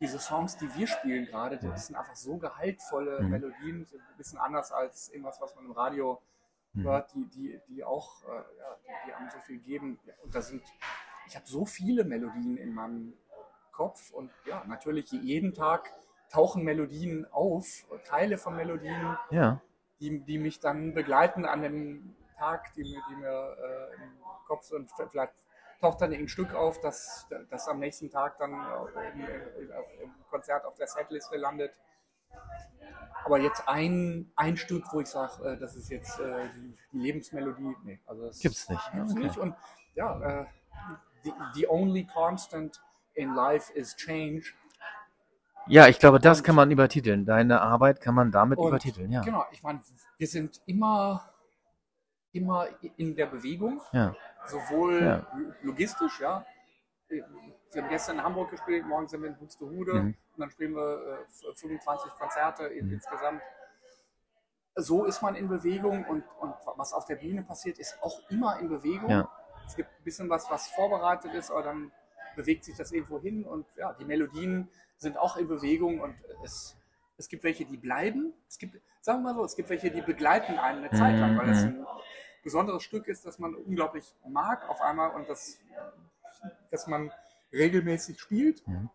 diese 0.00 0.18
Songs, 0.18 0.56
die 0.56 0.74
wir 0.74 0.88
spielen 0.88 1.26
gerade, 1.26 1.58
das 1.58 1.86
sind 1.86 1.94
einfach 1.94 2.16
so 2.16 2.36
gehaltvolle 2.36 3.20
Mhm. 3.22 3.30
Melodien, 3.30 3.86
sind 3.86 4.00
ein 4.00 4.16
bisschen 4.16 4.38
anders 4.40 4.72
als 4.72 5.08
irgendwas, 5.10 5.40
was 5.40 5.54
man 5.54 5.66
im 5.66 5.70
Radio 5.70 6.14
Mhm. 6.14 6.39
Hört, 6.74 7.14
die, 7.14 7.24
die, 7.26 7.60
die 7.68 7.84
auch, 7.84 8.22
äh, 8.24 8.28
ja, 8.28 8.76
die, 8.82 9.08
die 9.08 9.14
einem 9.14 9.30
so 9.30 9.38
viel 9.40 9.58
geben. 9.58 9.98
Und 10.22 10.34
da 10.34 10.42
sind, 10.42 10.62
ich 11.26 11.36
habe 11.36 11.46
so 11.46 11.64
viele 11.64 12.04
Melodien 12.04 12.56
in 12.56 12.72
meinem 12.72 13.14
Kopf 13.72 14.10
und 14.10 14.30
ja, 14.46 14.64
natürlich 14.66 15.10
jeden 15.10 15.54
Tag 15.54 15.90
tauchen 16.30 16.62
Melodien 16.62 17.26
auf, 17.32 17.86
Teile 18.04 18.38
von 18.38 18.56
Melodien, 18.56 19.16
ja, 19.30 19.60
die, 20.00 20.20
die 20.20 20.38
mich 20.38 20.60
dann 20.60 20.94
begleiten 20.94 21.44
an 21.44 21.62
dem 21.62 22.16
Tag, 22.38 22.72
die 22.74 22.82
mir, 22.82 23.02
die 23.10 23.16
mir 23.16 23.56
äh, 23.58 24.02
im 24.02 24.12
Kopf 24.46 24.64
sind. 24.64 24.90
Vielleicht 25.10 25.34
taucht 25.80 26.00
dann 26.00 26.12
ein 26.12 26.28
Stück 26.28 26.54
auf, 26.54 26.80
das, 26.80 27.26
das 27.50 27.68
am 27.68 27.78
nächsten 27.78 28.10
Tag 28.10 28.38
dann 28.38 28.52
äh, 28.52 29.10
im, 29.12 29.20
im, 29.20 29.70
im 30.02 30.14
Konzert 30.30 30.64
auf 30.64 30.74
der 30.74 30.86
Setliste 30.86 31.36
landet. 31.36 31.78
Aber 33.24 33.38
jetzt 33.38 33.68
ein, 33.68 34.32
ein 34.34 34.56
Stück, 34.56 34.84
wo 34.92 35.00
ich 35.00 35.06
sage, 35.08 35.44
äh, 35.44 35.58
das 35.58 35.76
ist 35.76 35.90
jetzt 35.90 36.18
äh, 36.20 36.48
die, 36.56 36.74
die 36.92 36.98
Lebensmelodie, 36.98 37.76
nee, 37.84 38.00
also 38.06 38.26
das 38.26 38.38
Gibt's 38.40 38.68
nicht. 38.68 38.92
Gibt's 38.92 39.12
Okay. 39.12 39.22
nicht. 39.24 39.36
Und 39.38 39.54
ja, 39.94 40.40
äh, 40.42 40.46
the, 41.24 41.32
the 41.54 41.68
only 41.68 42.04
constant 42.06 42.80
in 43.14 43.34
life 43.34 43.72
is 43.74 43.94
change. 43.96 44.54
ja, 45.66 45.86
ich 45.86 45.98
glaube, 45.98 46.18
das 46.18 46.38
Und- 46.38 46.44
kann 46.44 46.54
man 46.54 46.70
übertiteln. 46.70 47.24
Deine 47.26 47.60
Arbeit 47.60 48.00
kann 48.00 48.14
man 48.14 48.32
damit 48.32 48.58
Und 48.58 48.68
übertiteln. 48.68 49.12
Ja, 49.12 49.20
Genau, 49.20 49.44
ich 49.52 49.62
meine, 49.62 49.80
wir 50.16 50.26
sind 50.26 50.60
immer, 50.66 51.28
immer 52.32 52.66
in 52.96 53.14
der 53.14 53.26
Bewegung, 53.26 53.80
ja, 53.92 54.14
sowohl 54.46 55.02
Ja. 55.02 55.26
logistisch, 55.62 56.20
ja. 56.20 56.44
Wir 57.72 57.82
haben 57.82 57.88
gestern 57.90 58.16
in 58.18 58.24
Hamburg 58.24 58.50
gespielt, 58.50 58.84
morgen 58.86 59.06
sind 59.06 59.22
wir 59.22 59.28
in 59.28 59.36
Buxtehude 59.36 59.94
Mhm. 59.94 60.06
und 60.34 60.38
dann 60.40 60.50
spielen 60.50 60.74
wir 60.74 61.18
äh, 61.50 61.54
25 61.54 62.12
Konzerte 62.14 62.64
in, 62.66 62.86
Mhm. 62.86 62.92
insgesamt. 62.94 63.42
So 64.76 65.04
ist 65.04 65.20
man 65.22 65.34
in 65.36 65.48
Bewegung 65.48 66.04
und, 66.06 66.24
und 66.40 66.54
was 66.76 66.92
auf 66.92 67.04
der 67.04 67.16
Bühne 67.16 67.42
passiert, 67.42 67.78
ist 67.78 68.02
auch 68.02 68.28
immer 68.30 68.58
in 68.60 68.68
Bewegung. 68.68 69.10
Ja. 69.10 69.30
Es 69.66 69.76
gibt 69.76 69.88
ein 69.90 70.04
bisschen 70.04 70.28
was, 70.30 70.50
was 70.50 70.68
vorbereitet 70.68 71.34
ist, 71.34 71.50
aber 71.50 71.62
dann 71.62 71.92
bewegt 72.36 72.64
sich 72.64 72.76
das 72.76 72.90
irgendwo 72.92 73.20
hin 73.20 73.44
und 73.44 73.66
ja, 73.76 73.92
die 73.94 74.04
Melodien 74.04 74.68
sind 74.96 75.16
auch 75.18 75.36
in 75.36 75.48
Bewegung 75.48 76.00
und 76.00 76.14
es, 76.44 76.76
es 77.18 77.28
gibt 77.28 77.44
welche, 77.44 77.64
die 77.64 77.76
bleiben. 77.76 78.32
Es 78.48 78.58
gibt, 78.58 78.80
sagen 79.00 79.22
wir 79.22 79.32
mal 79.32 79.34
so, 79.34 79.44
es 79.44 79.54
gibt 79.56 79.68
welche, 79.68 79.90
die 79.90 80.00
begleiten 80.02 80.58
einen 80.58 80.84
eine 80.84 80.90
Zeit 80.90 81.18
lang, 81.18 81.36
weil 81.38 81.46
das 81.46 81.64
Mhm. 81.64 81.80
ein, 81.80 81.86
besonderes 82.42 82.82
Stück 82.82 83.06
ist, 83.06 83.26
das 83.26 83.38
man 83.38 83.54
unglaublich 83.54 84.14
mag 84.26 84.66
auf 84.70 84.80
einmal 84.80 85.10
und 85.10 85.28
das, 85.28 85.58
dass 86.70 86.86
man 86.86 87.12
regelmäßig 87.52 88.20
spielt. 88.20 88.66
Mhm. 88.66 88.90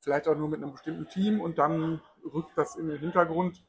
Vielleicht 0.00 0.28
auch 0.28 0.34
nur 0.36 0.48
mit 0.48 0.62
einem 0.62 0.72
bestimmten 0.72 1.06
Team 1.08 1.40
und 1.40 1.58
dann 1.58 2.00
rückt 2.24 2.56
das 2.56 2.76
in 2.76 2.88
den 2.88 2.98
Hintergrund 2.98 3.62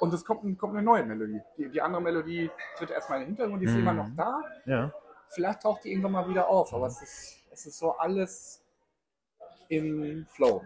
und 0.00 0.14
es 0.14 0.24
kommt, 0.24 0.58
kommt 0.58 0.74
eine 0.74 0.82
neue 0.82 1.04
Melodie. 1.04 1.40
Die, 1.58 1.68
die 1.70 1.80
andere 1.82 2.00
Melodie 2.02 2.50
tritt 2.76 2.90
erstmal 2.90 3.18
in 3.18 3.24
den 3.24 3.28
Hintergrund, 3.34 3.60
die 3.62 3.66
ist 3.66 3.72
Mhm. 3.72 3.80
immer 3.80 3.92
noch 3.94 4.08
da. 4.16 4.40
Ja. 4.64 4.92
Vielleicht 5.30 5.62
taucht 5.62 5.84
die 5.84 5.90
irgendwann 5.90 6.12
mal 6.12 6.28
wieder 6.28 6.46
auf, 6.48 6.72
aber 6.72 6.86
es 6.86 7.02
ist, 7.02 7.44
es 7.50 7.66
ist 7.66 7.78
so 7.78 7.92
alles 7.96 8.62
im 9.68 10.26
Flow. 10.30 10.62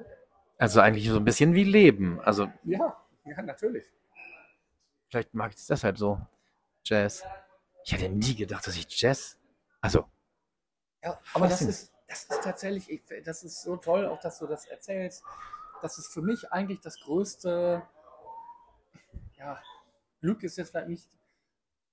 Also 0.59 0.81
eigentlich 0.81 1.09
so 1.09 1.17
ein 1.17 1.25
bisschen 1.25 1.55
wie 1.55 1.65
Leben. 1.65 2.21
Also 2.21 2.49
Ja, 2.65 2.97
ja, 3.25 3.43
natürlich. 3.43 3.87
vielleicht 5.09 5.33
mag 5.35 5.53
ich 5.53 5.59
es 5.59 5.67
deshalb 5.67 5.97
so. 5.99 6.21
Jazz. 6.85 7.25
Ich 7.85 7.93
hätte 7.93 8.09
nie 8.09 8.35
gedacht, 8.35 8.67
dass 8.67 8.77
ich 8.77 8.87
Jazz. 9.01 9.39
Also, 9.81 10.05
Ja, 11.03 11.19
aber 11.35 11.47
das 11.49 11.63
ist, 11.63 11.93
das 12.09 12.25
ist 12.25 12.43
tatsächlich, 12.43 12.91
ich, 12.91 13.03
das 13.25 13.43
ist 13.43 13.63
so 13.63 13.77
toll, 13.77 14.07
auch 14.07 14.21
dass 14.21 14.39
du 14.39 14.47
das 14.47 14.67
erzählst. 14.67 15.23
Das 15.83 15.99
ist 15.99 16.13
für 16.13 16.23
mich 16.23 16.53
eigentlich 16.53 16.81
das 16.81 16.99
größte, 17.01 17.83
ja, 19.37 19.61
Glück 20.21 20.43
ist 20.43 20.57
jetzt 20.57 20.71
vielleicht 20.71 20.89
nicht, 20.89 21.09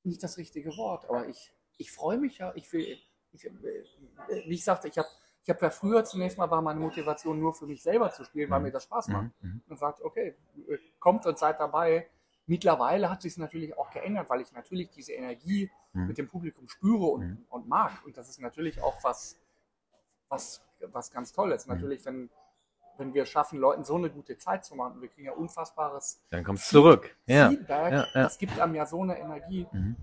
nicht 0.03 0.23
das 0.23 0.37
richtige 0.37 0.75
Wort, 0.77 1.05
aber 1.09 1.27
ich, 1.27 1.53
ich 1.77 1.91
freue 1.91 2.17
mich 2.17 2.37
ja, 2.37 2.53
ich 2.55 2.71
will, 2.73 2.97
ich, 3.31 3.45
äh, 3.45 3.51
wie 4.45 4.53
ich 4.55 4.63
sagte, 4.63 4.87
ich 4.87 4.97
habe 4.97 5.07
ich 5.45 5.49
hab 5.49 5.61
ja 5.61 5.69
früher 5.69 6.05
zunächst 6.05 6.37
mal 6.37 6.49
war 6.49 6.61
meine 6.61 6.79
Motivation 6.79 7.37
nur 7.37 7.53
für 7.53 7.65
mich 7.65 7.83
selber 7.83 8.09
zu 8.11 8.23
spielen, 8.23 8.49
weil 8.49 8.59
Mhm. 8.59 8.65
mir 8.67 8.71
das 8.71 8.83
Spaß 8.83 9.09
macht. 9.09 9.31
mhm, 9.41 9.49
mhm. 9.49 9.61
und 9.67 9.77
sagt, 9.77 10.01
okay, 10.01 10.35
äh, 10.69 10.77
kommt 10.99 11.25
und 11.25 11.37
seid 11.37 11.59
dabei. 11.59 12.07
Mittlerweile 12.45 13.09
hat 13.09 13.21
sich 13.21 13.33
es 13.33 13.37
natürlich 13.37 13.77
auch 13.77 13.91
geändert, 13.91 14.29
weil 14.29 14.39
ich 14.41 14.51
natürlich 14.53 14.89
diese 14.89 15.11
Energie 15.13 15.69
Mhm. 15.91 16.07
mit 16.07 16.17
dem 16.17 16.29
Publikum 16.29 16.67
spüre 16.69 17.05
und, 17.07 17.21
Mhm. 17.27 17.45
und 17.49 17.67
mag. 17.67 17.91
Und 18.05 18.15
das 18.15 18.29
ist 18.29 18.39
natürlich 18.39 18.81
auch 18.81 19.03
was, 19.03 19.37
was, 20.33 20.61
was 20.91 21.11
ganz 21.11 21.31
Tolles. 21.31 21.65
Mhm. 21.65 21.73
Natürlich, 21.73 22.05
wenn, 22.05 22.29
wenn 22.97 23.13
wir 23.13 23.25
schaffen, 23.25 23.59
Leuten 23.59 23.83
so 23.83 23.95
eine 23.95 24.09
gute 24.09 24.37
Zeit 24.37 24.65
zu 24.65 24.75
machen, 24.75 25.01
wir 25.01 25.09
kriegen 25.09 25.25
ja 25.25 25.33
unfassbares 25.33 26.21
dann 26.29 26.43
kommst 26.43 26.67
du 26.71 26.77
zurück. 26.77 27.15
Ja. 27.25 27.49
Feedback, 27.49 27.91
ja, 27.93 28.07
ja. 28.13 28.23
das 28.23 28.37
gibt 28.37 28.59
einem 28.59 28.75
ja 28.75 28.85
so 28.85 29.01
eine 29.01 29.17
Energie. 29.17 29.67
Mhm. 29.71 29.95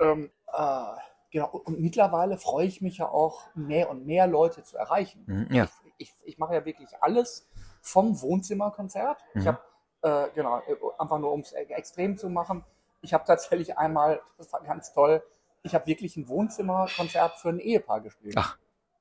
Ähm, 0.00 0.30
äh, 0.52 0.82
genau. 1.30 1.48
Und 1.48 1.80
mittlerweile 1.80 2.38
freue 2.38 2.66
ich 2.66 2.80
mich 2.80 2.98
ja 2.98 3.08
auch, 3.08 3.42
mehr 3.54 3.90
und 3.90 4.06
mehr 4.06 4.26
Leute 4.26 4.62
zu 4.62 4.76
erreichen. 4.76 5.24
Mhm. 5.26 5.46
Ja. 5.50 5.64
Ich, 5.64 5.92
ich, 5.98 6.14
ich 6.24 6.38
mache 6.38 6.54
ja 6.54 6.64
wirklich 6.64 6.90
alles 7.00 7.48
vom 7.82 8.20
Wohnzimmerkonzert. 8.20 9.18
Ich 9.34 9.44
Mhm. 9.44 9.48
habe, 9.48 9.60
äh, 10.02 10.28
genau, 10.34 10.58
äh, 10.58 10.76
einfach 10.98 11.18
nur 11.18 11.32
um 11.32 11.40
es 11.40 11.52
extrem 11.52 12.16
zu 12.16 12.28
machen, 12.28 12.64
ich 13.02 13.14
habe 13.14 13.24
tatsächlich 13.24 13.78
einmal, 13.78 14.20
das 14.36 14.52
war 14.52 14.62
ganz 14.62 14.92
toll, 14.92 15.22
ich 15.62 15.74
habe 15.74 15.86
wirklich 15.86 16.16
ein 16.16 16.28
Wohnzimmerkonzert 16.28 17.38
für 17.38 17.50
ein 17.50 17.58
Ehepaar 17.58 18.00
gespielt. 18.00 18.34
Ach. 18.36 18.58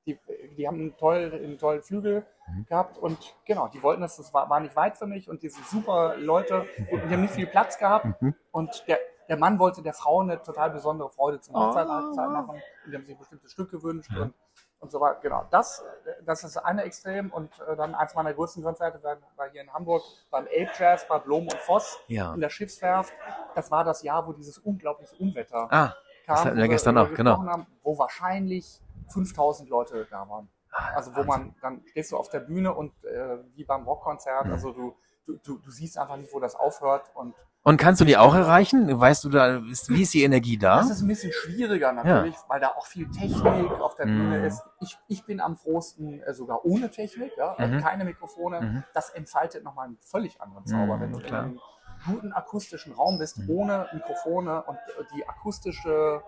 Die, 0.09 0.19
die 0.57 0.67
haben 0.67 0.77
einen 0.79 0.97
tollen, 0.97 1.31
einen 1.33 1.57
tollen 1.57 1.81
Flügel 1.83 2.25
Mhm. 2.47 2.65
gehabt 2.65 2.97
und 2.97 3.35
genau, 3.45 3.67
die 3.67 3.83
wollten 3.83 4.01
das, 4.01 4.17
das 4.17 4.33
war, 4.33 4.49
war 4.49 4.59
nicht 4.59 4.75
weit 4.75 4.97
für 4.97 5.05
mich 5.05 5.29
und 5.29 5.43
diese 5.43 5.61
super 5.65 6.15
Leute 6.17 6.65
und 6.91 7.03
die 7.07 7.13
haben 7.13 7.21
nicht 7.21 7.35
viel 7.35 7.45
Platz 7.45 7.77
gehabt 7.77 8.07
Mhm. 8.21 8.33
und 8.51 8.83
der, 8.87 8.97
der 9.27 9.37
Mann 9.37 9.59
wollte 9.59 9.83
der 9.83 9.93
Frau 9.93 10.21
eine 10.21 10.41
total 10.41 10.71
besondere 10.71 11.11
Freude 11.11 11.39
zum 11.41 11.53
Oh. 11.53 11.59
Hochzeit 11.59 11.87
Hochzeit 11.87 12.29
machen 12.31 12.49
und 12.85 12.91
die 12.91 12.95
haben 12.95 13.03
sich 13.03 13.13
ein 13.13 13.19
bestimmtes 13.19 13.51
Stück 13.51 13.69
gewünscht 13.69 14.09
Ja. 14.15 14.23
und, 14.23 14.33
und 14.79 14.89
so 14.91 14.99
weiter. 14.99 15.19
Genau, 15.21 15.45
das, 15.51 15.83
das 16.25 16.43
ist 16.43 16.57
eine 16.57 16.81
Extrem 16.85 17.31
und 17.31 17.51
äh, 17.67 17.75
dann 17.75 17.93
eins 17.93 18.15
meiner 18.15 18.33
größten 18.33 18.63
Konzerte 18.63 19.03
war, 19.03 19.17
war 19.35 19.47
hier 19.51 19.61
in 19.61 19.71
Hamburg 19.71 20.01
beim 20.31 20.45
Ape 20.45 20.69
Jazz 20.79 21.07
bei 21.07 21.19
Blom 21.19 21.43
und 21.43 21.53
Voss 21.67 21.99
Ja. 22.07 22.33
in 22.33 22.39
der 22.41 22.49
Schiffswerft. 22.49 23.13
Das 23.53 23.69
war 23.69 23.83
das 23.83 24.01
Jahr, 24.01 24.25
wo 24.27 24.33
dieses 24.33 24.57
unglaubliche 24.57 25.15
Unwetter 25.17 25.67
Ah, 25.71 25.93
kam, 26.25 26.45
hatten 26.45 26.57
wir 26.57 26.67
gestern 26.67 26.97
auch, 26.97 27.13
genau. 27.13 27.43
Haben, 27.45 27.67
wo 27.83 27.95
wahrscheinlich 27.99 28.81
5000 29.09 29.69
Leute 29.69 30.07
da 30.09 30.27
waren. 30.29 30.49
Also 30.93 31.15
wo 31.15 31.23
man, 31.23 31.55
dann 31.61 31.83
stehst 31.87 32.11
du 32.11 32.17
auf 32.17 32.29
der 32.29 32.41
Bühne 32.41 32.73
und 32.73 32.91
äh, 33.03 33.37
wie 33.55 33.63
beim 33.63 33.83
Rockkonzert, 33.85 34.45
also 34.47 34.71
du, 34.71 34.95
du, 35.25 35.37
du, 35.43 35.57
du 35.57 35.71
siehst 35.71 35.97
einfach 35.97 36.15
nicht, 36.17 36.31
wo 36.33 36.39
das 36.39 36.55
aufhört 36.55 37.11
und 37.15 37.33
Und 37.63 37.77
kannst 37.77 37.99
du 38.01 38.05
die 38.05 38.17
auch 38.17 38.35
erreichen? 38.35 38.99
Weißt 38.99 39.23
du 39.23 39.29
da, 39.29 39.57
ist, 39.57 39.89
wie 39.89 40.03
ist 40.03 40.13
die 40.13 40.23
Energie 40.23 40.57
da? 40.57 40.77
Das 40.77 40.91
ist 40.91 41.01
ein 41.01 41.07
bisschen 41.07 41.33
schwieriger 41.33 41.91
natürlich, 41.91 42.35
weil 42.47 42.59
da 42.61 42.69
auch 42.69 42.85
viel 42.85 43.09
Technik 43.09 43.71
auf 43.81 43.95
der 43.95 44.05
Bühne 44.05 44.37
Mhm. 44.39 44.45
ist. 44.45 44.61
Ich, 44.79 44.97
ich 45.07 45.25
bin 45.25 45.41
am 45.41 45.57
frohsten 45.57 46.21
äh, 46.21 46.33
sogar 46.33 46.63
ohne 46.65 46.89
Technik, 46.91 47.31
ja, 47.35 47.55
äh, 47.55 47.67
Mhm. 47.67 47.81
keine 47.81 48.05
Mikrofone. 48.05 48.61
Mhm. 48.61 48.83
Das 48.93 49.09
entfaltet 49.09 49.63
nochmal 49.63 49.87
einen 49.87 49.97
völlig 49.99 50.39
anderen 50.39 50.65
Zauber, 50.67 50.97
Mhm, 50.97 51.01
wenn 51.01 51.11
du 51.13 51.19
klar. 51.19 51.43
in 51.43 51.49
einem 51.49 51.59
guten 52.05 52.31
akustischen 52.31 52.93
Raum 52.93 53.17
bist, 53.17 53.39
Mhm. 53.39 53.49
ohne 53.49 53.87
Mikrofone 53.91 54.63
und 54.63 54.75
äh, 54.77 55.03
die 55.15 55.27
akustische, 55.27 56.21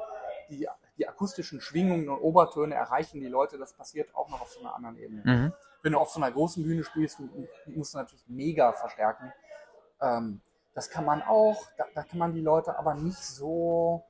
die, 0.50 0.68
die 1.02 1.08
akustischen 1.08 1.62
Schwingungen 1.62 2.10
und 2.10 2.20
Obertöne 2.20 2.76
erreichen 2.76 3.20
die 3.20 3.28
Leute. 3.28 3.58
Das 3.58 3.74
passiert 3.74 4.14
auch 4.14 4.30
noch 4.30 4.42
auf 4.42 4.52
so 4.52 4.60
einer 4.60 4.76
anderen 4.76 4.98
Ebene. 4.98 5.22
Mhm. 5.26 5.54
Wenn 5.82 5.94
du 5.94 5.98
auf 5.98 6.12
so 6.12 6.22
einer 6.22 6.32
großen 6.32 6.62
Bühne 6.64 6.84
spielst, 6.84 7.20
musst 7.66 7.96
du 7.96 7.98
natürlich 7.98 8.24
mega 8.28 8.72
verstärken. 8.72 9.34
Ähm, 10.00 10.42
das 10.76 10.92
kann 10.92 11.04
man 11.04 11.24
auch, 11.24 11.66
da, 11.76 11.86
da 11.96 12.04
kann 12.04 12.20
man 12.20 12.34
die 12.34 12.42
Leute 12.42 12.78
aber 12.78 12.94
nicht 12.94 13.18
so 13.18 14.06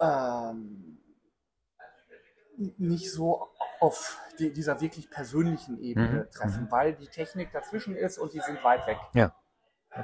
ähm, 0.00 0.98
nicht 2.78 3.10
so 3.10 3.48
auf 3.80 4.20
die, 4.38 4.52
dieser 4.52 4.80
wirklich 4.80 5.10
persönlichen 5.10 5.80
Ebene 5.80 6.26
Mhm, 6.26 6.30
treffen, 6.30 6.64
mhm. 6.64 6.70
weil 6.70 6.94
die 6.94 7.08
Technik 7.08 7.50
dazwischen 7.50 7.96
ist 7.96 8.18
und 8.18 8.34
die 8.34 8.40
sind 8.40 8.62
weit 8.62 8.86
weg. 8.86 8.98
Ja. 9.14 9.34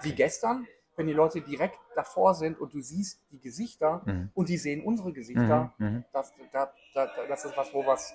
Wie 0.03 0.13
gestern, 0.13 0.67
wenn 0.97 1.07
die 1.07 1.13
Leute 1.13 1.41
direkt 1.43 1.79
davor 1.95 2.35
sind 2.35 2.59
und 2.59 2.73
du 2.75 2.81
siehst 2.81 3.21
die 3.31 3.39
Gesichter 3.41 4.03
Mhm. 4.07 4.31
und 4.35 4.49
die 4.49 4.57
sehen 4.59 4.85
unsere 4.85 5.13
Gesichter, 5.13 5.73
Mhm. 5.79 5.87
Mhm. 5.87 6.05
das, 6.13 6.33
da, 6.53 6.73
da, 6.95 7.07
das 7.29 7.45
ist 7.45 7.57
was, 7.57 7.73
wo 7.75 7.87
was, 7.87 8.15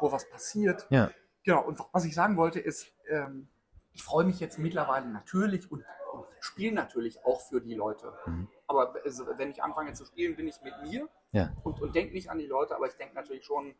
wo 0.00 0.10
was 0.12 0.28
passiert. 0.28 0.86
Ja. 0.90 1.10
Genau, 1.44 1.62
und 1.64 1.80
was 1.92 2.04
ich 2.04 2.14
sagen 2.14 2.36
wollte 2.36 2.60
ist, 2.60 2.92
ähm, 3.08 3.48
ich 3.92 4.02
freue 4.02 4.24
mich 4.24 4.40
jetzt 4.40 4.58
mittlerweile 4.58 5.06
natürlich 5.06 5.70
und, 5.70 5.84
und 6.12 6.24
spiele 6.40 6.74
natürlich 6.74 7.24
auch 7.24 7.40
für 7.40 7.60
die 7.60 7.74
Leute. 7.74 8.12
Mhm. 8.26 8.48
Aber 8.66 8.94
also, 9.04 9.26
wenn 9.36 9.50
ich 9.50 9.62
anfange 9.62 9.92
zu 9.92 10.04
spielen, 10.04 10.34
bin 10.36 10.48
ich 10.48 10.60
mit 10.62 10.74
mir 10.82 11.08
Ja. 11.32 11.52
und, 11.62 11.80
und 11.80 11.94
denke 11.94 12.14
nicht 12.14 12.30
an 12.30 12.38
die 12.38 12.46
Leute, 12.46 12.74
aber 12.74 12.86
ich 12.86 12.94
denke 12.94 13.14
natürlich 13.14 13.44
schon, 13.44 13.74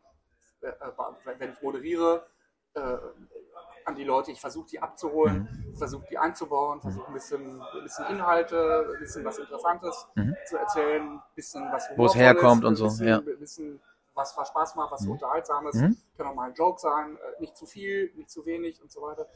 äh, 0.61 0.67
äh, 0.67 1.39
wenn 1.39 1.51
ich 1.51 1.61
moderiere, 1.61 2.27
äh, 2.75 2.79
an 3.85 3.95
die 3.95 4.03
Leute. 4.03 4.31
Ich 4.31 4.41
versuche 4.41 4.67
die 4.69 4.79
abzuholen, 4.81 5.47
Mhm. 5.67 5.75
versuche 5.75 6.05
die 6.09 6.17
einzubauen, 6.17 6.81
versuche 6.81 7.07
ein 7.07 7.13
bisschen, 7.13 7.61
ein 7.61 7.83
bisschen 7.83 8.05
Inhalte, 8.07 8.87
ein 8.93 8.99
bisschen 8.99 9.25
was 9.25 9.37
Interessantes 9.39 10.07
Mhm. 10.15 10.35
zu 10.45 10.57
erzählen, 10.57 11.01
ein 11.13 11.21
bisschen 11.35 11.71
was 11.71 11.89
Wo 11.95 12.05
es 12.05 12.15
herkommt 12.15 12.63
und 12.65 12.75
so, 12.75 12.85
ein 12.85 12.89
bisschen, 12.89 13.07
ja. 13.07 13.19
bisschen 13.19 13.81
was, 14.13 14.37
was 14.37 14.47
Spaß 14.49 14.75
macht, 14.75 14.91
was 14.91 15.01
Mhm. 15.01 15.11
Unterhaltsames. 15.11 15.75
Mhm. 15.75 15.97
Kann 16.17 16.27
auch 16.27 16.35
mal 16.35 16.49
ein 16.49 16.53
Joke 16.55 16.79
sein, 16.79 17.17
äh, 17.17 17.41
nicht 17.41 17.57
zu 17.57 17.65
viel, 17.65 18.11
nicht 18.15 18.29
zu 18.29 18.45
wenig 18.45 18.81
und 18.81 18.91
so 18.91 19.01
weiter. 19.01 19.27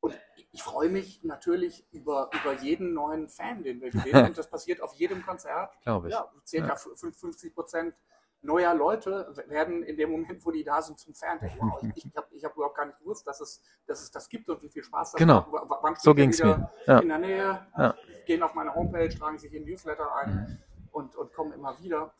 Und 0.00 0.18
ich- 0.36 0.48
ich 0.52 0.62
freue 0.62 0.88
mich 0.88 1.22
natürlich 1.22 1.86
über, 1.92 2.28
über 2.42 2.52
jeden 2.54 2.92
neuen 2.92 3.28
Fan, 3.28 3.62
den 3.62 3.80
wir 3.80 3.90
gewinnen. 4.24 4.26
Und 4.26 4.36
das 4.38 4.48
passiert 4.50 4.80
auf 4.82 4.92
jedem 4.94 5.24
Konzert. 5.24 5.78
Glaube 5.82 6.08
ich. 6.08 6.14
Ja, 6.14 6.28
circa 6.44 6.68
Ja. 6.68 6.76
50 6.76 7.54
Prozent 7.54 7.94
neuer 8.42 8.74
Leute 8.74 9.32
werden 9.48 9.82
in 9.84 9.96
dem 9.96 10.10
Moment, 10.10 10.44
wo 10.44 10.50
die 10.50 10.64
da 10.64 10.82
sind, 10.82 10.98
zum 10.98 11.14
Fan. 11.14 11.38
Wow, 11.58 11.82
ich 11.94 12.04
ich 12.06 12.16
habe 12.16 12.26
ich 12.32 12.44
hab 12.44 12.54
überhaupt 12.56 12.76
gar 12.76 12.86
nicht 12.86 12.98
gewusst, 12.98 13.26
dass 13.26 13.40
es, 13.40 13.62
dass 13.86 14.02
es 14.02 14.10
das 14.10 14.28
gibt 14.28 14.48
und 14.50 14.62
wie 14.62 14.68
viel 14.68 14.82
Spaß 14.82 15.12
das 15.12 15.18
Genau. 15.18 15.46
macht. 15.50 15.70
Wann 15.82 15.94
So 15.96 16.14
ging's 16.14 16.38
wieder 16.38 16.58
mir. 16.58 16.70
Ja. 16.86 16.98
in 16.98 17.08
der 17.08 17.18
Nähe, 17.18 17.66
Ja. 17.78 17.94
gehen 18.26 18.42
auf 18.42 18.54
meine 18.54 18.74
Homepage, 18.74 19.08
tragen 19.10 19.38
sich 19.38 19.52
in 19.54 19.64
Newsletter 19.64 20.12
ein 20.16 20.34
Mhm. 20.34 20.58
und, 20.90 21.16
und 21.16 21.32
kommen 21.32 21.52
immer 21.52 21.78
wieder. 21.80 22.12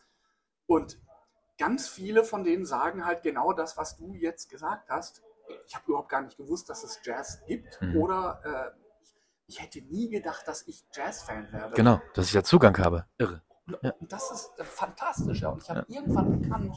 Und 0.66 0.98
ganz 1.58 1.88
viele 1.88 2.24
von 2.24 2.44
denen 2.44 2.64
sagen 2.64 3.04
halt 3.04 3.22
genau 3.22 3.52
das, 3.52 3.76
was 3.76 3.96
du 3.96 4.14
jetzt 4.14 4.48
gesagt 4.48 4.88
hast. 4.90 5.22
Ich 5.66 5.74
habe 5.74 5.84
überhaupt 5.88 6.08
gar 6.08 6.22
nicht 6.22 6.36
gewusst, 6.36 6.70
dass 6.70 6.82
es 6.84 7.00
Jazz 7.02 7.42
gibt. 7.46 7.80
Mhm. 7.82 7.96
Oder 7.96 8.40
äh, 8.74 8.78
ich, 9.02 9.14
ich 9.48 9.62
hätte 9.62 9.82
nie 9.82 10.08
gedacht, 10.08 10.46
dass 10.48 10.66
ich 10.68 10.84
Jazz-Fan 10.92 11.52
werde. 11.52 11.74
Genau, 11.74 12.00
dass 12.14 12.26
ich 12.26 12.32
da 12.32 12.42
Zugang 12.44 12.78
habe. 12.78 13.06
Irre. 13.18 13.42
Ja. 13.82 13.92
Und 14.00 14.12
das 14.12 14.30
ist 14.30 14.58
äh, 14.58 14.64
fantastisch. 14.64 15.40
Ja. 15.42 15.50
Und 15.50 15.62
ich 15.62 15.70
habe 15.70 15.84
irgendwann 15.88 16.42
erkannt, 16.42 16.76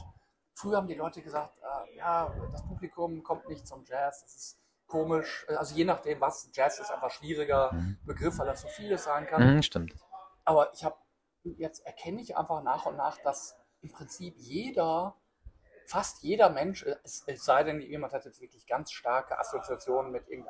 früher 0.54 0.76
haben 0.78 0.88
die 0.88 0.94
Leute 0.94 1.22
gesagt, 1.22 1.58
äh, 1.58 1.96
ja, 1.96 2.32
das 2.52 2.66
Publikum 2.66 3.22
kommt 3.22 3.48
nicht 3.48 3.66
zum 3.66 3.84
Jazz, 3.84 4.22
das 4.22 4.34
ist 4.34 4.58
komisch. 4.86 5.46
Also 5.48 5.74
je 5.74 5.84
nachdem, 5.84 6.20
was 6.20 6.48
Jazz 6.52 6.78
ist, 6.78 6.90
einfach 6.90 7.10
schwieriger 7.10 7.72
Mhm. 7.72 7.98
Begriff, 8.04 8.38
weil 8.38 8.46
das 8.46 8.60
so 8.62 8.68
vieles 8.68 9.04
sein 9.04 9.26
kann. 9.26 9.56
Mhm, 9.56 9.62
stimmt. 9.62 9.94
Aber 10.44 10.72
ich 10.72 10.84
habe 10.84 10.96
jetzt 11.42 11.84
erkenne 11.86 12.20
ich 12.20 12.36
einfach 12.36 12.62
nach 12.62 12.86
und 12.86 12.96
nach, 12.96 13.18
dass 13.18 13.56
im 13.80 13.90
Prinzip 13.90 14.34
jeder, 14.38 15.14
fast 15.86 16.22
jeder 16.22 16.50
Mensch, 16.50 16.84
es, 17.04 17.24
es 17.26 17.44
sei 17.44 17.62
denn, 17.64 17.80
jemand 17.80 18.12
hat 18.12 18.24
jetzt 18.24 18.40
wirklich 18.40 18.66
ganz 18.66 18.92
starke 18.92 19.38
Assoziationen 19.38 20.12
mit 20.12 20.28
äh, 20.28 20.42